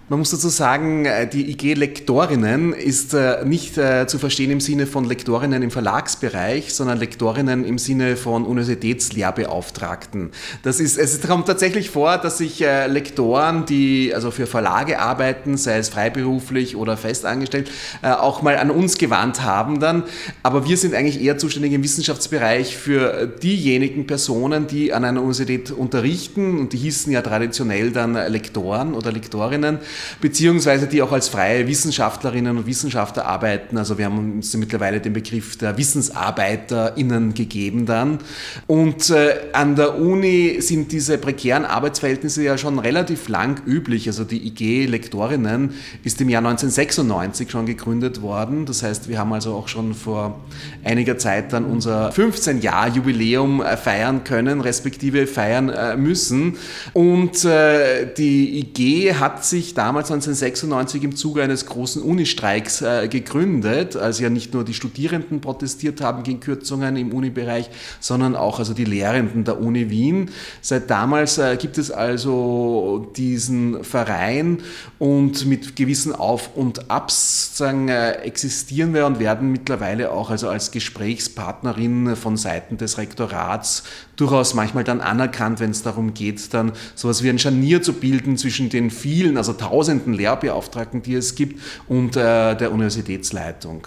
Man 0.08 0.18
muss 0.18 0.30
dazu 0.30 0.48
sagen, 0.48 1.04
äh, 1.04 1.28
die 1.28 1.48
IG 1.52 1.74
Lektorinnen 1.74 2.72
ist 2.72 3.14
äh, 3.14 3.44
nicht 3.44 3.78
äh, 3.78 4.08
zu 4.08 4.18
verstehen 4.18 4.50
im 4.50 4.60
Sinne 4.60 4.86
von 4.88 5.04
Lektorinnen 5.04 5.62
im 5.62 5.70
Verlagsbereich, 5.70 6.74
sondern 6.74 6.98
Lektorinnen 6.98 7.64
im 7.64 7.78
Sinne 7.78 8.16
von 8.16 8.44
Universitätslehrbeauftragten. 8.44 10.32
Das 10.64 10.80
ist, 10.80 10.98
es 10.98 11.22
kommt 11.22 11.46
tatsächlich 11.46 11.90
vor, 11.90 12.18
dass 12.18 12.38
sich 12.38 12.60
Lektoren, 12.60 13.64
die 13.64 14.12
also 14.14 14.30
für 14.30 14.46
Verlage 14.46 14.98
arbeiten, 14.98 15.56
sei 15.56 15.78
es 15.78 15.88
freiberuflich 15.88 16.76
oder 16.76 16.96
festangestellt, 16.96 17.70
auch 18.02 18.42
mal 18.42 18.56
an 18.56 18.70
uns 18.70 18.98
gewandt 18.98 19.42
haben 19.42 19.80
dann. 19.80 20.04
Aber 20.42 20.66
wir 20.66 20.76
sind 20.76 20.94
eigentlich 20.94 21.22
eher 21.22 21.38
zuständig 21.38 21.72
im 21.72 21.82
Wissenschaftsbereich 21.82 22.76
für 22.76 23.26
diejenigen 23.26 24.06
Personen, 24.06 24.66
die 24.66 24.92
an 24.92 25.04
einer 25.04 25.20
Universität 25.20 25.70
unterrichten 25.70 26.58
und 26.58 26.72
die 26.72 26.78
hießen 26.78 27.12
ja 27.12 27.22
traditionell 27.22 27.92
dann 27.92 28.14
Lektoren 28.14 28.94
oder 28.94 29.12
Lektorinnen 29.12 29.78
beziehungsweise 30.20 30.86
die 30.86 31.02
auch 31.02 31.12
als 31.12 31.28
freie 31.28 31.66
Wissenschaftlerinnen 31.66 32.56
und 32.58 32.66
Wissenschaftler 32.66 33.26
arbeiten. 33.26 33.78
Also 33.78 33.98
wir 33.98 34.06
haben 34.06 34.36
uns 34.36 34.54
mittlerweile 34.56 35.00
den 35.00 35.12
Begriff 35.12 35.56
der 35.56 35.76
WissensarbeiterInnen 35.78 37.34
gegeben 37.34 37.86
dann. 37.86 38.18
Und 38.66 39.10
äh, 39.10 39.34
an 39.52 39.76
der 39.76 39.98
Uni 39.98 40.56
sind 40.60 40.92
diese 40.92 41.18
prekären 41.18 41.64
Arbeitsverhältnisse 41.64 42.42
ja 42.42 42.58
schon 42.58 42.78
relativ 42.78 43.28
lang 43.28 43.62
üblich. 43.66 44.06
Also 44.08 44.24
die 44.24 44.46
IG 44.46 44.86
Lektorinnen 44.86 45.74
ist 46.04 46.20
im 46.20 46.28
Jahr 46.28 46.40
1996 46.40 47.50
schon 47.50 47.66
gegründet 47.66 48.22
worden. 48.22 48.66
Das 48.66 48.82
heißt, 48.82 49.08
wir 49.08 49.18
haben 49.18 49.32
also 49.32 49.54
auch 49.54 49.68
schon 49.68 49.94
vor 49.94 50.40
einiger 50.84 51.18
Zeit 51.18 51.52
dann 51.52 51.64
unser 51.64 52.10
15-Jahr-Jubiläum 52.10 53.62
äh, 53.62 53.76
feiern 53.76 54.24
können, 54.24 54.60
respektive 54.60 55.26
feiern 55.26 55.68
äh, 55.68 55.96
müssen. 55.96 56.56
Und 56.92 57.42
die 57.42 58.60
IG 58.60 59.14
hat 59.14 59.44
sich 59.44 59.74
damals 59.82 60.12
1996 60.12 61.02
im 61.02 61.16
Zuge 61.16 61.42
eines 61.42 61.66
großen 61.66 62.02
Unistreiks 62.02 62.82
äh, 62.82 63.08
gegründet, 63.08 63.96
als 63.96 64.20
ja 64.20 64.30
nicht 64.30 64.54
nur 64.54 64.64
die 64.64 64.74
Studierenden 64.74 65.40
protestiert 65.40 66.00
haben 66.00 66.22
gegen 66.22 66.38
Kürzungen 66.38 66.94
im 66.94 67.12
Unibereich, 67.12 67.68
sondern 67.98 68.36
auch 68.36 68.60
also 68.60 68.74
die 68.74 68.84
Lehrenden 68.84 69.42
der 69.42 69.60
Uni 69.60 69.90
Wien. 69.90 70.30
Seit 70.60 70.88
damals 70.88 71.38
äh, 71.38 71.56
gibt 71.56 71.78
es 71.78 71.90
also 71.90 73.10
diesen 73.16 73.82
Verein 73.82 74.58
und 75.00 75.46
mit 75.46 75.74
gewissen 75.74 76.14
Auf- 76.14 76.54
und 76.54 76.88
Abs 76.88 77.56
sagen, 77.56 77.88
äh, 77.88 78.12
existieren 78.22 78.94
wir 78.94 79.04
und 79.06 79.18
werden 79.18 79.50
mittlerweile 79.50 80.12
auch 80.12 80.30
also 80.30 80.48
als 80.48 80.70
Gesprächspartnerin 80.70 82.14
von 82.14 82.36
Seiten 82.36 82.76
des 82.76 82.98
Rektorats 82.98 83.82
durchaus 84.16 84.54
manchmal 84.54 84.84
dann 84.84 85.00
anerkannt, 85.00 85.60
wenn 85.60 85.70
es 85.70 85.82
darum 85.82 86.14
geht, 86.14 86.52
dann 86.54 86.72
sowas 86.94 87.22
wie 87.22 87.30
ein 87.30 87.38
Scharnier 87.38 87.82
zu 87.82 87.94
bilden 87.94 88.36
zwischen 88.36 88.68
den 88.68 88.90
vielen, 88.90 89.36
also 89.36 89.52
tausenden 89.52 90.12
Lehrbeauftragten, 90.14 91.02
die 91.02 91.14
es 91.14 91.34
gibt, 91.34 91.60
und 91.88 92.16
äh, 92.16 92.54
der 92.54 92.72
Universitätsleitung. 92.72 93.86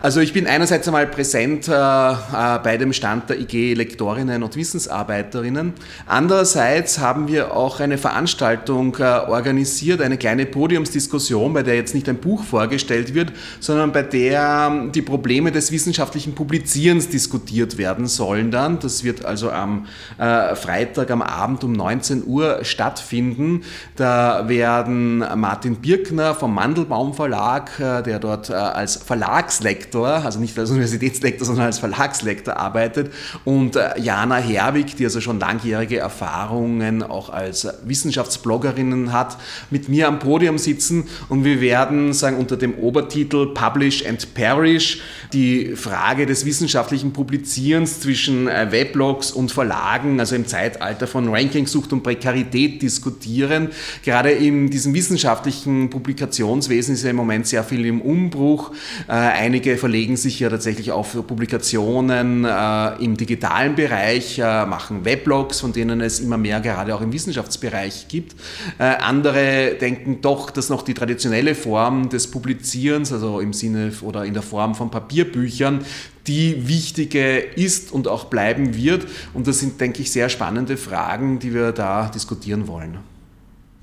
Also 0.00 0.20
ich 0.20 0.32
bin 0.32 0.46
einerseits 0.46 0.86
einmal 0.86 1.08
präsent 1.08 1.66
äh, 1.66 1.72
äh, 1.72 2.14
bei 2.62 2.76
dem 2.76 2.92
Stand 2.92 3.30
der 3.30 3.40
IG 3.40 3.74
Lektorinnen 3.74 4.44
und 4.44 4.54
Wissensarbeiterinnen. 4.54 5.72
Andererseits 6.06 7.00
haben 7.00 7.26
wir 7.26 7.56
auch 7.56 7.80
eine 7.80 7.98
Veranstaltung 7.98 8.96
äh, 9.00 9.02
organisiert, 9.02 10.00
eine 10.00 10.16
kleine 10.16 10.46
Podiumsdiskussion, 10.46 11.52
bei 11.52 11.64
der 11.64 11.74
jetzt 11.74 11.94
nicht 11.94 12.08
ein 12.08 12.18
Buch 12.18 12.44
vorgestellt 12.44 13.14
wird, 13.14 13.32
sondern 13.58 13.90
bei 13.90 14.02
der 14.02 14.68
ähm, 14.70 14.92
die 14.92 15.02
Probleme 15.02 15.50
des 15.50 15.72
wissenschaftlichen 15.72 16.34
Publizierens 16.36 17.08
diskutiert 17.08 17.76
werden 17.76 18.06
sollen 18.06 18.52
dann. 18.52 18.78
Das 18.78 19.02
wird 19.02 19.24
also 19.24 19.50
am 19.50 19.86
äh, 20.18 20.54
Freitag 20.54 21.10
am 21.10 21.22
Abend 21.22 21.64
um 21.64 21.72
19 21.72 22.24
Uhr 22.24 22.60
stattfinden. 22.62 23.62
Da 23.96 24.48
werden 24.48 25.24
Martin 25.34 25.76
Birkner 25.76 26.36
vom 26.36 26.54
Mandelbaum 26.54 27.14
Verlag, 27.14 27.80
äh, 27.80 28.02
der 28.02 28.20
dort 28.20 28.50
als 28.50 28.96
Verlagsleiter 28.96 29.77
Verlagslektor, 29.78 30.24
also 30.24 30.40
nicht 30.40 30.58
als 30.58 30.70
Universitätslektor, 30.70 31.46
sondern 31.46 31.66
als 31.66 31.78
Verlagslektor 31.78 32.56
arbeitet. 32.56 33.12
Und 33.44 33.76
äh, 33.76 33.98
Jana 34.00 34.36
Herwig, 34.36 34.96
die 34.96 35.04
also 35.04 35.20
schon 35.20 35.38
langjährige 35.38 35.98
Erfahrungen 35.98 37.02
auch 37.02 37.30
als 37.30 37.68
Wissenschaftsbloggerin 37.84 39.12
hat, 39.12 39.36
mit 39.70 39.88
mir 39.88 40.08
am 40.08 40.18
Podium 40.18 40.58
sitzen. 40.58 41.08
Und 41.28 41.44
wir 41.44 41.60
werden 41.60 42.12
sagen 42.12 42.36
unter 42.36 42.56
dem 42.56 42.74
Obertitel 42.74 43.54
Publish 43.54 44.04
and 44.06 44.34
Perish 44.34 45.00
die 45.32 45.76
Frage 45.76 46.26
des 46.26 46.44
wissenschaftlichen 46.44 47.12
Publizierens 47.12 48.00
zwischen 48.00 48.48
äh, 48.48 48.68
Weblogs 48.70 49.30
und 49.30 49.52
Verlagen, 49.52 50.20
also 50.20 50.34
im 50.34 50.46
Zeitalter 50.46 51.06
von 51.06 51.28
Rankingsucht 51.28 51.92
und 51.92 52.02
Prekarität 52.02 52.80
diskutieren. 52.82 53.68
Gerade 54.04 54.30
in 54.30 54.70
diesem 54.70 54.94
wissenschaftlichen 54.94 55.90
Publikationswesen 55.90 56.94
ist 56.94 57.04
ja 57.04 57.10
im 57.10 57.16
Moment 57.16 57.46
sehr 57.46 57.64
viel 57.64 57.84
im 57.84 58.00
Umbruch. 58.00 58.72
Äh, 59.06 59.12
einige 59.12 59.76
verlegen 59.76 60.16
sich 60.16 60.40
ja 60.40 60.48
tatsächlich 60.48 60.92
auf 60.92 61.12
Publikationen 61.26 62.44
äh, 62.44 63.04
im 63.04 63.16
digitalen 63.16 63.74
Bereich, 63.74 64.38
machen 64.38 65.04
Weblogs, 65.04 65.60
von 65.60 65.72
denen 65.72 66.00
es 66.00 66.20
immer 66.20 66.38
mehr 66.38 66.60
gerade 66.60 66.94
auch 66.94 67.00
im 67.00 67.12
Wissenschaftsbereich 67.12 68.06
gibt. 68.08 68.34
Andere 68.78 69.74
denken 69.80 70.20
doch, 70.20 70.50
dass 70.50 70.68
noch 70.68 70.82
die 70.82 70.94
traditionelle 70.94 71.54
Form 71.54 72.08
des 72.08 72.30
Publizierens, 72.30 73.12
also 73.12 73.40
im 73.40 73.52
Sinne 73.52 73.92
oder 74.02 74.24
in 74.24 74.34
der 74.34 74.42
Form 74.42 74.74
von 74.74 74.90
Papierbüchern, 75.18 75.84
die 76.26 76.68
wichtige 76.68 77.38
ist 77.38 77.92
und 77.92 78.06
auch 78.06 78.26
bleiben 78.26 78.74
wird. 78.76 79.06
Und 79.34 79.46
das 79.46 79.60
sind, 79.60 79.80
denke 79.80 80.02
ich, 80.02 80.10
sehr 80.12 80.28
spannende 80.28 80.76
Fragen, 80.76 81.38
die 81.38 81.54
wir 81.54 81.72
da 81.72 82.08
diskutieren 82.08 82.68
wollen. 82.68 82.98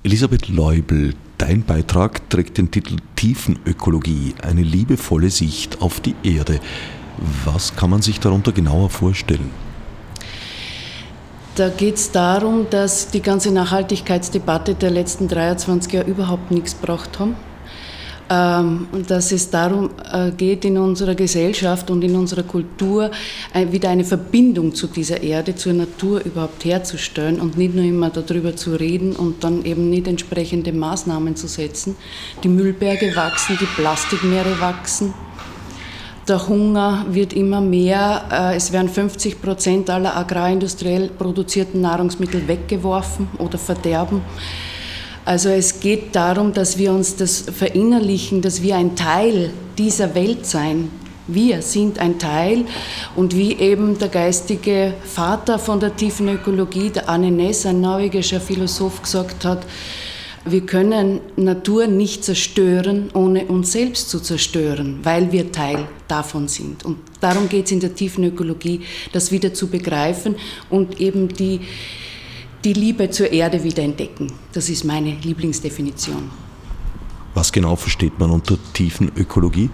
Elisabeth 0.02 0.48
Leubel, 0.48 1.14
dein 1.38 1.62
Beitrag 1.64 2.30
trägt 2.30 2.58
den 2.58 2.70
Titel 2.70 2.96
Tiefenökologie, 3.16 4.34
eine 4.40 4.62
liebevolle 4.62 5.30
Sicht 5.30 5.82
auf 5.82 6.00
die 6.00 6.14
Erde. 6.22 6.60
Was 7.44 7.74
kann 7.74 7.90
man 7.90 8.02
sich 8.02 8.20
darunter 8.20 8.52
genauer 8.52 8.90
vorstellen? 8.90 9.50
Da 11.56 11.70
geht 11.70 11.96
es 11.96 12.12
darum, 12.12 12.66
dass 12.68 13.10
die 13.10 13.22
ganze 13.22 13.50
Nachhaltigkeitsdebatte 13.50 14.74
der 14.74 14.90
letzten 14.90 15.26
23 15.26 15.92
Jahre 15.92 16.08
überhaupt 16.08 16.50
nichts 16.50 16.78
gebracht 16.78 17.18
haben. 17.18 17.34
Ähm, 18.28 18.88
und 18.90 19.10
dass 19.10 19.30
es 19.30 19.50
darum 19.50 19.90
äh, 20.12 20.32
geht, 20.32 20.64
in 20.64 20.78
unserer 20.78 21.14
Gesellschaft 21.14 21.90
und 21.90 22.02
in 22.02 22.16
unserer 22.16 22.42
Kultur 22.42 23.10
äh, 23.54 23.70
wieder 23.70 23.88
eine 23.88 24.04
Verbindung 24.04 24.74
zu 24.74 24.88
dieser 24.88 25.22
Erde, 25.22 25.54
zur 25.54 25.74
Natur 25.74 26.22
überhaupt 26.24 26.64
herzustellen 26.64 27.40
und 27.40 27.56
nicht 27.56 27.74
nur 27.74 27.84
immer 27.84 28.10
darüber 28.10 28.56
zu 28.56 28.74
reden 28.74 29.14
und 29.14 29.44
dann 29.44 29.64
eben 29.64 29.90
nicht 29.90 30.08
entsprechende 30.08 30.72
Maßnahmen 30.72 31.36
zu 31.36 31.46
setzen. 31.46 31.96
Die 32.42 32.48
Müllberge 32.48 33.14
wachsen, 33.14 33.58
die 33.60 33.80
Plastikmeere 33.80 34.60
wachsen. 34.60 35.14
Der 36.26 36.48
Hunger 36.48 37.06
wird 37.08 37.32
immer 37.32 37.60
mehr. 37.60 38.24
Äh, 38.32 38.56
es 38.56 38.72
werden 38.72 38.88
50 38.88 39.40
Prozent 39.40 39.88
aller 39.88 40.16
agrarindustriell 40.16 41.10
produzierten 41.10 41.80
Nahrungsmittel 41.80 42.48
weggeworfen 42.48 43.28
oder 43.38 43.58
verderben. 43.58 44.22
Also 45.26 45.48
es 45.48 45.80
geht 45.80 46.14
darum, 46.14 46.52
dass 46.52 46.78
wir 46.78 46.92
uns 46.92 47.16
das 47.16 47.40
verinnerlichen, 47.40 48.42
dass 48.42 48.62
wir 48.62 48.76
ein 48.76 48.94
Teil 48.94 49.50
dieser 49.76 50.14
Welt 50.14 50.46
sein. 50.46 50.88
Wir 51.26 51.62
sind 51.62 51.98
ein 51.98 52.20
Teil 52.20 52.64
und 53.16 53.34
wie 53.34 53.54
eben 53.54 53.98
der 53.98 54.06
geistige 54.06 54.94
Vater 55.02 55.58
von 55.58 55.80
der 55.80 55.96
tiefen 55.96 56.28
Ökologie, 56.28 56.90
der 56.90 57.08
Anne 57.08 57.32
Ness, 57.32 57.66
ein 57.66 57.80
norwegischer 57.80 58.40
Philosoph, 58.40 59.02
gesagt 59.02 59.44
hat, 59.44 59.66
wir 60.44 60.60
können 60.60 61.18
Natur 61.34 61.88
nicht 61.88 62.24
zerstören, 62.24 63.10
ohne 63.12 63.46
uns 63.46 63.72
selbst 63.72 64.08
zu 64.10 64.20
zerstören, 64.20 65.00
weil 65.02 65.32
wir 65.32 65.50
Teil 65.50 65.88
davon 66.06 66.46
sind. 66.46 66.84
Und 66.84 66.98
darum 67.20 67.48
geht 67.48 67.66
es 67.66 67.72
in 67.72 67.80
der 67.80 67.96
tiefen 67.96 68.22
Ökologie, 68.22 68.82
das 69.12 69.32
wieder 69.32 69.52
zu 69.52 69.66
begreifen 69.66 70.36
und 70.70 71.00
eben 71.00 71.26
die, 71.26 71.62
die 72.66 72.72
Liebe 72.72 73.08
zur 73.10 73.30
Erde 73.30 73.62
wiederentdecken. 73.62 74.32
Das 74.52 74.68
ist 74.68 74.84
meine 74.84 75.12
Lieblingsdefinition. 75.22 76.30
Was 77.32 77.52
genau 77.52 77.76
versteht 77.76 78.18
man 78.18 78.30
unter 78.30 78.58
tiefen 78.72 79.10
Ökologie? 79.16 79.70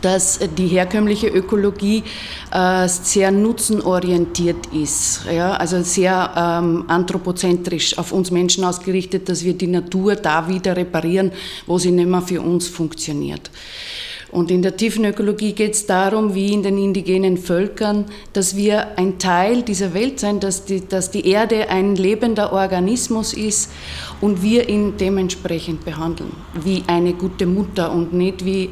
dass 0.00 0.40
die 0.58 0.66
herkömmliche 0.66 1.28
Ökologie 1.28 2.02
äh, 2.50 2.88
sehr 2.88 3.30
nutzenorientiert 3.30 4.66
ist, 4.74 5.26
ja? 5.30 5.52
also 5.52 5.82
sehr 5.82 6.32
ähm, 6.34 6.84
anthropozentrisch 6.88 7.96
auf 7.98 8.10
uns 8.10 8.32
Menschen 8.32 8.64
ausgerichtet, 8.64 9.28
dass 9.28 9.44
wir 9.44 9.52
die 9.52 9.68
Natur 9.68 10.16
da 10.16 10.48
wieder 10.48 10.76
reparieren, 10.76 11.30
wo 11.66 11.78
sie 11.78 11.92
nicht 11.92 12.08
mehr 12.08 12.22
für 12.22 12.40
uns 12.40 12.66
funktioniert. 12.66 13.50
Und 14.32 14.50
in 14.50 14.62
der 14.62 14.78
tiefen 14.78 15.04
Ökologie 15.04 15.52
geht 15.52 15.74
es 15.74 15.84
darum, 15.84 16.34
wie 16.34 16.54
in 16.54 16.62
den 16.62 16.78
indigenen 16.78 17.36
Völkern, 17.36 18.06
dass 18.32 18.56
wir 18.56 18.98
ein 18.98 19.18
Teil 19.18 19.62
dieser 19.62 19.92
Welt 19.92 20.18
sein, 20.20 20.40
dass 20.40 20.64
die, 20.64 20.88
dass 20.88 21.10
die 21.10 21.28
Erde 21.28 21.68
ein 21.68 21.96
lebender 21.96 22.50
Organismus 22.54 23.34
ist 23.34 23.70
und 24.22 24.42
wir 24.42 24.70
ihn 24.70 24.96
dementsprechend 24.96 25.84
behandeln, 25.84 26.32
wie 26.64 26.82
eine 26.86 27.12
gute 27.12 27.44
Mutter 27.44 27.92
und 27.92 28.14
nicht 28.14 28.42
wie 28.46 28.70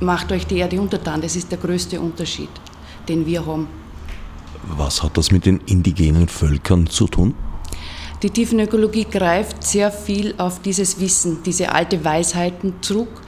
macht 0.00 0.32
euch 0.32 0.48
die 0.48 0.58
Erde 0.58 0.80
untertan. 0.80 1.20
Das 1.20 1.36
ist 1.36 1.52
der 1.52 1.58
größte 1.58 2.00
Unterschied, 2.00 2.50
den 3.08 3.24
wir 3.24 3.46
haben. 3.46 3.68
Was 4.76 5.04
hat 5.04 5.16
das 5.16 5.30
mit 5.30 5.46
den 5.46 5.60
indigenen 5.66 6.26
Völkern 6.26 6.88
zu 6.88 7.06
tun? 7.06 7.34
Die 8.24 8.30
Tiefenökologie 8.30 9.04
greift 9.04 9.62
sehr 9.62 9.92
viel 9.92 10.34
auf 10.38 10.60
dieses 10.60 10.98
Wissen, 10.98 11.38
diese 11.46 11.72
alte 11.72 12.04
Weisheiten 12.04 12.74
zurück 12.80 13.22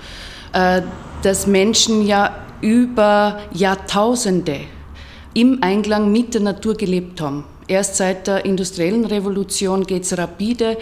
äh, 0.53 0.83
dass 1.23 1.47
Menschen 1.47 2.07
ja 2.07 2.37
über 2.61 3.41
Jahrtausende 3.53 4.61
im 5.35 5.63
Einklang 5.63 6.11
mit 6.11 6.35
der 6.35 6.41
Natur 6.41 6.75
gelebt 6.75 7.21
haben. 7.21 7.45
Erst 7.69 7.97
seit 7.97 8.27
der 8.27 8.45
industriellen 8.45 9.05
Revolution 9.05 9.85
geht 9.85 10.03
es 10.03 10.19
rapide 10.19 10.77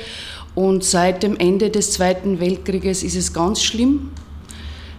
und 0.55 0.83
seit 0.85 1.23
dem 1.23 1.37
Ende 1.37 1.71
des 1.71 1.93
Zweiten 1.93 2.41
Weltkrieges 2.41 3.03
ist 3.03 3.15
es 3.15 3.33
ganz 3.33 3.63
schlimm. 3.63 4.11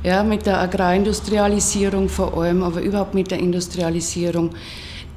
Ja, 0.04 0.24
mit 0.24 0.46
der 0.46 0.60
Agrarindustrialisierung 0.60 2.08
vor 2.08 2.38
allem, 2.38 2.64
aber 2.64 2.82
überhaupt 2.82 3.16
mit 3.16 3.32
der 3.32 3.40
Industrialisierung, 3.40 4.52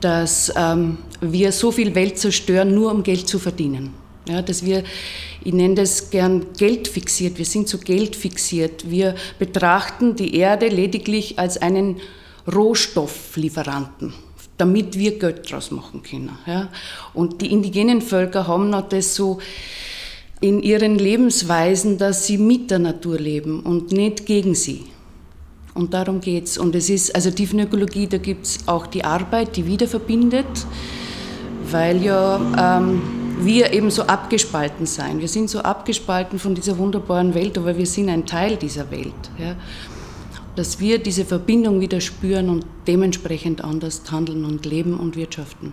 dass 0.01 0.53
ähm, 0.57 0.99
wir 1.21 1.53
so 1.53 1.71
viel 1.71 1.95
Welt 1.95 2.19
zerstören, 2.19 2.75
nur 2.75 2.91
um 2.91 3.03
Geld 3.05 3.29
zu 3.29 3.39
verdienen. 3.39 4.02
Ja, 4.29 4.41
dass 4.41 4.65
wir, 4.65 4.85
ich 5.43 5.53
nenne 5.53 5.75
das 5.75 6.11
gern 6.11 6.47
Geld 6.57 6.87
fixiert, 6.87 7.39
wir 7.39 7.45
sind 7.45 7.69
so 7.69 7.79
Geld 7.79 8.15
fixiert. 8.15 8.89
Wir 8.89 9.17
betrachten 9.39 10.15
die 10.15 10.37
Erde 10.37 10.69
lediglich 10.69 11.39
als 11.39 11.61
einen 11.61 11.97
Rohstofflieferanten, 12.53 14.15
damit 14.59 14.97
wir 14.97 15.19
Geld 15.19 15.51
draus 15.51 15.73
machen 15.73 16.03
können. 16.03 16.39
Ja. 16.47 16.69
Und 17.15 17.43
die 17.43 17.53
indigenen 17.53 18.01
Völker 18.01 18.47
haben 18.47 18.71
noch 18.71 18.89
das 18.89 19.17
so 19.17 19.41
in 20.41 20.63
ihren 20.63 20.99
Lebensweisen, 20.99 21.99
dass 21.99 22.27
sie 22.27 22.39
mit 22.39 22.71
der 22.71 22.81
Natur 22.81 23.19
leben 23.19 23.61
und 23.61 23.93
nicht 23.93 24.27
gegen 24.27 24.55
sie. 24.55 24.85
Und 25.75 25.95
darum 25.95 26.21
geht 26.21 26.45
es. 26.45 26.59
Und 26.59 26.75
es 26.75 26.91
ist, 26.91 27.15
also 27.15 27.31
Tiefenökologie, 27.31 28.07
da 28.07 28.19
gibt 28.19 28.47
es 28.47 28.69
auch 28.69 28.87
die 28.87 29.05
Arbeit, 29.05 29.57
die 29.57 29.67
wieder 29.67 29.87
verbindet, 29.87 30.47
weil 31.71 32.03
ja 32.05 32.79
ähm, 32.79 33.22
wir 33.41 33.73
eben 33.73 33.91
so 33.91 34.03
abgespalten 34.03 34.87
sein. 34.87 35.21
Wir 35.21 35.29
sind 35.29 35.51
so 35.51 35.61
abgespalten 35.61 36.39
von 36.39 36.55
dieser 36.55 36.79
wunderbaren 36.79 37.35
Welt, 37.35 37.59
aber 37.59 37.77
wir 37.77 37.87
sind 37.87 38.09
ein 38.09 38.27
Teil 38.27 38.57
dieser 38.57 38.91
Welt. 38.91 39.15
Ja. 39.39 39.57
Dass 40.57 40.81
wir 40.81 40.99
diese 40.99 41.25
Verbindung 41.25 41.81
wieder 41.81 42.01
spüren 42.01 42.49
und 42.49 42.67
dementsprechend 42.87 43.65
anders 43.65 44.03
handeln 44.11 44.45
und 44.45 44.67
leben 44.67 44.99
und 44.99 45.17
wirtschaften. 45.17 45.73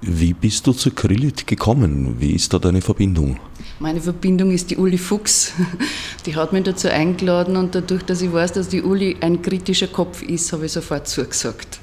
Wie 0.00 0.34
bist 0.34 0.66
du 0.66 0.72
zu 0.72 0.90
Krillit 0.90 1.46
gekommen? 1.46 2.16
Wie 2.18 2.32
ist 2.32 2.52
da 2.52 2.58
deine 2.58 2.80
Verbindung? 2.80 3.38
Meine 3.78 4.00
Verbindung 4.00 4.50
ist 4.50 4.70
die 4.70 4.76
Uli 4.76 4.98
Fuchs. 4.98 5.52
Die 6.26 6.34
hat 6.34 6.52
mich 6.52 6.64
dazu 6.64 6.88
eingeladen 6.88 7.56
und 7.56 7.74
dadurch, 7.74 8.02
dass 8.02 8.20
ich 8.22 8.32
weiß, 8.32 8.52
dass 8.52 8.68
die 8.68 8.82
Uli 8.82 9.16
ein 9.20 9.42
kritischer 9.42 9.88
Kopf 9.88 10.22
ist, 10.22 10.52
habe 10.52 10.66
ich 10.66 10.72
sofort 10.72 11.08
zugesagt. 11.08 11.80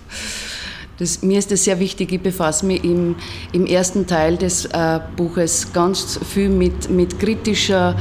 Das, 1.00 1.22
mir 1.22 1.40
ist 1.40 1.50
das 1.50 1.64
sehr 1.64 1.80
wichtig. 1.80 2.12
Ich 2.12 2.22
befasse 2.22 2.66
mich 2.66 2.84
im, 2.84 3.16
im 3.54 3.66
ersten 3.66 4.06
Teil 4.06 4.38
des 4.38 4.66
äh, 4.66 5.00
Buches 5.16 5.72
ganz 5.72 6.20
viel 6.30 6.50
mit, 6.50 6.90
mit 6.90 7.20
kritischer 7.20 7.96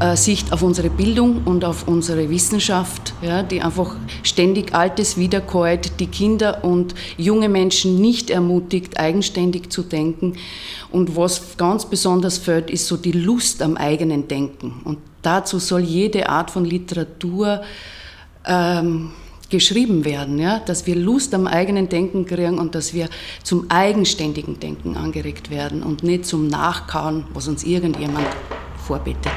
äh, 0.00 0.16
Sicht 0.16 0.50
auf 0.50 0.62
unsere 0.62 0.88
Bildung 0.88 1.42
und 1.44 1.62
auf 1.62 1.86
unsere 1.86 2.30
Wissenschaft, 2.30 3.12
ja, 3.20 3.42
die 3.42 3.60
einfach 3.60 3.96
ständig 4.22 4.74
Altes 4.74 5.18
wiederkäut, 5.18 5.92
die 6.00 6.06
Kinder 6.06 6.64
und 6.64 6.94
junge 7.18 7.50
Menschen 7.50 8.00
nicht 8.00 8.30
ermutigt, 8.30 8.98
eigenständig 8.98 9.70
zu 9.70 9.82
denken. 9.82 10.36
Und 10.90 11.14
was 11.16 11.58
ganz 11.58 11.84
besonders 11.84 12.38
fällt, 12.38 12.70
ist 12.70 12.86
so 12.86 12.96
die 12.96 13.12
Lust 13.12 13.60
am 13.60 13.76
eigenen 13.76 14.26
Denken. 14.26 14.80
Und 14.84 14.98
dazu 15.20 15.58
soll 15.58 15.82
jede 15.82 16.30
Art 16.30 16.50
von 16.50 16.64
Literatur 16.64 17.60
ähm, 18.46 19.10
geschrieben 19.52 20.04
werden, 20.04 20.40
ja? 20.40 20.58
dass 20.58 20.86
wir 20.86 20.96
Lust 20.96 21.32
am 21.34 21.46
eigenen 21.46 21.88
Denken 21.88 22.26
kriegen 22.26 22.58
und 22.58 22.74
dass 22.74 22.92
wir 22.92 23.08
zum 23.44 23.70
eigenständigen 23.70 24.58
Denken 24.58 24.96
angeregt 24.96 25.50
werden 25.50 25.84
und 25.84 26.02
nicht 26.02 26.26
zum 26.26 26.48
Nachkauen, 26.48 27.24
was 27.34 27.46
uns 27.46 27.62
irgendjemand 27.62 28.26
vorbettet. 28.84 29.32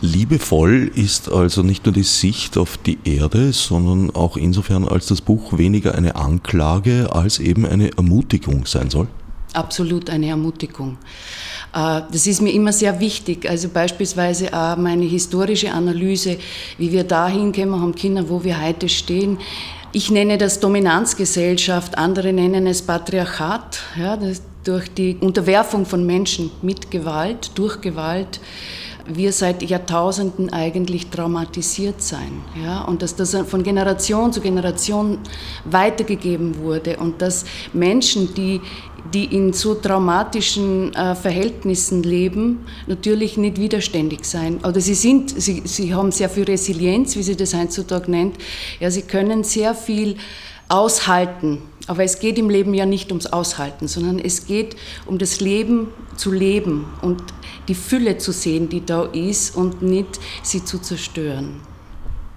Liebevoll 0.00 0.90
ist 0.96 1.30
also 1.30 1.62
nicht 1.62 1.84
nur 1.86 1.92
die 1.92 2.02
Sicht 2.02 2.58
auf 2.58 2.76
die 2.76 2.98
Erde, 3.04 3.52
sondern 3.52 4.10
auch 4.10 4.36
insofern, 4.36 4.88
als 4.88 5.06
das 5.06 5.20
Buch 5.20 5.56
weniger 5.56 5.94
eine 5.94 6.16
Anklage 6.16 7.12
als 7.12 7.38
eben 7.38 7.64
eine 7.64 7.96
Ermutigung 7.96 8.66
sein 8.66 8.90
soll? 8.90 9.06
Absolut 9.52 10.08
eine 10.08 10.28
Ermutigung. 10.28 10.98
Äh, 11.74 12.02
das 12.10 12.26
ist 12.26 12.40
mir 12.40 12.52
immer 12.52 12.72
sehr 12.72 13.00
wichtig. 13.00 13.48
Also 13.48 13.68
beispielsweise 13.68 14.52
auch 14.52 14.76
meine 14.76 15.04
historische 15.04 15.72
Analyse, 15.72 16.38
wie 16.78 16.92
wir 16.92 17.04
dahin 17.04 17.52
kommen 17.52 17.80
haben 17.80 17.94
Kinder, 17.94 18.28
wo 18.28 18.42
wir 18.44 18.60
heute 18.60 18.88
stehen. 18.88 19.38
Ich 19.92 20.10
nenne 20.10 20.38
das 20.38 20.58
Dominanzgesellschaft, 20.58 21.98
andere 21.98 22.32
nennen 22.32 22.66
es 22.66 22.80
Patriarchat. 22.80 23.80
Ja, 23.98 24.18
durch 24.64 24.88
die 24.94 25.16
Unterwerfung 25.20 25.84
von 25.84 26.06
Menschen 26.06 26.50
mit 26.62 26.90
Gewalt, 26.90 27.50
durch 27.56 27.80
Gewalt 27.80 28.40
wir 29.06 29.32
seit 29.32 29.62
Jahrtausenden 29.62 30.52
eigentlich 30.52 31.08
traumatisiert 31.08 32.02
sein. 32.02 32.42
Ja? 32.62 32.82
Und 32.82 33.02
dass 33.02 33.16
das 33.16 33.36
von 33.46 33.62
Generation 33.62 34.32
zu 34.32 34.40
Generation 34.40 35.18
weitergegeben 35.64 36.58
wurde 36.58 36.96
und 36.98 37.22
dass 37.22 37.44
Menschen, 37.72 38.34
die, 38.34 38.60
die 39.12 39.24
in 39.24 39.52
so 39.52 39.74
traumatischen 39.74 40.94
äh, 40.94 41.14
Verhältnissen 41.14 42.02
leben, 42.02 42.66
natürlich 42.86 43.36
nicht 43.36 43.58
widerständig 43.58 44.24
sein. 44.24 44.58
Oder 44.64 44.80
sie 44.80 44.94
sind, 44.94 45.30
sie, 45.40 45.62
sie 45.64 45.94
haben 45.94 46.12
sehr 46.12 46.28
viel 46.28 46.44
Resilienz, 46.44 47.16
wie 47.16 47.22
sie 47.22 47.36
das 47.36 47.54
heutzutage 47.54 48.10
nennt. 48.10 48.36
Ja, 48.80 48.90
sie 48.90 49.02
können 49.02 49.44
sehr 49.44 49.74
viel 49.74 50.16
aushalten. 50.68 51.62
Aber 51.86 52.04
es 52.04 52.20
geht 52.20 52.38
im 52.38 52.48
Leben 52.48 52.74
ja 52.74 52.86
nicht 52.86 53.10
ums 53.10 53.26
Aushalten, 53.26 53.88
sondern 53.88 54.18
es 54.18 54.46
geht 54.46 54.76
um 55.06 55.18
das 55.18 55.40
Leben 55.40 55.88
zu 56.16 56.30
leben 56.30 56.86
und 57.02 57.22
die 57.68 57.74
Fülle 57.74 58.18
zu 58.18 58.32
sehen, 58.32 58.68
die 58.68 58.84
da 58.84 59.04
ist 59.04 59.56
und 59.56 59.82
nicht 59.82 60.20
sie 60.42 60.64
zu 60.64 60.78
zerstören. 60.78 61.60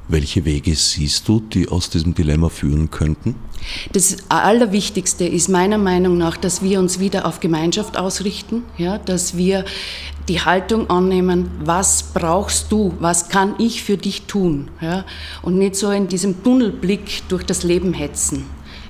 Welche 0.07 0.45
Wege 0.45 0.75
siehst 0.75 1.27
du, 1.27 1.39
die 1.39 1.67
aus 1.67 1.89
diesem 1.89 2.13
Dilemma 2.13 2.49
führen 2.49 2.91
könnten? 2.91 3.33
Das 3.91 4.17
Allerwichtigste 4.29 5.25
ist 5.25 5.49
meiner 5.49 5.79
Meinung 5.79 6.19
nach, 6.19 6.37
dass 6.37 6.61
wir 6.61 6.79
uns 6.79 6.99
wieder 6.99 7.25
auf 7.25 7.39
Gemeinschaft 7.39 7.97
ausrichten, 7.97 8.61
ja, 8.77 8.99
dass 8.99 9.35
wir 9.35 9.65
die 10.27 10.41
Haltung 10.41 10.91
annehmen, 10.91 11.49
was 11.63 12.03
brauchst 12.13 12.71
du, 12.71 12.93
was 12.99 13.29
kann 13.29 13.55
ich 13.57 13.83
für 13.83 13.97
dich 13.97 14.23
tun, 14.23 14.69
ja, 14.79 15.05
und 15.41 15.57
nicht 15.57 15.75
so 15.75 15.89
in 15.89 16.07
diesem 16.07 16.43
Tunnelblick 16.43 17.27
durch 17.27 17.43
das 17.43 17.63
Leben 17.63 17.93
hetzen 17.93 18.45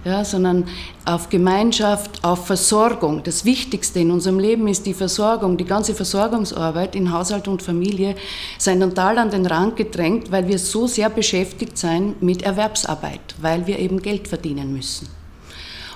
ja, 0.06 0.24
sondern 0.24 0.66
auf 1.04 1.30
Gemeinschaft, 1.30 2.24
auf 2.24 2.46
Versorgung. 2.46 3.24
Das 3.24 3.44
Wichtigste 3.44 4.00
in 4.00 4.12
unserem 4.12 4.38
Leben 4.38 4.68
ist 4.68 4.86
die 4.86 4.94
Versorgung, 4.94 5.58
die 5.58 5.66
ganze 5.66 5.96
Versorgungsarbeit 5.96 6.96
in 6.96 7.12
Haushalt 7.12 7.48
und 7.48 7.64
Familie 7.64 8.16
sind 8.60 8.82
total 8.82 9.18
an 9.18 9.32
den 9.32 9.48
Rand 9.48 9.76
gedrängt, 9.76 10.32
weil 10.32 10.48
wir 10.48 10.60
so 10.60 10.86
sehr 10.86 11.10
beschäftigt 11.10 11.78
sind 11.78 12.22
mit 12.22 12.44
Erwerbsarbeit, 12.44 13.36
weil 13.42 13.66
wir 13.66 13.80
eben 13.80 14.00
Geld 14.00 14.28
verdienen 14.28 14.72
müssen. 14.72 15.10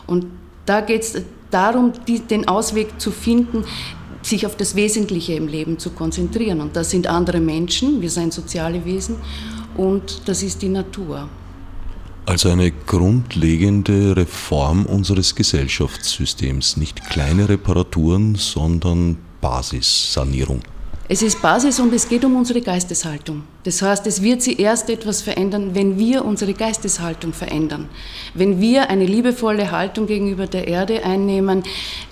Und 0.07 0.25
da 0.65 0.81
geht 0.81 1.03
es 1.03 1.21
darum, 1.51 1.93
die, 2.07 2.19
den 2.19 2.47
Ausweg 2.47 2.99
zu 2.99 3.11
finden, 3.11 3.63
sich 4.23 4.45
auf 4.47 4.57
das 4.57 4.75
Wesentliche 4.75 5.33
im 5.33 5.47
Leben 5.47 5.77
zu 5.77 5.91
konzentrieren. 5.91 6.61
Und 6.61 6.75
das 6.75 6.89
sind 6.89 7.05
andere 7.05 7.39
Menschen, 7.39 8.01
wir 8.01 8.09
sind 8.09 8.33
soziale 8.33 8.83
Wesen 8.85 9.17
und 9.77 10.27
das 10.27 10.41
ist 10.41 10.63
die 10.63 10.69
Natur. 10.69 11.29
Also 12.29 12.49
eine 12.49 12.69
grundlegende 12.69 14.15
Reform 14.15 14.85
unseres 14.85 15.33
Gesellschaftssystems. 15.33 16.77
Nicht 16.77 17.09
kleine 17.09 17.49
Reparaturen, 17.49 18.35
sondern 18.35 19.17
Basissanierung. 19.41 20.61
Es 21.11 21.23
ist 21.23 21.41
Basis 21.41 21.79
und 21.79 21.91
es 21.91 22.07
geht 22.07 22.23
um 22.23 22.35
unsere 22.35 22.61
Geisteshaltung. 22.61 23.41
Das 23.63 23.81
heißt, 23.81 24.05
es 24.05 24.21
wird 24.21 24.43
sich 24.43 24.59
erst 24.59 24.91
etwas 24.91 25.23
verändern, 25.23 25.73
wenn 25.73 25.97
wir 25.97 26.23
unsere 26.23 26.53
Geisteshaltung 26.53 27.33
verändern. 27.33 27.89
Wenn 28.35 28.61
wir 28.61 28.91
eine 28.91 29.07
liebevolle 29.07 29.71
Haltung 29.71 30.05
gegenüber 30.05 30.45
der 30.45 30.67
Erde 30.67 31.03
einnehmen, 31.03 31.63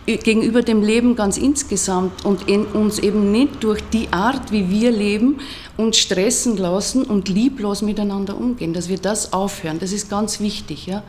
gegenüber 0.07 0.63
dem 0.63 0.81
Leben 0.81 1.15
ganz 1.15 1.37
insgesamt 1.37 2.25
und 2.25 2.49
uns 2.73 2.97
eben 2.97 3.31
nicht 3.31 3.63
durch 3.63 3.81
die 3.93 4.11
Art, 4.11 4.51
wie 4.51 4.71
wir 4.71 4.89
leben, 4.89 5.41
uns 5.77 5.99
stressen 5.99 6.57
lassen 6.57 7.03
und 7.03 7.29
lieblos 7.29 7.83
miteinander 7.83 8.35
umgehen, 8.35 8.73
dass 8.73 8.89
wir 8.89 8.97
das 8.97 9.31
aufhören. 9.31 9.77
Das 9.77 9.91
ist 9.91 10.09
ganz 10.09 10.39
wichtig. 10.39 10.87
Ja? 10.87 11.03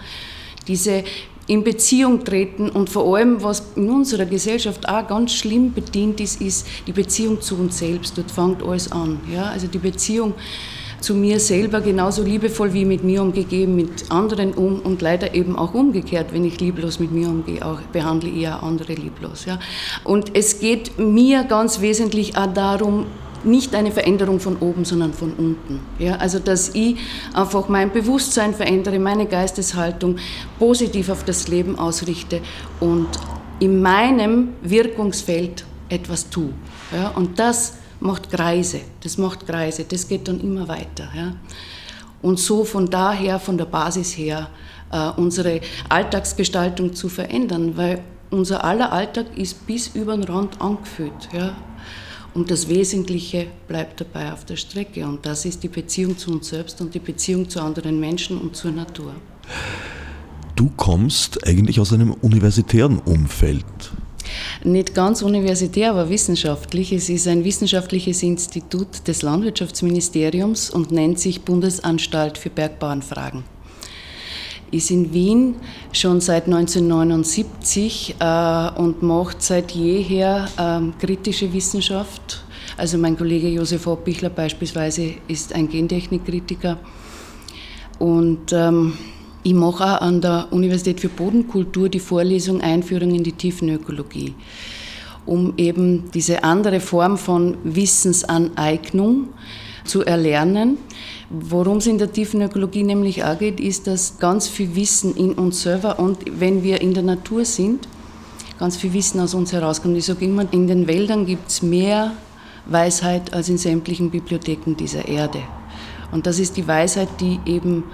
Diese 0.67 1.05
in 1.49 1.65
Beziehung 1.65 2.25
treten 2.25 2.69
und 2.69 2.91
vor 2.91 3.17
allem, 3.17 3.43
was 3.43 3.63
in 3.75 3.91
unserer 3.91 4.27
Gesellschaft 4.27 4.89
auch 4.89 5.07
ganz 5.09 5.33
schlimm 5.33 5.73
bedient 5.73 6.21
ist, 6.21 6.41
ist 6.41 6.67
die 6.87 6.93
Beziehung 6.93 7.41
zu 7.41 7.57
uns 7.57 7.79
selbst. 7.79 8.17
Dort 8.17 8.31
fängt 8.31 8.63
alles 8.63 8.93
an. 8.93 9.19
Ja? 9.33 9.45
Also 9.45 9.67
die 9.67 9.79
Beziehung 9.79 10.35
zu 11.01 11.15
mir 11.15 11.41
selber 11.41 11.81
genauso 11.81 12.23
liebevoll 12.23 12.73
wie 12.75 12.85
mit 12.85 13.03
mir 13.03 13.23
umgegeben, 13.23 13.77
mit 13.77 14.11
anderen 14.11 14.53
um 14.53 14.81
und 14.81 15.01
leider 15.01 15.35
eben 15.35 15.57
auch 15.57 15.73
umgekehrt, 15.73 16.33
wenn 16.33 16.45
ich 16.45 16.61
lieblos 16.61 16.99
mit 16.99 17.13
mir 17.13 17.29
umgehe, 17.29 17.65
auch 17.65 17.81
behandle 17.93 18.29
ich 18.29 18.49
auch 18.49 18.63
andere 18.63 18.95
lieblos. 18.95 19.45
Ja? 19.47 19.59
Und 20.05 20.37
es 20.37 20.61
geht 20.61 20.99
mir 20.99 21.45
ganz 21.45 21.81
wesentlich 21.81 22.37
auch 22.37 22.53
darum, 22.53 23.07
nicht 23.49 23.75
eine 23.75 23.91
Veränderung 23.91 24.41
von 24.41 24.57
oben, 24.59 24.85
sondern 24.85 25.13
von 25.13 25.33
unten. 25.33 25.81
Ja, 25.99 26.17
also 26.17 26.39
dass 26.39 26.71
ich 26.75 26.97
einfach 27.35 27.69
mein 27.69 27.93
Bewusstsein 27.93 28.55
verändere, 28.55 28.99
meine 28.99 29.27
Geisteshaltung 29.27 30.17
positiv 30.59 31.09
auf 31.09 31.25
das 31.25 31.49
Leben 31.49 31.79
ausrichte 31.79 32.41
und 32.81 33.09
in 33.59 33.83
meinem 33.83 34.51
Wirkungsfeld 34.63 35.65
etwas 35.89 36.31
tue. 36.31 36.51
Ja, 36.93 37.09
und 37.09 37.39
das 37.39 37.75
macht 38.01 38.31
Kreise, 38.31 38.81
das 39.03 39.19
macht 39.19 39.47
Kreise, 39.47 39.85
das 39.85 40.07
geht 40.07 40.29
dann 40.29 40.41
immer 40.41 40.69
weiter. 40.69 41.09
Ja. 41.17 41.33
Und 42.23 42.39
so 42.39 42.65
von 42.65 42.89
daher, 42.89 43.39
von 43.39 43.59
der 43.59 43.65
Basis 43.65 44.17
her, 44.17 44.49
äh, 44.91 45.11
unsere 45.17 45.61
Alltagsgestaltung 45.89 46.95
zu 46.95 47.09
verändern, 47.09 47.77
weil 47.77 48.03
unser 48.31 48.65
aller 48.65 48.93
Alltag 48.93 49.27
ist 49.37 49.67
bis 49.67 49.89
über 49.89 50.17
den 50.17 50.25
Rand 50.25 50.61
angefüllt. 50.61 51.29
Ja. 51.33 51.57
Und 52.39 52.53
das 52.53 52.69
Wesentliche 52.69 53.49
bleibt 53.67 54.01
dabei 54.01 54.33
auf 54.33 54.45
der 54.45 54.55
Strecke. 54.55 55.05
Und 55.05 55.27
das 55.27 55.45
ist 55.45 55.65
die 55.65 55.69
Beziehung 55.69 56.17
zu 56.17 56.31
uns 56.31 56.51
selbst 56.51 56.81
und 56.81 56.95
die 56.95 57.01
Beziehung 57.01 57.51
zu 57.51 57.61
anderen 57.61 57.99
Menschen 57.99 58.39
und 58.39 58.55
zur 58.55 58.71
Natur. 58.71 59.13
Du 60.55 60.71
kommst 60.77 61.45
eigentlich 61.45 61.81
aus 61.81 61.93
einem 61.93 62.13
universitären 62.13 63.01
Umfeld. 63.01 63.65
Nicht 64.63 64.95
ganz 64.95 65.23
universitär, 65.23 65.91
aber 65.91 66.11
wissenschaftlich. 66.11 66.93
Es 66.93 67.09
ist 67.09 67.27
ein 67.27 67.43
wissenschaftliches 67.43 68.23
Institut 68.23 69.09
des 69.09 69.23
Landwirtschaftsministeriums 69.23 70.71
und 70.71 70.93
nennt 70.93 71.19
sich 71.19 71.43
Bundesanstalt 71.43 72.39
für 72.39 72.51
Bergbauernfragen 72.51 73.58
ist 74.71 74.91
in 74.91 75.13
Wien 75.13 75.57
schon 75.93 76.21
seit 76.21 76.47
1979 76.47 78.17
äh, 78.19 78.71
und 78.81 79.03
macht 79.03 79.43
seit 79.43 79.73
jeher 79.73 80.49
ähm, 80.59 80.95
kritische 80.99 81.53
Wissenschaft. 81.53 82.43
Also 82.77 82.99
mein 82.99 83.17
Kollege 83.17 83.49
Josef 83.49 83.87
Oppichler 83.87 84.31
beispielsweise 84.31 85.15
ist 85.27 85.55
ein 85.55 85.69
Gentechnikkritiker. 85.69 86.79
Und 87.99 88.53
ähm, 88.53 88.95
ich 89.43 89.55
mache 89.55 89.85
auch 89.85 90.01
an 90.01 90.21
der 90.21 90.49
Universität 90.51 91.01
für 91.01 91.09
Bodenkultur 91.09 91.89
die 91.89 92.01
Vorlesung 92.01 92.61
Einführung 92.61 93.15
in 93.15 93.25
die 93.25 93.33
Tiefenökologie, 93.33 94.35
um 95.27 95.55
eben 95.57 96.11
diese 96.13 96.45
andere 96.45 96.81
Form 96.81 97.17
von 97.17 97.57
Wissensaneignung 97.65 99.29
zu 99.89 100.05
erlernen 100.05 100.79
Worum 101.31 101.77
es 101.77 101.87
in 101.87 101.99
der 101.99 102.11
tiefen 102.11 102.41
Ökologie 102.41 102.85
nämlich 102.85 103.23
auch 103.23 103.39
geht, 103.39 103.61
ist, 103.61 103.87
dass 103.87 104.19
ganz 104.19 104.49
viel 104.49 104.75
Wissen 104.75 105.15
in 105.15 105.35
uns 105.35 105.61
selber 105.61 105.99
und 105.99 106.19
wenn 106.41 106.63
wir 106.63 106.81
in 106.81 106.95
der 106.95 107.03
Natur 107.03 107.45
sind, 107.45 107.87
ganz 108.59 108.79
viel 108.79 108.95
Wissen 108.95 109.21
aus 109.21 109.35
uns 109.35 109.53
herauskommt. 109.53 109.97
Ich 109.99 110.07
sage 110.07 110.25
immer, 110.25 110.51
in 110.53 110.67
den 110.67 110.87
Wäldern 110.87 111.27
gibt 111.27 111.51
es 111.51 111.61
mehr 111.61 112.13
Weisheit 112.65 113.35
als 113.35 113.51
in 113.51 113.59
sämtlichen 113.59 114.11
Bibliotheken 114.11 114.75
dieser 114.75 115.07
Erde. 115.07 115.41
Und 116.13 116.27
das 116.27 116.39
ist 116.39 116.57
die 116.57 116.67
Weisheit, 116.67 117.09
die 117.21 117.39
eben 117.45 117.85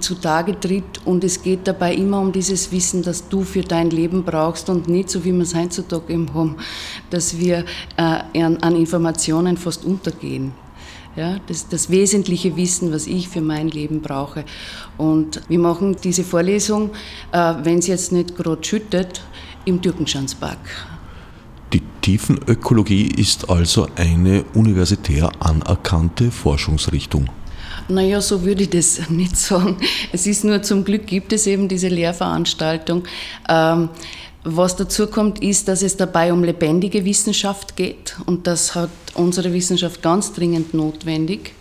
zutage 0.00 0.58
tritt 0.58 1.04
und 1.04 1.24
es 1.24 1.42
geht 1.42 1.66
dabei 1.66 1.94
immer 1.94 2.20
um 2.20 2.32
dieses 2.32 2.72
Wissen, 2.72 3.02
das 3.02 3.28
du 3.28 3.42
für 3.42 3.62
dein 3.62 3.90
Leben 3.90 4.24
brauchst 4.24 4.70
und 4.70 4.88
nicht 4.88 5.10
so, 5.10 5.24
wie 5.24 5.32
wir 5.32 5.42
es 5.42 5.54
heutzutage 5.54 6.14
eben 6.14 6.32
haben, 6.32 6.56
dass 7.10 7.36
wir 7.36 7.64
äh, 7.98 8.40
an, 8.40 8.56
an 8.58 8.76
Informationen 8.76 9.58
fast 9.58 9.84
untergehen. 9.84 10.52
Ja, 11.18 11.40
das 11.48 11.66
das 11.66 11.90
wesentliche 11.90 12.54
Wissen, 12.54 12.92
was 12.92 13.08
ich 13.08 13.28
für 13.28 13.40
mein 13.40 13.66
Leben 13.66 14.00
brauche. 14.02 14.44
Und 14.98 15.40
wir 15.48 15.58
machen 15.58 15.96
diese 16.04 16.22
Vorlesung, 16.22 16.90
äh, 17.32 17.54
wenn 17.64 17.78
es 17.78 17.88
jetzt 17.88 18.12
nicht 18.12 18.36
gerade 18.36 18.62
schüttet, 18.62 19.20
im 19.64 19.82
Türkenschanzpark. 19.82 20.60
Die 21.72 21.82
Tiefenökologie 22.02 23.08
ist 23.08 23.50
also 23.50 23.88
eine 23.96 24.44
universitär 24.54 25.32
anerkannte 25.40 26.30
Forschungsrichtung. 26.30 27.28
Naja, 27.88 28.20
so 28.20 28.44
würde 28.44 28.64
ich 28.64 28.70
das 28.70 29.00
nicht 29.10 29.36
sagen. 29.36 29.78
Es 30.12 30.26
ist 30.26 30.44
nur 30.44 30.62
zum 30.62 30.84
Glück 30.84 31.06
gibt 31.06 31.32
es 31.32 31.46
eben 31.46 31.68
diese 31.68 31.88
Lehrveranstaltung. 31.88 33.04
Ähm, 33.48 33.88
was 34.44 34.76
dazu 34.76 35.08
kommt, 35.08 35.42
ist, 35.42 35.68
dass 35.68 35.82
es 35.82 35.96
dabei 35.96 36.32
um 36.32 36.44
lebendige 36.44 37.04
Wissenschaft 37.04 37.76
geht 37.76 38.16
und 38.26 38.46
das 38.46 38.74
hat 38.74 38.90
unsere 39.14 39.52
Wissenschaft 39.52 40.00
ganz 40.00 40.32
dringend 40.32 40.74
notwendig. 40.74 41.52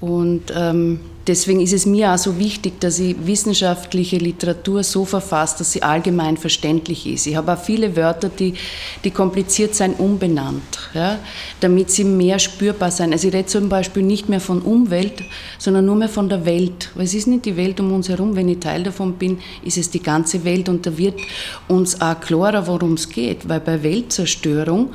Und 0.00 0.52
ähm, 0.54 1.00
deswegen 1.26 1.60
ist 1.60 1.72
es 1.72 1.84
mir 1.84 2.12
auch 2.12 2.18
so 2.18 2.38
wichtig, 2.38 2.80
dass 2.80 3.00
ich 3.00 3.16
wissenschaftliche 3.26 4.18
Literatur 4.18 4.84
so 4.84 5.04
verfasse, 5.04 5.58
dass 5.58 5.72
sie 5.72 5.82
allgemein 5.82 6.36
verständlich 6.36 7.04
ist. 7.04 7.26
Ich 7.26 7.34
habe 7.34 7.52
auch 7.52 7.58
viele 7.58 7.96
Wörter, 7.96 8.28
die, 8.28 8.54
die 9.02 9.10
kompliziert 9.10 9.74
sein, 9.74 9.94
umbenannt, 9.94 10.90
ja, 10.94 11.18
damit 11.58 11.90
sie 11.90 12.04
mehr 12.04 12.38
spürbar 12.38 12.92
sein. 12.92 13.12
Also 13.12 13.26
ich 13.26 13.34
rede 13.34 13.46
zum 13.46 13.68
Beispiel 13.68 14.04
nicht 14.04 14.28
mehr 14.28 14.40
von 14.40 14.62
Umwelt, 14.62 15.24
sondern 15.58 15.86
nur 15.86 15.96
mehr 15.96 16.08
von 16.08 16.28
der 16.28 16.46
Welt. 16.46 16.90
Weil 16.94 17.04
es 17.04 17.14
ist 17.14 17.26
nicht 17.26 17.44
die 17.44 17.56
Welt 17.56 17.80
um 17.80 17.92
uns 17.92 18.08
herum. 18.08 18.36
Wenn 18.36 18.48
ich 18.48 18.60
Teil 18.60 18.84
davon 18.84 19.14
bin, 19.14 19.38
ist 19.64 19.78
es 19.78 19.90
die 19.90 20.02
ganze 20.02 20.44
Welt 20.44 20.68
und 20.68 20.86
da 20.86 20.96
wird 20.96 21.18
uns 21.66 22.00
auch 22.00 22.20
klarer, 22.20 22.68
worum 22.68 22.94
es 22.94 23.08
geht. 23.08 23.48
Weil 23.48 23.60
bei 23.60 23.82
Weltzerstörung 23.82 24.90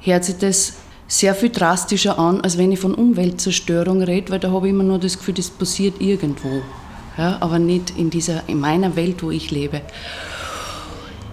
hört 0.00 0.24
sich 0.24 0.36
das 0.38 0.72
sehr 1.10 1.34
viel 1.34 1.50
drastischer 1.50 2.20
an, 2.20 2.40
als 2.40 2.56
wenn 2.56 2.70
ich 2.70 2.78
von 2.78 2.94
Umweltzerstörung 2.94 4.00
rede, 4.00 4.30
weil 4.30 4.38
da 4.38 4.52
habe 4.52 4.68
ich 4.68 4.72
immer 4.72 4.84
nur 4.84 5.00
das 5.00 5.18
Gefühl, 5.18 5.34
das 5.34 5.50
passiert 5.50 6.00
irgendwo, 6.00 6.62
ja, 7.18 7.36
aber 7.40 7.58
nicht 7.58 7.98
in, 7.98 8.10
dieser, 8.10 8.48
in 8.48 8.60
meiner 8.60 8.94
Welt, 8.94 9.20
wo 9.24 9.32
ich 9.32 9.50
lebe. 9.50 9.82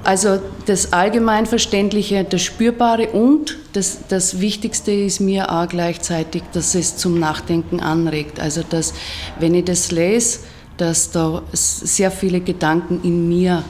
Also 0.04 0.40
das 0.66 0.94
Allgemeinverständliche, 0.94 2.24
das 2.24 2.42
Spürbare 2.42 3.10
und 3.10 3.58
das, 3.74 4.08
das 4.08 4.40
Wichtigste 4.40 4.92
ist 4.92 5.20
mir 5.20 5.52
auch 5.52 5.68
gleichzeitig, 5.68 6.42
dass 6.54 6.74
es 6.74 6.98
zum 6.98 7.20
Nachdenken 7.20 7.80
anregt. 7.80 8.40
Also 8.40 8.64
dass, 8.68 8.94
wenn 9.40 9.54
ich 9.54 9.66
das 9.66 9.92
lese, 9.92 10.40
dass 10.78 11.12
da 11.12 11.44
sehr 11.52 12.10
viele 12.10 12.40
Gedanken 12.40 13.02
in 13.04 13.28
mir 13.28 13.64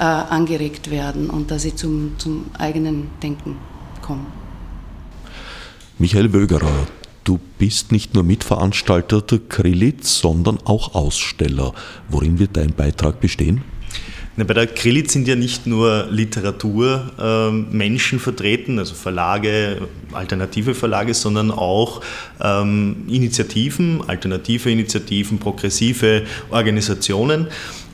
äh, 0.00 0.02
angeregt 0.02 0.90
werden 0.90 1.30
und 1.30 1.50
dass 1.50 1.64
ich 1.64 1.76
zum, 1.76 2.14
zum 2.18 2.46
eigenen 2.58 3.10
Denken 3.22 3.58
komme. 4.02 4.26
Michael 5.96 6.32
Wögerer, 6.32 6.88
du 7.22 7.38
bist 7.58 7.92
nicht 7.92 8.14
nur 8.14 8.24
Mitveranstalter 8.24 9.22
der 9.22 9.38
Krillitz, 9.48 10.18
sondern 10.18 10.58
auch 10.64 10.96
Aussteller. 10.96 11.72
Worin 12.08 12.40
wird 12.40 12.56
dein 12.56 12.74
Beitrag 12.74 13.20
bestehen? 13.20 13.62
bei 14.36 14.54
der 14.54 14.66
Krillitz 14.66 15.12
sind 15.12 15.28
ja 15.28 15.36
nicht 15.36 15.68
nur 15.68 16.08
Literaturmenschen 16.10 18.18
ähm, 18.18 18.20
vertreten, 18.20 18.80
also 18.80 18.96
Verlage, 18.96 19.82
alternative 20.12 20.74
Verlage, 20.74 21.14
sondern 21.14 21.52
auch 21.52 22.00
ähm, 22.40 23.04
Initiativen, 23.08 24.02
alternative 24.08 24.72
Initiativen, 24.72 25.38
progressive 25.38 26.24
Organisationen. 26.50 27.46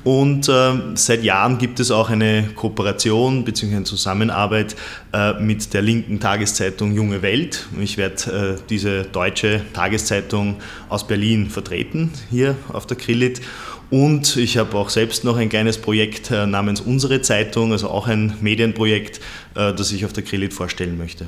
Und 0.03 0.48
äh, 0.48 0.72
seit 0.94 1.22
Jahren 1.24 1.59
gibt 1.59 1.78
es 1.78 1.90
auch 1.90 2.09
eine 2.09 2.44
Kooperation 2.55 3.44
bzw. 3.44 3.76
eine 3.76 3.84
Zusammenarbeit 3.84 4.74
äh, 5.12 5.34
mit 5.34 5.74
der 5.74 5.82
linken 5.82 6.20
Tageszeitung 6.20 6.92
Junge 6.92 7.22
Welt. 7.22 7.66
Ich 7.78 7.98
werde 7.98 8.57
äh, 8.59 8.62
diese 8.70 9.03
deutsche 9.05 9.61
Tageszeitung 9.72 10.57
aus 10.88 11.07
Berlin 11.07 11.51
vertreten, 11.51 12.11
hier 12.30 12.57
auf 12.72 12.86
der 12.86 12.96
Krillit. 12.96 13.42
Und 13.90 14.36
ich 14.36 14.57
habe 14.57 14.76
auch 14.76 14.88
selbst 14.88 15.24
noch 15.24 15.36
ein 15.36 15.48
kleines 15.48 15.76
Projekt 15.76 16.30
äh, 16.30 16.46
namens 16.46 16.80
Unsere 16.80 17.20
Zeitung, 17.22 17.72
also 17.72 17.90
auch 17.90 18.07
ein 18.07 18.34
Medienprojekt, 18.40 19.18
äh, 19.55 19.74
das 19.74 19.92
ich 19.92 20.05
auf 20.05 20.12
der 20.12 20.22
Krillit 20.22 20.55
vorstellen 20.55 20.96
möchte. 20.96 21.26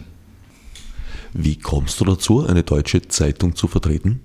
Wie 1.34 1.56
kommst 1.56 2.00
du 2.00 2.04
dazu, 2.04 2.46
eine 2.46 2.62
deutsche 2.62 3.02
Zeitung 3.08 3.56
zu 3.56 3.66
vertreten? 3.66 4.20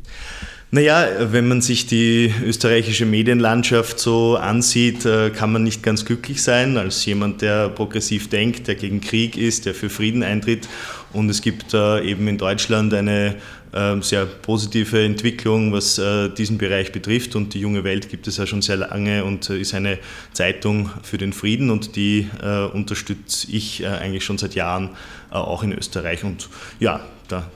Naja, 0.70 1.08
wenn 1.32 1.48
man 1.48 1.62
sich 1.62 1.88
die 1.88 2.34
österreichische 2.44 3.06
Medienlandschaft 3.06 4.00
so 4.00 4.36
ansieht, 4.36 5.06
äh, 5.06 5.30
kann 5.30 5.54
man 5.54 5.64
nicht 5.64 5.82
ganz 5.82 6.04
glücklich 6.04 6.44
sein 6.44 6.76
als 6.76 7.06
jemand, 7.06 7.42
der 7.42 7.70
progressiv 7.70 8.30
denkt, 8.30 8.68
der 8.68 8.76
gegen 8.76 9.00
Krieg 9.00 9.38
ist, 9.38 9.66
der 9.66 9.74
für 9.74 9.90
Frieden 9.90 10.24
eintritt. 10.24 10.68
Und 11.14 11.30
es 11.30 11.42
gibt 11.42 11.74
eben 11.74 12.28
in 12.28 12.38
Deutschland 12.38 12.94
eine 12.94 13.36
ähm, 13.74 14.02
sehr 14.02 14.26
positive 14.26 15.04
Entwicklung, 15.04 15.72
was 15.72 15.98
äh, 15.98 16.30
diesen 16.30 16.58
Bereich 16.58 16.92
betrifft. 16.92 17.36
Und 17.36 17.54
die 17.54 17.60
junge 17.60 17.84
Welt 17.84 18.10
gibt 18.10 18.28
es 18.28 18.38
ja 18.38 18.48
schon 18.48 18.62
sehr 18.62 18.78
lange 18.78 19.24
und 19.24 19.50
äh, 19.50 19.60
ist 19.60 19.74
eine 19.74 20.00
Zeitung 20.34 20.90
für 21.04 21.18
den 21.18 21.34
Frieden 21.34 21.70
und 21.70 21.96
die 21.96 22.28
äh, 22.42 22.66
unterstütze 22.66 23.52
ich 23.52 23.86
eigentlich 23.86 24.26
schon 24.26 24.38
seit 24.38 24.56
Jahren 24.56 24.90
auch 25.30 25.64
in 25.64 25.74
Österreich. 25.74 26.24
Und 26.24 26.50
ja, 26.80 27.02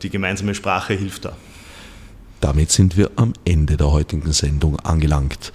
die 0.01 0.09
gemeinsame 0.09 0.53
Sprache 0.53 0.93
hilft 0.93 1.25
da. 1.25 1.35
Damit 2.41 2.71
sind 2.71 2.97
wir 2.97 3.11
am 3.17 3.33
Ende 3.45 3.77
der 3.77 3.91
heutigen 3.91 4.33
Sendung 4.33 4.79
angelangt. 4.79 5.53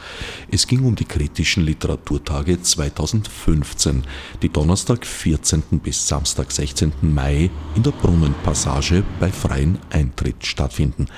Es 0.50 0.68
ging 0.68 0.84
um 0.84 0.94
die 0.94 1.04
kritischen 1.04 1.64
Literaturtage 1.64 2.62
2015, 2.62 4.04
die 4.40 4.48
Donnerstag 4.48 5.04
14. 5.04 5.64
bis 5.82 6.06
Samstag 6.06 6.52
16. 6.52 6.92
Mai 7.02 7.50
in 7.74 7.82
der 7.82 7.90
Brunnenpassage 7.90 9.02
bei 9.18 9.32
freiem 9.32 9.78
Eintritt 9.90 10.46
stattfinden. 10.46 11.08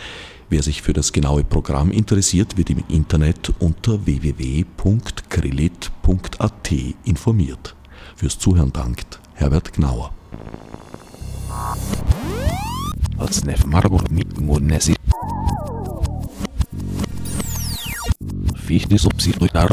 Wer 0.48 0.62
sich 0.62 0.80
für 0.80 0.94
das 0.94 1.12
genaue 1.12 1.44
Programm 1.44 1.90
interessiert, 1.90 2.56
wird 2.56 2.70
im 2.70 2.82
Internet 2.88 3.52
unter 3.58 4.06
www.krillit.at 4.06 6.72
informiert. 7.04 7.76
Fürs 8.16 8.38
Zuhören 8.38 8.72
dankt 8.72 9.20
Herbert 9.34 9.74
Gnauer. 9.74 10.14
Fiz 18.56 18.86
de 18.86 18.98
subsidiar 18.98 19.70